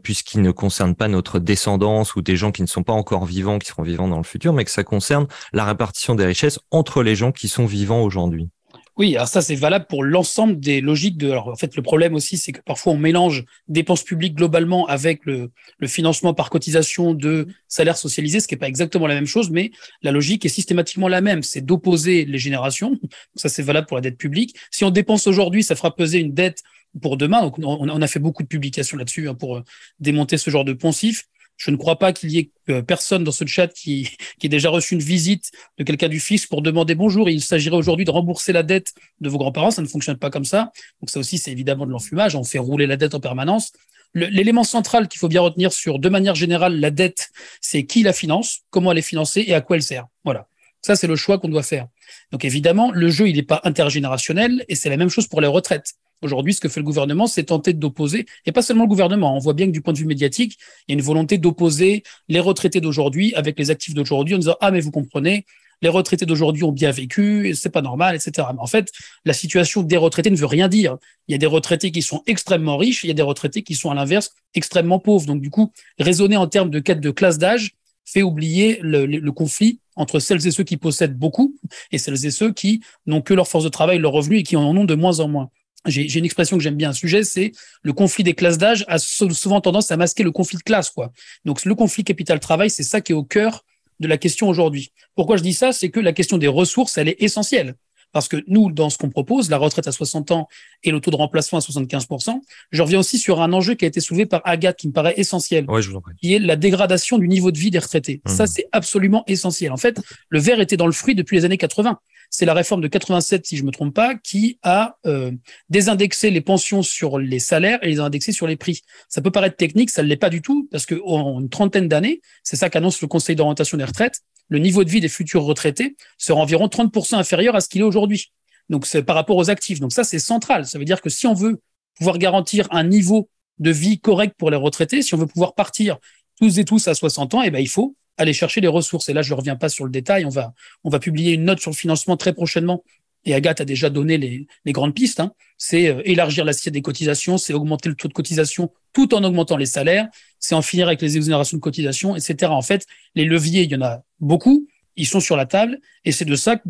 puisqu'il 0.03 0.41
ne 0.41 0.51
concerne 0.51 0.95
pas 0.95 1.07
notre 1.07 1.39
descendance 1.39 2.15
ou 2.15 2.21
des 2.21 2.35
gens 2.35 2.51
qui 2.51 2.61
ne 2.61 2.67
sont 2.67 2.83
pas 2.83 2.91
encore 2.91 3.25
vivants, 3.25 3.57
qui 3.57 3.69
seront 3.69 3.83
vivants 3.83 4.09
dans 4.09 4.17
le 4.17 4.23
futur, 4.23 4.51
mais 4.51 4.65
que 4.65 4.71
ça 4.71 4.83
concerne 4.83 5.27
la 5.53 5.63
répartition 5.63 6.13
des 6.13 6.25
richesses 6.25 6.59
entre 6.71 7.03
les 7.03 7.15
gens 7.15 7.31
qui 7.31 7.47
sont 7.47 7.65
vivants 7.65 8.01
aujourd'hui. 8.01 8.49
Oui, 8.97 9.15
alors 9.15 9.27
ça 9.27 9.41
c'est 9.41 9.55
valable 9.55 9.85
pour 9.87 10.03
l'ensemble 10.03 10.59
des 10.59 10.81
logiques 10.81 11.17
de. 11.17 11.29
Alors 11.29 11.49
en 11.49 11.55
fait, 11.55 11.75
le 11.75 11.83
problème 11.83 12.15
aussi, 12.15 12.37
c'est 12.37 12.51
que 12.51 12.61
parfois 12.61 12.93
on 12.93 12.97
mélange 12.97 13.45
dépenses 13.67 14.03
publiques 14.03 14.33
globalement 14.33 14.87
avec 14.87 15.23
le, 15.25 15.51
financement 15.85 16.33
par 16.33 16.49
cotisation 16.49 17.13
de 17.13 17.47
salaires 17.67 17.97
socialisés, 17.97 18.39
ce 18.39 18.47
qui 18.47 18.55
n'est 18.55 18.59
pas 18.59 18.67
exactement 18.67 19.05
la 19.05 19.13
même 19.13 19.27
chose, 19.27 19.51
mais 19.51 19.69
la 20.01 20.11
logique 20.11 20.45
est 20.45 20.49
systématiquement 20.49 21.07
la 21.07 21.21
même. 21.21 21.43
C'est 21.43 21.61
d'opposer 21.61 22.25
les 22.25 22.39
générations. 22.39 22.99
Ça 23.35 23.49
c'est 23.49 23.61
valable 23.61 23.85
pour 23.85 23.97
la 23.97 24.01
dette 24.01 24.17
publique. 24.17 24.55
Si 24.71 24.83
on 24.83 24.89
dépense 24.89 25.27
aujourd'hui, 25.27 25.61
ça 25.61 25.75
fera 25.75 25.95
peser 25.95 26.17
une 26.17 26.33
dette 26.33 26.63
pour 26.99 27.17
demain. 27.17 27.41
Donc 27.41 27.59
on, 27.59 28.01
a 28.01 28.07
fait 28.07 28.19
beaucoup 28.19 28.41
de 28.41 28.47
publications 28.47 28.97
là-dessus 28.97 29.29
hein, 29.29 29.35
pour 29.35 29.57
euh, 29.57 29.63
démonter 29.99 30.37
ce 30.37 30.49
genre 30.49 30.65
de 30.65 30.73
poncif. 30.73 31.27
Je 31.57 31.71
ne 31.71 31.75
crois 31.75 31.97
pas 31.97 32.13
qu'il 32.13 32.31
y 32.31 32.37
ait 32.37 32.51
euh, 32.69 32.81
personne 32.81 33.23
dans 33.23 33.31
ce 33.31 33.45
chat 33.45 33.67
qui, 33.67 34.09
qui 34.39 34.45
ait 34.45 34.49
déjà 34.49 34.69
reçu 34.69 34.93
une 34.93 35.01
visite 35.01 35.51
de 35.77 35.83
quelqu'un 35.83 36.07
du 36.07 36.19
fisc 36.19 36.47
pour 36.49 36.61
demander 36.61 36.95
bonjour. 36.95 37.29
Il 37.29 37.41
s'agirait 37.41 37.75
aujourd'hui 37.75 38.05
de 38.05 38.11
rembourser 38.11 38.53
la 38.53 38.63
dette 38.63 38.93
de 39.19 39.29
vos 39.29 39.37
grands-parents. 39.37 39.71
Ça 39.71 39.81
ne 39.81 39.87
fonctionne 39.87 40.17
pas 40.17 40.29
comme 40.29 40.45
ça. 40.45 40.71
Donc 41.01 41.09
ça 41.09 41.19
aussi, 41.19 41.37
c'est 41.37 41.51
évidemment 41.51 41.85
de 41.85 41.91
l'enfumage. 41.91 42.35
On 42.35 42.43
fait 42.43 42.59
rouler 42.59 42.87
la 42.87 42.95
dette 42.95 43.15
en 43.15 43.19
permanence. 43.19 43.73
L'élément 44.13 44.63
central 44.63 45.07
qu'il 45.07 45.19
faut 45.19 45.27
bien 45.27 45.41
retenir 45.41 45.73
sur, 45.73 45.99
de 45.99 46.09
manière 46.09 46.33
générale, 46.33 46.79
la 46.79 46.91
dette, 46.91 47.29
c'est 47.59 47.85
qui 47.85 48.03
la 48.03 48.13
finance, 48.13 48.61
comment 48.69 48.91
elle 48.91 48.97
est 48.97 49.01
financée 49.01 49.43
et 49.45 49.53
à 49.53 49.61
quoi 49.61 49.75
elle 49.75 49.83
sert. 49.83 50.05
Voilà. 50.23 50.47
Ça, 50.81 50.95
c'est 50.95 51.07
le 51.07 51.15
choix 51.15 51.37
qu'on 51.37 51.49
doit 51.49 51.63
faire. 51.63 51.87
Donc 52.31 52.45
évidemment, 52.45 52.91
le 52.91 53.09
jeu, 53.09 53.27
il 53.27 53.35
n'est 53.35 53.43
pas 53.43 53.61
intergénérationnel 53.63 54.63
et 54.69 54.75
c'est 54.75 54.89
la 54.89 54.97
même 54.97 55.09
chose 55.09 55.27
pour 55.27 55.41
les 55.41 55.47
retraites. 55.47 55.93
Aujourd'hui, 56.21 56.53
ce 56.53 56.61
que 56.61 56.69
fait 56.69 56.79
le 56.79 56.85
gouvernement, 56.85 57.27
c'est 57.27 57.43
tenter 57.43 57.73
d'opposer, 57.73 58.25
et 58.45 58.51
pas 58.51 58.61
seulement 58.61 58.83
le 58.83 58.89
gouvernement, 58.89 59.35
on 59.35 59.39
voit 59.39 59.53
bien 59.53 59.67
que 59.67 59.71
du 59.71 59.81
point 59.81 59.93
de 59.93 59.99
vue 59.99 60.05
médiatique, 60.05 60.57
il 60.87 60.91
y 60.91 60.95
a 60.95 60.97
une 60.97 61.05
volonté 61.05 61.37
d'opposer 61.37 62.03
les 62.27 62.39
retraités 62.39 62.81
d'aujourd'hui 62.81 63.33
avec 63.35 63.59
les 63.59 63.69
actifs 63.69 63.93
d'aujourd'hui 63.93 64.35
en 64.35 64.39
disant 64.39 64.55
Ah, 64.59 64.71
mais 64.71 64.79
vous 64.79 64.91
comprenez, 64.91 65.45
les 65.81 65.89
retraités 65.89 66.25
d'aujourd'hui 66.25 66.63
ont 66.63 66.71
bien 66.71 66.91
vécu, 66.91 67.53
c'est 67.55 67.69
pas 67.69 67.81
normal, 67.81 68.15
etc. 68.15 68.47
Mais 68.53 68.59
en 68.59 68.67
fait, 68.67 68.91
la 69.25 69.33
situation 69.33 69.83
des 69.83 69.97
retraités 69.97 70.31
ne 70.31 70.35
veut 70.35 70.45
rien 70.47 70.67
dire. 70.67 70.97
Il 71.27 71.33
y 71.33 71.35
a 71.35 71.37
des 71.37 71.45
retraités 71.45 71.91
qui 71.91 72.01
sont 72.01 72.23
extrêmement 72.25 72.77
riches, 72.77 73.03
il 73.03 73.07
y 73.07 73.11
a 73.11 73.13
des 73.13 73.21
retraités 73.21 73.61
qui 73.61 73.75
sont 73.75 73.91
à 73.91 73.95
l'inverse 73.95 74.33
extrêmement 74.55 74.99
pauvres. 74.99 75.25
Donc 75.27 75.41
du 75.41 75.49
coup, 75.49 75.71
raisonner 75.99 76.37
en 76.37 76.47
termes 76.47 76.69
de 76.69 76.79
quête 76.79 76.99
de 76.99 77.11
classe 77.11 77.37
d'âge 77.37 77.75
fait 78.05 78.23
oublier 78.23 78.79
le, 78.81 79.29
conflit 79.31 79.81
entre 79.97 80.19
celles 80.19 80.47
et 80.47 80.51
ceux 80.51 80.63
qui 80.63 80.77
possèdent 80.77 81.17
beaucoup 81.17 81.55
et 81.91 81.97
celles 81.97 82.25
et 82.25 82.31
ceux 82.31 82.53
qui 82.53 82.81
n'ont 83.05 83.21
que 83.21 83.33
leur 83.33 83.47
force 83.47 83.65
de 83.65 83.69
travail, 83.69 83.99
leur 83.99 84.13
revenu 84.13 84.37
et 84.37 84.43
qui 84.43 84.55
en 84.55 84.75
ont 84.75 84.85
de 84.85 84.95
moins 84.95 85.19
en 85.19 85.27
moins 85.27 85.49
j'ai 85.87 86.17
une 86.17 86.25
expression 86.25 86.57
que 86.57 86.63
j'aime 86.63 86.75
bien 86.75 86.89
un 86.89 86.93
sujet, 86.93 87.23
c'est 87.23 87.51
le 87.81 87.93
conflit 87.93 88.23
des 88.23 88.33
classes 88.33 88.57
d'âge 88.57 88.85
a 88.87 88.99
souvent 88.99 89.61
tendance 89.61 89.91
à 89.91 89.97
masquer 89.97 90.23
le 90.23 90.31
conflit 90.31 90.57
de 90.57 90.63
classe. 90.63 90.89
Quoi. 90.89 91.11
Donc 91.45 91.63
le 91.65 91.75
conflit 91.75 92.03
capital-travail, 92.03 92.69
c'est 92.69 92.83
ça 92.83 93.01
qui 93.01 93.11
est 93.11 93.15
au 93.15 93.23
cœur 93.23 93.63
de 93.99 94.07
la 94.07 94.17
question 94.17 94.47
aujourd'hui. 94.47 94.91
Pourquoi 95.15 95.37
je 95.37 95.43
dis 95.43 95.53
ça? 95.53 95.71
C'est 95.71 95.89
que 95.89 95.99
la 95.99 96.13
question 96.13 96.37
des 96.37 96.47
ressources, 96.47 96.97
elle 96.97 97.09
est 97.09 97.21
essentielle. 97.21 97.75
Parce 98.11 98.27
que 98.27 98.37
nous, 98.47 98.71
dans 98.71 98.89
ce 98.89 98.97
qu'on 98.97 99.09
propose, 99.09 99.49
la 99.49 99.57
retraite 99.57 99.87
à 99.87 99.91
60 99.91 100.31
ans 100.31 100.47
et 100.83 100.91
le 100.91 100.99
taux 100.99 101.11
de 101.11 101.15
remplacement 101.15 101.59
à 101.59 101.61
75%, 101.61 102.39
je 102.71 102.81
reviens 102.81 102.99
aussi 102.99 103.17
sur 103.17 103.41
un 103.41 103.53
enjeu 103.53 103.75
qui 103.75 103.85
a 103.85 103.87
été 103.87 103.99
soulevé 103.99 104.25
par 104.25 104.41
Agathe, 104.45 104.77
qui 104.77 104.87
me 104.87 104.93
paraît 104.93 105.13
essentiel, 105.17 105.65
ouais, 105.69 105.81
je 105.81 105.89
vous 105.89 105.97
en 105.97 106.01
prie. 106.01 106.13
qui 106.21 106.33
est 106.33 106.39
la 106.39 106.55
dégradation 106.55 107.17
du 107.17 107.27
niveau 107.27 107.51
de 107.51 107.57
vie 107.57 107.71
des 107.71 107.79
retraités. 107.79 108.21
Ça, 108.25 108.43
mmh. 108.43 108.47
c'est 108.47 108.67
absolument 108.71 109.23
essentiel. 109.27 109.71
En 109.71 109.77
fait, 109.77 109.99
le 110.29 110.39
verre 110.39 110.59
était 110.59 110.77
dans 110.77 110.87
le 110.87 110.91
fruit 110.91 111.15
depuis 111.15 111.37
les 111.37 111.45
années 111.45 111.57
80 111.57 111.99
c'est 112.29 112.45
la 112.45 112.53
réforme 112.53 112.81
de 112.81 112.87
87, 112.87 113.45
si 113.45 113.57
je 113.57 113.63
me 113.63 113.71
trompe 113.71 113.93
pas, 113.93 114.15
qui 114.15 114.59
a 114.63 114.97
euh, 115.05 115.31
désindexé 115.69 116.29
les 116.29 116.41
pensions 116.41 116.81
sur 116.81 117.19
les 117.19 117.39
salaires 117.39 117.79
et 117.81 117.87
les 117.87 117.99
a 117.99 118.03
indexés 118.03 118.31
sur 118.31 118.47
les 118.47 118.57
prix. 118.57 118.81
Ça 119.09 119.21
peut 119.21 119.31
paraître 119.31 119.55
technique, 119.55 119.89
ça 119.89 120.03
ne 120.03 120.07
l'est 120.07 120.17
pas 120.17 120.29
du 120.29 120.41
tout, 120.41 120.67
parce 120.71 120.85
qu'en 120.85 121.39
une 121.39 121.49
trentaine 121.49 121.87
d'années, 121.87 122.21
c'est 122.43 122.55
ça 122.55 122.69
qu'annonce 122.69 123.01
le 123.01 123.07
Conseil 123.07 123.35
d'orientation 123.35 123.77
des 123.77 123.85
retraites, 123.85 124.21
le 124.49 124.59
niveau 124.59 124.83
de 124.83 124.89
vie 124.89 125.01
des 125.01 125.09
futurs 125.09 125.43
retraités 125.43 125.95
sera 126.17 126.39
environ 126.39 126.67
30% 126.67 127.15
inférieur 127.15 127.55
à 127.55 127.61
ce 127.61 127.69
qu'il 127.69 127.81
est 127.81 127.85
aujourd'hui. 127.85 128.31
Donc 128.69 128.85
c'est 128.85 129.03
par 129.03 129.15
rapport 129.15 129.37
aux 129.37 129.49
actifs. 129.49 129.79
Donc 129.79 129.93
ça, 129.93 130.03
c'est 130.03 130.19
central. 130.19 130.65
Ça 130.65 130.77
veut 130.77 130.85
dire 130.85 131.01
que 131.01 131.09
si 131.09 131.27
on 131.27 131.33
veut 131.33 131.61
pouvoir 131.95 132.17
garantir 132.17 132.67
un 132.71 132.83
niveau 132.83 133.29
de 133.59 133.71
vie 133.71 133.99
correct 133.99 134.35
pour 134.37 134.51
les 134.51 134.57
retraités, 134.57 135.01
si 135.01 135.13
on 135.13 135.17
veut 135.17 135.27
pouvoir 135.27 135.55
partir 135.55 135.97
tous 136.39 136.59
et 136.59 136.65
tous 136.65 136.87
à 136.87 136.93
60 136.93 137.33
ans, 137.33 137.41
eh 137.41 137.49
ben, 137.49 137.59
il 137.59 137.69
faut 137.69 137.95
aller 138.17 138.33
chercher 138.33 138.61
les 138.61 138.67
ressources. 138.67 139.09
Et 139.09 139.13
là, 139.13 139.21
je 139.21 139.33
ne 139.33 139.37
reviens 139.37 139.55
pas 139.55 139.69
sur 139.69 139.85
le 139.85 139.91
détail. 139.91 140.25
On 140.25 140.29
va, 140.29 140.53
on 140.83 140.89
va 140.89 140.99
publier 140.99 141.33
une 141.33 141.45
note 141.45 141.59
sur 141.59 141.71
le 141.71 141.75
financement 141.75 142.17
très 142.17 142.33
prochainement. 142.33 142.83
Et 143.27 143.33
Agathe 143.33 143.59
a 143.59 143.65
déjà 143.65 143.89
donné 143.89 144.17
les, 144.17 144.71
grandes 144.71 144.95
pistes. 144.95 145.19
Hein. 145.19 145.33
C'est 145.57 145.89
euh, 145.89 146.01
élargir 146.05 146.45
l'assiette 146.45 146.73
des 146.73 146.81
cotisations, 146.81 147.37
c'est 147.37 147.53
augmenter 147.53 147.89
le 147.89 147.95
taux 147.95 148.07
de 148.07 148.13
cotisation 148.13 148.71
tout 148.93 149.13
en 149.13 149.23
augmentant 149.23 149.57
les 149.57 149.65
salaires, 149.65 150.07
c'est 150.39 150.55
en 150.55 150.61
finir 150.61 150.87
avec 150.87 151.01
les 151.01 151.17
exonérations 151.17 151.57
de 151.57 151.61
cotisation, 151.61 152.15
etc. 152.15 152.51
En 152.51 152.61
fait, 152.61 152.85
les 153.15 153.25
leviers, 153.25 153.63
il 153.63 153.71
y 153.71 153.75
en 153.75 153.81
a 153.81 154.01
beaucoup. 154.21 154.67
Ils 154.95 155.05
sont 155.05 155.19
sur 155.19 155.35
la 155.35 155.45
table 155.45 155.79
et 156.05 156.11
c'est 156.11 156.25
de 156.25 156.35
ça 156.35 156.55
que, 156.55 156.63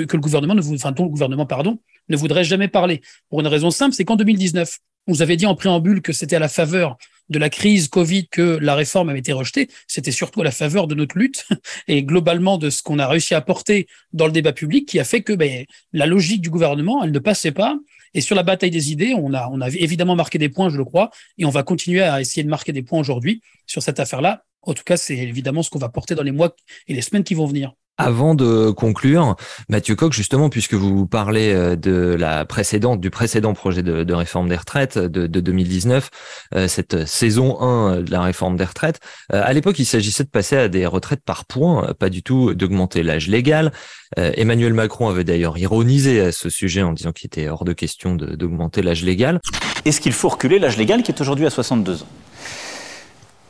le 0.00 0.18
gouvernement, 0.20 0.54
ne, 0.54 0.62
enfin, 0.74 0.92
dont 0.92 1.04
le 1.04 1.10
gouvernement, 1.10 1.46
pardon, 1.46 1.80
ne 2.08 2.16
voudrait 2.16 2.44
jamais 2.44 2.68
parler. 2.68 3.02
Pour 3.28 3.40
une 3.40 3.48
raison 3.48 3.70
simple, 3.70 3.94
c'est 3.94 4.04
qu'en 4.04 4.16
2019, 4.16 4.78
on 5.08 5.12
vous 5.12 5.22
avait 5.22 5.36
dit 5.36 5.46
en 5.46 5.56
préambule 5.56 6.00
que 6.00 6.12
c'était 6.12 6.36
à 6.36 6.38
la 6.38 6.48
faveur 6.48 6.96
de 7.28 7.38
la 7.38 7.50
crise 7.50 7.88
Covid 7.88 8.28
que 8.28 8.58
la 8.60 8.74
réforme 8.74 9.08
avait 9.08 9.18
été 9.18 9.32
rejetée. 9.32 9.68
C'était 9.86 10.12
surtout 10.12 10.42
à 10.42 10.44
la 10.44 10.50
faveur 10.50 10.86
de 10.86 10.94
notre 10.94 11.18
lutte 11.18 11.46
et 11.88 12.02
globalement 12.02 12.58
de 12.58 12.70
ce 12.70 12.82
qu'on 12.82 12.98
a 12.98 13.06
réussi 13.06 13.34
à 13.34 13.40
porter 13.40 13.86
dans 14.12 14.26
le 14.26 14.32
débat 14.32 14.52
public 14.52 14.86
qui 14.88 14.98
a 14.98 15.04
fait 15.04 15.22
que 15.22 15.32
ben, 15.32 15.64
la 15.92 16.06
logique 16.06 16.42
du 16.42 16.50
gouvernement, 16.50 17.02
elle 17.02 17.12
ne 17.12 17.18
passait 17.18 17.52
pas. 17.52 17.76
Et 18.14 18.20
sur 18.20 18.36
la 18.36 18.42
bataille 18.42 18.70
des 18.70 18.92
idées, 18.92 19.14
on 19.14 19.34
a, 19.34 19.48
on 19.50 19.60
a 19.60 19.68
évidemment 19.68 20.14
marqué 20.14 20.38
des 20.38 20.48
points, 20.48 20.68
je 20.68 20.76
le 20.76 20.84
crois, 20.84 21.10
et 21.38 21.44
on 21.44 21.50
va 21.50 21.62
continuer 21.62 22.02
à 22.02 22.20
essayer 22.20 22.44
de 22.44 22.48
marquer 22.48 22.72
des 22.72 22.82
points 22.82 23.00
aujourd'hui 23.00 23.40
sur 23.66 23.82
cette 23.82 23.98
affaire-là. 23.98 24.44
En 24.62 24.72
tout 24.72 24.84
cas, 24.84 24.96
c'est 24.96 25.16
évidemment 25.16 25.62
ce 25.62 25.70
qu'on 25.70 25.78
va 25.78 25.88
porter 25.88 26.14
dans 26.14 26.22
les 26.22 26.32
mois 26.32 26.54
et 26.86 26.94
les 26.94 27.02
semaines 27.02 27.24
qui 27.24 27.34
vont 27.34 27.46
venir. 27.46 27.74
Avant 27.96 28.34
de 28.34 28.72
conclure, 28.72 29.36
Mathieu 29.68 29.94
Coq, 29.94 30.12
justement, 30.12 30.48
puisque 30.48 30.74
vous 30.74 31.06
parlez 31.06 31.52
euh, 31.52 31.76
de 31.76 32.16
la 32.18 32.44
précédente, 32.44 33.00
du 33.00 33.08
précédent 33.08 33.54
projet 33.54 33.84
de, 33.84 34.12
réforme 34.12 34.48
des 34.48 34.56
retraites 34.56 34.98
de, 34.98 35.26
2019, 35.28 36.10
euh, 36.56 36.66
cette 36.66 37.06
saison 37.06 37.60
1 37.60 38.00
de 38.00 38.10
la 38.10 38.22
réforme 38.22 38.56
des 38.56 38.64
retraites, 38.64 38.98
euh, 39.32 39.40
à 39.44 39.52
l'époque, 39.52 39.78
il 39.78 39.84
s'agissait 39.84 40.24
de 40.24 40.28
passer 40.28 40.56
à 40.56 40.68
des 40.68 40.86
retraites 40.86 41.22
par 41.24 41.44
points, 41.44 41.94
pas 41.96 42.10
du 42.10 42.24
tout 42.24 42.54
d'augmenter 42.54 43.04
l'âge 43.04 43.28
légal. 43.28 43.72
Emmanuel 44.16 44.74
Macron 44.74 45.08
avait 45.08 45.24
d'ailleurs 45.24 45.58
ironisé 45.58 46.20
à 46.20 46.30
ce 46.30 46.48
sujet 46.48 46.82
en 46.82 46.92
disant 46.92 47.10
qu'il 47.10 47.26
était 47.26 47.48
hors 47.48 47.64
de 47.64 47.72
question 47.72 48.14
d'augmenter 48.14 48.80
l'âge 48.80 49.02
légal. 49.02 49.40
Est-ce 49.84 50.00
qu'il 50.00 50.12
faut 50.12 50.28
reculer 50.28 50.60
l'âge 50.60 50.76
légal 50.76 51.02
qui 51.02 51.10
est 51.10 51.20
aujourd'hui 51.20 51.46
à 51.46 51.50
62 51.50 52.02
ans? 52.02 52.06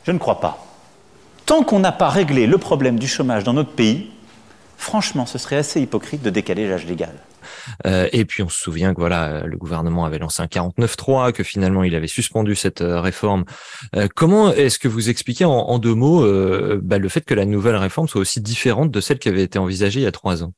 Je 0.05 0.11
ne 0.11 0.17
crois 0.17 0.39
pas. 0.39 0.65
Tant 1.45 1.63
qu'on 1.63 1.79
n'a 1.79 1.91
pas 1.91 2.09
réglé 2.09 2.47
le 2.47 2.57
problème 2.57 2.97
du 2.97 3.07
chômage 3.07 3.43
dans 3.43 3.53
notre 3.53 3.71
pays, 3.71 4.09
franchement, 4.77 5.25
ce 5.25 5.37
serait 5.37 5.57
assez 5.57 5.81
hypocrite 5.81 6.21
de 6.21 6.29
décaler 6.29 6.67
l'âge 6.67 6.85
légal. 6.85 7.13
Euh, 7.85 8.07
et 8.11 8.25
puis 8.25 8.43
on 8.43 8.49
se 8.49 8.59
souvient 8.59 8.93
que 8.93 8.99
voilà, 8.99 9.45
le 9.45 9.57
gouvernement 9.57 10.05
avait 10.05 10.19
lancé 10.19 10.41
un 10.41 10.47
49.3, 10.47 11.31
que 11.31 11.43
finalement 11.43 11.83
il 11.83 11.95
avait 11.95 12.07
suspendu 12.07 12.55
cette 12.55 12.81
euh, 12.81 13.01
réforme. 13.01 13.45
Euh, 13.95 14.07
comment 14.13 14.51
est-ce 14.51 14.79
que 14.79 14.87
vous 14.87 15.09
expliquez 15.09 15.45
en, 15.45 15.79
deux 15.79 15.93
mots 15.93 16.25
bah, 16.81 16.97
le 16.97 17.09
fait 17.09 17.21
que 17.21 17.33
la 17.33 17.45
nouvelle 17.45 17.75
réforme 17.75 18.07
soit 18.07 18.21
aussi 18.21 18.41
différente 18.41 18.91
de 18.91 19.01
celle 19.01 19.19
qui 19.19 19.29
avait 19.29 19.43
été 19.43 19.59
envisagée 19.59 19.99
il 19.99 20.03
y 20.03 20.07
a 20.07 20.11
trois 20.11 20.43
ans? 20.43 20.53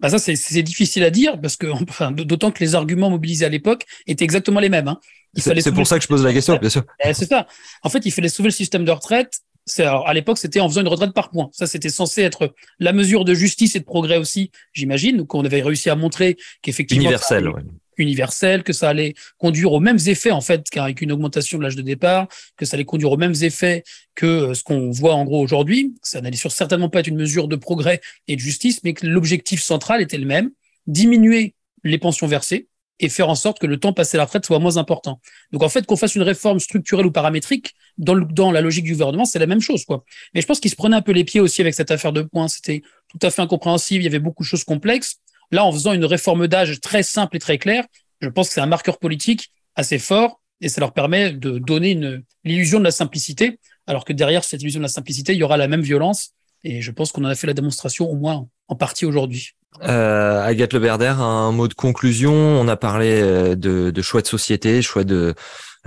Bah 0.00 0.10
ça, 0.10 0.18
c'est 0.18 0.62
difficile 0.62 1.02
à 1.02 1.10
dire 1.10 1.40
parce 1.40 1.56
que, 1.56 1.66
enfin, 1.88 2.12
d'autant 2.12 2.50
que 2.50 2.60
les 2.60 2.74
arguments 2.74 3.10
mobilisés 3.10 3.44
à 3.44 3.48
l'époque 3.48 3.84
étaient 4.06 4.24
exactement 4.24 4.60
les 4.60 4.68
mêmes. 4.68 4.88
Hein. 4.88 4.98
C'est 5.34 5.72
pour 5.72 5.86
ça 5.86 5.98
que 5.98 6.02
je 6.02 6.08
pose 6.08 6.24
la 6.24 6.32
question, 6.32 6.56
bien 6.56 6.70
sûr. 6.70 6.84
C'est 7.12 7.26
ça. 7.26 7.46
En 7.82 7.90
fait, 7.90 8.04
il 8.06 8.10
fallait 8.10 8.28
sauver 8.28 8.48
le 8.48 8.54
système 8.54 8.84
de 8.84 8.90
retraite 8.90 9.40
alors, 9.78 10.08
à 10.08 10.14
l'époque, 10.14 10.38
c'était 10.38 10.60
en 10.60 10.68
faisant 10.68 10.80
une 10.80 10.88
retraite 10.88 11.12
par 11.12 11.30
points. 11.30 11.50
Ça, 11.52 11.66
c'était 11.66 11.88
censé 11.88 12.22
être 12.22 12.54
la 12.78 12.92
mesure 12.92 13.24
de 13.24 13.34
justice 13.34 13.76
et 13.76 13.80
de 13.80 13.84
progrès 13.84 14.18
aussi, 14.18 14.50
j'imagine, 14.72 15.26
qu'on 15.26 15.44
avait 15.44 15.62
réussi 15.62 15.90
à 15.90 15.96
montrer 15.96 16.36
qu'effectivement. 16.62 17.02
Universel, 17.02 17.52
Universel, 17.98 18.62
que 18.62 18.72
ça 18.72 18.88
allait 18.88 19.14
conduire 19.38 19.72
aux 19.72 19.80
mêmes 19.80 19.98
effets, 20.06 20.30
en 20.30 20.40
fait, 20.40 20.68
qu'avec 20.70 21.00
une 21.00 21.12
augmentation 21.12 21.58
de 21.58 21.64
l'âge 21.64 21.76
de 21.76 21.82
départ, 21.82 22.28
que 22.56 22.64
ça 22.64 22.76
allait 22.76 22.84
conduire 22.84 23.12
aux 23.12 23.16
mêmes 23.16 23.34
effets 23.42 23.82
que 24.14 24.26
euh, 24.26 24.54
ce 24.54 24.62
qu'on 24.62 24.90
voit 24.90 25.14
en 25.14 25.24
gros 25.24 25.42
aujourd'hui. 25.42 25.94
Ça 26.02 26.20
n'allait 26.20 26.36
certainement 26.36 26.88
pas 26.88 27.00
être 27.00 27.08
une 27.08 27.16
mesure 27.16 27.48
de 27.48 27.56
progrès 27.56 28.00
et 28.28 28.36
de 28.36 28.40
justice, 28.40 28.82
mais 28.84 28.94
que 28.94 29.06
l'objectif 29.06 29.62
central 29.62 30.00
était 30.00 30.18
le 30.18 30.26
même. 30.26 30.50
Diminuer 30.86 31.54
les 31.84 31.98
pensions 31.98 32.26
versées, 32.26 32.68
et 33.00 33.08
faire 33.08 33.28
en 33.28 33.34
sorte 33.34 33.58
que 33.58 33.66
le 33.66 33.78
temps 33.78 33.92
passé 33.92 34.16
à 34.16 34.18
la 34.18 34.24
retraite 34.24 34.44
soit 34.44 34.58
moins 34.58 34.76
important. 34.76 35.20
Donc 35.52 35.62
en 35.62 35.68
fait, 35.68 35.86
qu'on 35.86 35.96
fasse 35.96 36.14
une 36.14 36.22
réforme 36.22 36.58
structurelle 36.58 37.06
ou 37.06 37.12
paramétrique, 37.12 37.74
dans, 37.96 38.52
la 38.52 38.60
logique 38.60 38.84
du 38.84 38.92
gouvernement, 38.92 39.24
c'est 39.24 39.38
la 39.38 39.46
même 39.46 39.60
chose. 39.60 39.84
quoi. 39.84 40.04
Mais 40.34 40.40
je 40.40 40.46
pense 40.46 40.60
qu'il 40.60 40.70
se 40.70 40.76
prenait 40.76 40.96
un 40.96 41.02
peu 41.02 41.12
les 41.12 41.24
pieds 41.24 41.40
aussi 41.40 41.60
avec 41.60 41.74
cette 41.74 41.90
affaire 41.90 42.12
de 42.12 42.22
points. 42.22 42.48
C'était 42.48 42.82
tout 43.08 43.18
à 43.22 43.30
fait 43.30 43.42
incompréhensible, 43.42 44.02
il 44.02 44.04
y 44.04 44.08
avait 44.08 44.18
beaucoup 44.18 44.42
de 44.42 44.48
choses 44.48 44.64
complexes. 44.64 45.16
Là, 45.50 45.64
en 45.64 45.72
faisant 45.72 45.92
une 45.92 46.04
réforme 46.04 46.46
d'âge 46.46 46.80
très 46.80 47.02
simple 47.02 47.36
et 47.36 47.40
très 47.40 47.58
claire, 47.58 47.84
je 48.20 48.28
pense 48.28 48.48
que 48.48 48.54
c'est 48.54 48.60
un 48.60 48.66
marqueur 48.66 48.98
politique 48.98 49.50
assez 49.76 49.98
fort 49.98 50.40
et 50.60 50.68
ça 50.68 50.80
leur 50.80 50.92
permet 50.92 51.32
de 51.32 51.58
donner 51.58 51.98
l'illusion 52.44 52.78
de 52.78 52.84
la 52.84 52.90
simplicité, 52.90 53.58
alors 53.86 54.04
que 54.04 54.12
derrière 54.12 54.44
cette 54.44 54.60
illusion 54.60 54.80
de 54.80 54.84
la 54.84 54.88
simplicité, 54.88 55.32
il 55.32 55.38
y 55.38 55.42
aura 55.42 55.56
la 55.56 55.68
même 55.68 55.82
violence. 55.82 56.32
Et 56.64 56.82
je 56.82 56.90
pense 56.90 57.12
qu'on 57.12 57.24
en 57.24 57.28
a 57.28 57.34
fait 57.34 57.46
la 57.46 57.54
démonstration 57.54 58.10
au 58.10 58.16
moins 58.16 58.48
en 58.68 58.76
partie 58.76 59.06
aujourd'hui. 59.06 59.54
Euh, 59.82 60.42
Agathe 60.42 60.72
Leberder, 60.72 61.20
un 61.20 61.52
mot 61.52 61.68
de 61.68 61.74
conclusion. 61.74 62.32
On 62.32 62.68
a 62.68 62.76
parlé 62.76 63.20
euh, 63.20 63.54
de, 63.54 64.02
choix 64.02 64.22
de 64.22 64.26
société, 64.26 64.82
choix 64.82 65.04
de 65.04 65.34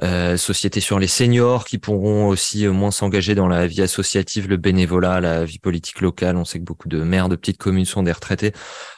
euh, 0.03 0.37
société 0.37 0.79
sur 0.79 0.99
les 0.99 1.07
seniors 1.07 1.65
qui 1.65 1.77
pourront 1.77 2.27
aussi 2.27 2.65
euh, 2.65 2.71
moins 2.71 2.91
s'engager 2.91 3.35
dans 3.35 3.47
la 3.47 3.67
vie 3.67 3.81
associative, 3.81 4.47
le 4.47 4.57
bénévolat, 4.57 5.19
la 5.19 5.43
vie 5.43 5.59
politique 5.59 6.01
locale. 6.01 6.37
On 6.37 6.45
sait 6.45 6.59
que 6.59 6.63
beaucoup 6.63 6.87
de 6.87 7.03
maires 7.03 7.29
de 7.29 7.35
petites 7.35 7.57
communes 7.57 7.85
sont 7.85 8.01
des 8.01 8.11
retraités. 8.11 8.53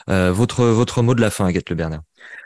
Euh, 0.08 0.32
votre 0.32 0.64
votre 0.64 1.02
mot 1.02 1.14
de 1.14 1.20
la 1.20 1.30
fin, 1.30 1.46
Agathe 1.46 1.68
Leberder. 1.68 2.00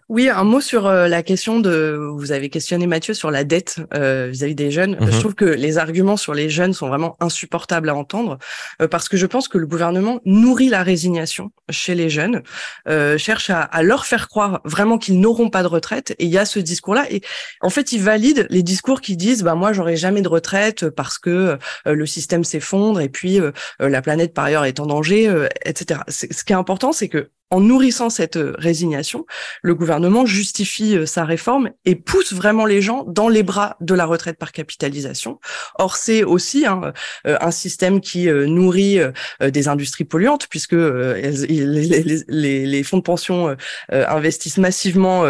Oui, 0.08 0.30
un 0.30 0.44
mot 0.44 0.62
sur 0.62 0.86
euh, 0.86 1.06
la 1.06 1.22
question 1.22 1.60
de. 1.60 1.98
Vous 2.16 2.32
avez 2.32 2.48
questionné 2.48 2.86
Mathieu 2.86 3.12
sur 3.12 3.30
la 3.30 3.44
dette 3.44 3.80
euh, 3.92 4.28
vis-à-vis 4.30 4.54
des 4.54 4.70
jeunes. 4.70 4.96
Mhm. 4.98 5.12
Je 5.12 5.20
trouve 5.20 5.34
que 5.34 5.44
les 5.44 5.76
arguments 5.76 6.16
sur 6.16 6.32
les 6.32 6.48
jeunes 6.48 6.72
sont 6.72 6.88
vraiment 6.88 7.16
insupportables 7.20 7.90
à 7.90 7.94
entendre 7.94 8.38
euh, 8.80 8.88
parce 8.88 9.10
que 9.10 9.18
je 9.18 9.26
pense 9.26 9.48
que 9.48 9.58
le 9.58 9.66
gouvernement 9.66 10.20
nourrit 10.24 10.70
la 10.70 10.82
résignation 10.82 11.52
chez 11.68 11.94
les 11.94 12.08
jeunes, 12.08 12.42
euh, 12.88 13.18
cherche 13.18 13.50
à, 13.50 13.60
à 13.60 13.82
leur 13.82 14.06
faire 14.06 14.28
croire 14.28 14.62
vraiment 14.64 14.96
qu'ils 14.96 15.20
n'auront 15.20 15.50
pas 15.50 15.62
de 15.62 15.68
retraite. 15.68 16.14
Et 16.18 16.24
il 16.24 16.30
y 16.30 16.38
a 16.38 16.46
ce 16.46 16.58
discours-là. 16.58 17.06
Et 17.10 17.20
en 17.60 17.70
fait, 17.70 17.92
il 17.92 18.02
valide 18.02 18.46
les 18.48 18.62
discours 18.62 19.02
qui 19.02 19.16
disent 19.16 19.42
bah 19.42 19.54
moi 19.54 19.74
j'aurai 19.74 19.96
jamais 19.96 20.22
de 20.22 20.28
retraite 20.28 20.88
parce 20.88 21.18
que 21.18 21.58
euh, 21.86 21.94
le 21.94 22.06
système 22.06 22.44
s'effondre 22.44 23.00
et 23.00 23.08
puis 23.08 23.40
euh, 23.40 23.52
la 23.78 24.00
planète 24.00 24.32
par 24.32 24.46
ailleurs 24.46 24.64
est 24.64 24.80
en 24.80 24.86
danger, 24.86 25.28
euh, 25.28 25.48
etc. 25.64 26.00
Ce 26.08 26.44
qui 26.44 26.52
est 26.52 26.56
important, 26.56 26.92
c'est 26.92 27.08
que 27.08 27.30
en 27.50 27.60
nourrissant 27.60 28.10
cette 28.10 28.36
euh, 28.36 28.54
résignation, 28.58 29.24
le 29.62 29.74
gouvernement 29.74 30.26
justifie 30.26 30.96
euh, 30.96 31.06
sa 31.06 31.24
réforme 31.24 31.70
et 31.84 31.94
pousse 31.94 32.32
vraiment 32.32 32.66
les 32.66 32.82
gens 32.82 33.04
dans 33.08 33.28
les 33.28 33.42
bras 33.42 33.76
de 33.80 33.94
la 33.94 34.04
retraite 34.04 34.38
par 34.38 34.52
capitalisation. 34.52 35.40
Or, 35.78 35.96
c'est 35.96 36.24
aussi 36.24 36.66
hein, 36.66 36.92
euh, 37.26 37.36
un 37.40 37.50
système 37.50 38.00
qui 38.00 38.26
nourrit 38.28 38.98
des 39.40 39.68
industries 39.68 40.04
polluantes, 40.04 40.46
puisque 40.48 40.72
les, 40.72 41.46
les- 41.46 42.22
les- 42.28 42.66
les 42.66 42.82
fonds 42.82 42.98
de 42.98 43.02
pension 43.02 43.56
investissent 43.90 44.58
massivement 44.58 45.24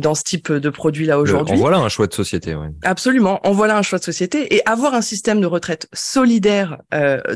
dans 0.00 0.14
ce 0.14 0.22
type 0.22 0.50
de 0.52 0.70
produits-là 0.70 1.16
Le- 1.16 1.22
aujourd'hui. 1.22 1.54
En 1.54 1.58
voilà 1.58 1.78
un 1.78 1.88
choix 1.88 2.06
de 2.06 2.14
société. 2.14 2.54
Ouais. 2.54 2.68
Absolument. 2.82 3.46
En 3.46 3.52
voilà 3.52 3.76
un 3.76 3.82
choix 3.82 3.98
de 3.98 4.04
société. 4.04 4.54
Et 4.54 4.62
avoir 4.66 4.94
un 4.94 5.02
système 5.02 5.40
de 5.40 5.46
retraite 5.46 5.88
solidaire 5.92 6.78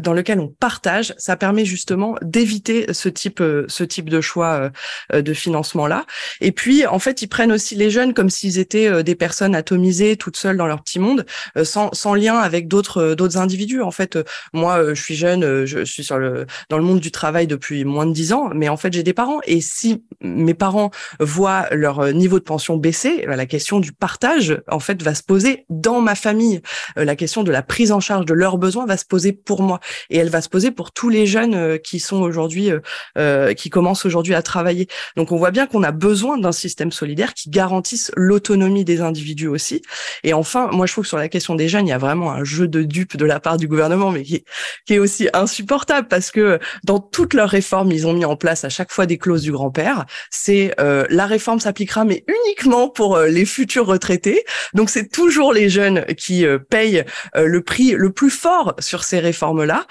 dans 0.00 0.12
lequel 0.14 0.40
on 0.40 0.48
partage, 0.48 1.14
ça 1.18 1.36
permet 1.36 1.64
justement 1.64 2.16
d'éviter 2.22 2.92
ce 2.92 3.08
type, 3.08 3.42
ce 3.68 3.84
type 3.84 4.08
de 4.08 4.20
choix 4.22 4.46
euh, 4.46 4.70
euh, 5.14 5.22
de 5.22 5.34
financement 5.34 5.86
là. 5.86 6.06
Et 6.40 6.52
puis, 6.52 6.86
en 6.86 6.98
fait, 6.98 7.22
ils 7.22 7.28
prennent 7.28 7.52
aussi 7.52 7.74
les 7.74 7.90
jeunes 7.90 8.14
comme 8.14 8.30
s'ils 8.30 8.58
étaient 8.58 8.88
euh, 8.88 9.02
des 9.02 9.14
personnes 9.14 9.54
atomisées, 9.54 10.16
toutes 10.16 10.36
seules 10.36 10.56
dans 10.56 10.66
leur 10.66 10.82
petit 10.82 10.98
monde, 10.98 11.26
sans, 11.62 11.92
sans 11.92 12.14
lien 12.14 12.36
avec 12.36 12.68
d'autres, 12.68 13.14
d'autres 13.14 13.38
individus. 13.38 13.82
En 13.82 13.90
fait, 13.90 14.18
moi, 14.52 14.94
je 14.94 15.00
suis 15.00 15.14
jeune, 15.14 15.64
je, 15.64 15.84
suis 15.84 16.04
sur 16.04 16.18
le, 16.18 16.46
dans 16.68 16.78
le 16.78 16.84
monde 16.84 17.00
du 17.00 17.10
travail 17.10 17.46
depuis 17.46 17.84
moins 17.84 18.06
de 18.06 18.12
dix 18.12 18.32
ans, 18.32 18.50
mais 18.54 18.68
en 18.68 18.76
fait, 18.76 18.92
j'ai 18.92 19.02
des 19.02 19.12
parents. 19.12 19.40
Et 19.44 19.60
si 19.60 20.02
mes 20.20 20.54
parents 20.54 20.90
voient 21.20 21.66
leur 21.72 22.12
niveau 22.12 22.38
de 22.38 22.44
pension 22.44 22.76
baisser, 22.76 23.26
euh, 23.28 23.36
la 23.36 23.46
question 23.46 23.80
du 23.80 23.92
partage, 23.92 24.60
en 24.68 24.80
fait, 24.80 25.02
va 25.02 25.14
se 25.14 25.22
poser 25.22 25.64
dans 25.70 26.00
ma 26.00 26.14
famille. 26.14 26.60
La 26.96 27.16
question 27.16 27.42
de 27.42 27.50
la 27.50 27.62
prise 27.62 27.92
en 27.92 28.00
charge 28.00 28.26
de 28.26 28.34
leurs 28.34 28.58
besoins 28.58 28.86
va 28.86 28.96
se 28.96 29.04
poser 29.04 29.32
pour 29.32 29.62
moi. 29.62 29.80
Et 30.10 30.18
elle 30.18 30.30
va 30.30 30.40
se 30.40 30.48
poser 30.48 30.70
pour 30.70 30.92
tous 30.92 31.08
les 31.08 31.26
jeunes 31.26 31.78
qui 31.78 32.00
sont 32.00 32.22
aujourd'hui, 32.22 32.70
euh, 33.18 33.54
qui 33.54 33.70
commencent 33.70 34.04
aujourd'hui 34.04 34.11
à 34.34 34.42
travailler. 34.42 34.88
Donc, 35.16 35.32
on 35.32 35.36
voit 35.36 35.50
bien 35.50 35.66
qu'on 35.66 35.82
a 35.82 35.92
besoin 35.92 36.38
d'un 36.38 36.52
système 36.52 36.92
solidaire 36.92 37.34
qui 37.34 37.50
garantisse 37.50 38.10
l'autonomie 38.16 38.84
des 38.84 39.00
individus 39.00 39.48
aussi. 39.48 39.82
Et 40.24 40.32
enfin, 40.32 40.68
moi, 40.72 40.86
je 40.86 40.92
trouve 40.92 41.04
que 41.04 41.08
sur 41.08 41.18
la 41.18 41.28
question 41.28 41.54
des 41.54 41.68
jeunes, 41.68 41.86
il 41.86 41.90
y 41.90 41.94
a 41.94 41.98
vraiment 41.98 42.32
un 42.32 42.44
jeu 42.44 42.68
de 42.68 42.82
dupes 42.82 43.16
de 43.16 43.24
la 43.24 43.40
part 43.40 43.56
du 43.56 43.68
gouvernement, 43.68 44.10
mais 44.10 44.22
qui, 44.22 44.44
est 44.88 44.98
aussi 44.98 45.28
insupportable 45.32 46.08
parce 46.08 46.30
que 46.30 46.58
dans 46.84 46.98
toutes 46.98 47.34
leurs 47.34 47.48
réformes, 47.48 47.90
ils 47.92 48.06
ont 48.06 48.12
mis 48.12 48.26
en 48.26 48.36
place 48.36 48.64
à 48.64 48.68
chaque 48.68 48.92
fois 48.92 49.06
des 49.06 49.16
clauses 49.16 49.42
du 49.42 49.52
grand-père. 49.52 50.04
C'est 50.30 50.74
euh, 50.80 51.06
la 51.08 51.26
réforme 51.26 51.60
s'appliquera, 51.60 52.04
mais 52.04 52.24
uniquement 52.28 52.88
pour 52.88 53.16
euh, 53.16 53.28
les 53.28 53.44
futurs 53.44 53.86
retraités. 53.86 54.44
Donc 54.74 54.90
c'est 54.90 55.10
toujours 55.10 55.52
les 55.52 55.68
jeunes 55.68 56.04
qui 56.16 56.44
euh, 56.46 56.58
payent 56.58 57.04
euh, 57.36 57.46
le 57.46 57.62
prix 57.62 57.92
le 57.92 58.12
plus 58.12 58.30
fort 58.30 58.74
sur 58.78 59.04
ces 59.04 59.18
réformes-là, 59.18 59.86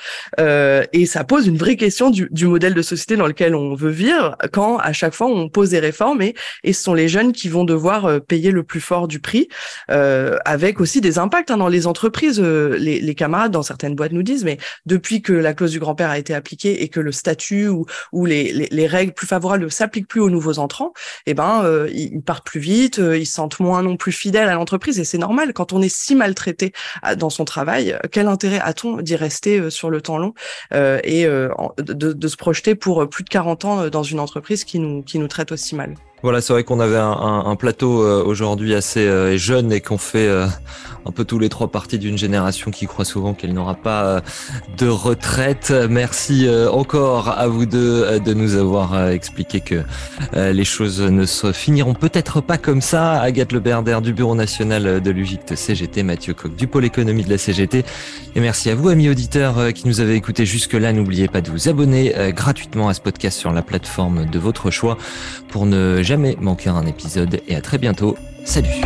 et 0.93 1.05
ça 1.05 1.23
pose 1.23 1.47
une 1.47 1.57
vraie 1.57 1.75
question 1.75 2.09
du, 2.09 2.27
du 2.31 2.47
modèle 2.47 2.73
de 2.73 2.81
société 2.81 3.15
dans 3.15 3.27
lequel 3.27 3.55
on 3.55 3.75
veut 3.75 3.89
vivre 3.89 4.10
quand 4.51 4.77
à 4.77 4.93
chaque 4.93 5.13
fois 5.13 5.27
on 5.27 5.49
pose 5.49 5.69
des 5.69 5.79
réformes 5.79 6.21
et, 6.21 6.35
et 6.63 6.73
ce 6.73 6.83
sont 6.83 6.93
les 6.93 7.07
jeunes 7.07 7.31
qui 7.31 7.49
vont 7.49 7.63
devoir 7.63 8.05
euh, 8.05 8.19
payer 8.19 8.51
le 8.51 8.63
plus 8.63 8.81
fort 8.81 9.07
du 9.07 9.19
prix, 9.19 9.47
euh, 9.89 10.37
avec 10.45 10.79
aussi 10.79 11.01
des 11.01 11.19
impacts 11.19 11.51
hein, 11.51 11.57
dans 11.57 11.67
les 11.67 11.87
entreprises. 11.87 12.39
Euh, 12.39 12.77
les, 12.77 12.99
les 12.99 13.15
camarades 13.15 13.51
dans 13.51 13.63
certaines 13.63 13.95
boîtes 13.95 14.11
nous 14.11 14.23
disent, 14.23 14.43
mais 14.43 14.57
depuis 14.85 15.21
que 15.21 15.33
la 15.33 15.53
clause 15.53 15.71
du 15.71 15.79
grand-père 15.79 16.09
a 16.09 16.17
été 16.17 16.33
appliquée 16.33 16.83
et 16.83 16.89
que 16.89 16.99
le 16.99 17.11
statut 17.11 17.67
ou, 17.67 17.85
ou 18.11 18.25
les, 18.25 18.51
les, 18.53 18.67
les 18.71 18.87
règles 18.87 19.13
plus 19.13 19.27
favorables 19.27 19.63
ne 19.63 19.69
s'appliquent 19.69 20.07
plus 20.07 20.21
aux 20.21 20.29
nouveaux 20.29 20.59
entrants, 20.59 20.93
eh 21.25 21.33
ben 21.33 21.63
euh, 21.63 21.89
ils 21.93 22.21
partent 22.21 22.45
plus 22.45 22.59
vite, 22.59 22.99
euh, 22.99 23.17
ils 23.17 23.25
se 23.25 23.33
sentent 23.33 23.59
moins 23.59 23.83
non 23.83 23.97
plus 23.97 24.11
fidèles 24.11 24.49
à 24.49 24.53
l'entreprise 24.53 24.99
et 24.99 25.03
c'est 25.03 25.17
normal 25.17 25.53
quand 25.53 25.73
on 25.73 25.81
est 25.81 25.93
si 25.93 26.15
maltraité 26.15 26.71
dans 27.17 27.29
son 27.29 27.45
travail. 27.45 27.97
Quel 28.11 28.27
intérêt 28.27 28.59
a-t-on 28.59 28.97
d'y 28.97 29.15
rester 29.15 29.69
sur 29.69 29.89
le 29.89 30.01
temps 30.01 30.17
long 30.17 30.33
euh, 30.73 30.99
et 31.03 31.25
de, 31.25 32.13
de 32.13 32.27
se 32.27 32.37
projeter 32.37 32.75
pour 32.75 33.07
plus 33.09 33.23
de 33.23 33.29
40 33.29 33.65
ans 33.65 33.81
euh, 33.81 33.89
dans 34.01 34.07
une 34.07 34.19
entreprise 34.19 34.63
qui 34.63 34.79
nous 34.79 35.03
qui 35.03 35.19
nous 35.19 35.27
traite 35.27 35.51
aussi 35.51 35.75
mal 35.75 35.93
Voilà, 36.23 36.39
c'est 36.41 36.53
vrai 36.53 36.63
qu'on 36.63 36.79
avait 36.79 36.97
un, 36.97 37.11
un- 37.11 37.45
un 37.47 37.55
plateau 37.55 38.03
euh, 38.03 38.23
aujourd'hui 38.23 38.75
assez 38.75 38.99
euh, 39.07 39.37
jeune 39.37 39.71
et 39.71 39.81
qu'on 39.81 39.97
fait 39.97 40.27
euh, 40.27 40.45
un 41.07 41.11
peu 41.11 41.25
tous 41.25 41.39
les 41.39 41.49
trois 41.49 41.69
parties 41.69 41.97
d'une 41.97 42.15
génération 42.17 42.69
qui 42.69 42.85
croit 42.85 43.05
souvent 43.05 43.33
qu'elle 43.33 43.53
n'aura 43.55 43.73
pas 43.73 44.21
de 44.77 44.87
retraite. 44.87 45.73
Merci 45.89 46.47
encore 46.71 47.29
à 47.29 47.47
vous 47.47 47.65
deux 47.65 48.19
de 48.19 48.33
nous 48.35 48.53
avoir 48.55 49.09
expliqué 49.09 49.61
que 49.61 49.81
les 50.35 50.63
choses 50.63 51.01
ne 51.01 51.25
se 51.25 51.53
finiront 51.53 51.95
peut-être 51.95 52.39
pas 52.39 52.59
comme 52.59 52.81
ça. 52.81 53.19
Agathe 53.19 53.51
Leberder 53.51 53.99
du 54.01 54.13
Bureau 54.13 54.35
national 54.35 55.01
de 55.01 55.09
l'UGICT 55.11 55.55
CGT, 55.55 56.03
Mathieu 56.03 56.35
Coq 56.35 56.55
du 56.55 56.67
pôle 56.67 56.85
économie 56.85 57.23
de 57.23 57.31
la 57.31 57.39
CGT. 57.39 57.83
Et 58.35 58.39
merci 58.39 58.69
à 58.69 58.75
vous, 58.75 58.89
amis 58.89 59.09
auditeurs, 59.09 59.73
qui 59.73 59.87
nous 59.87 60.01
avez 60.01 60.13
écoutés 60.13 60.45
jusque-là. 60.45 60.93
N'oubliez 60.93 61.27
pas 61.27 61.41
de 61.41 61.49
vous 61.49 61.67
abonner 61.67 62.13
gratuitement 62.29 62.89
à 62.89 62.93
ce 62.93 63.01
podcast 63.01 63.39
sur 63.39 63.51
la 63.51 63.63
plateforme 63.63 64.25
de 64.29 64.37
votre 64.37 64.69
choix 64.69 64.99
pour 65.49 65.65
ne 65.65 66.03
jamais 66.11 66.35
manquer 66.41 66.69
un 66.69 66.85
épisode. 66.85 67.39
Et 67.47 67.55
à 67.55 67.61
très 67.61 67.77
bientôt. 67.77 68.17
Salut 68.43 68.81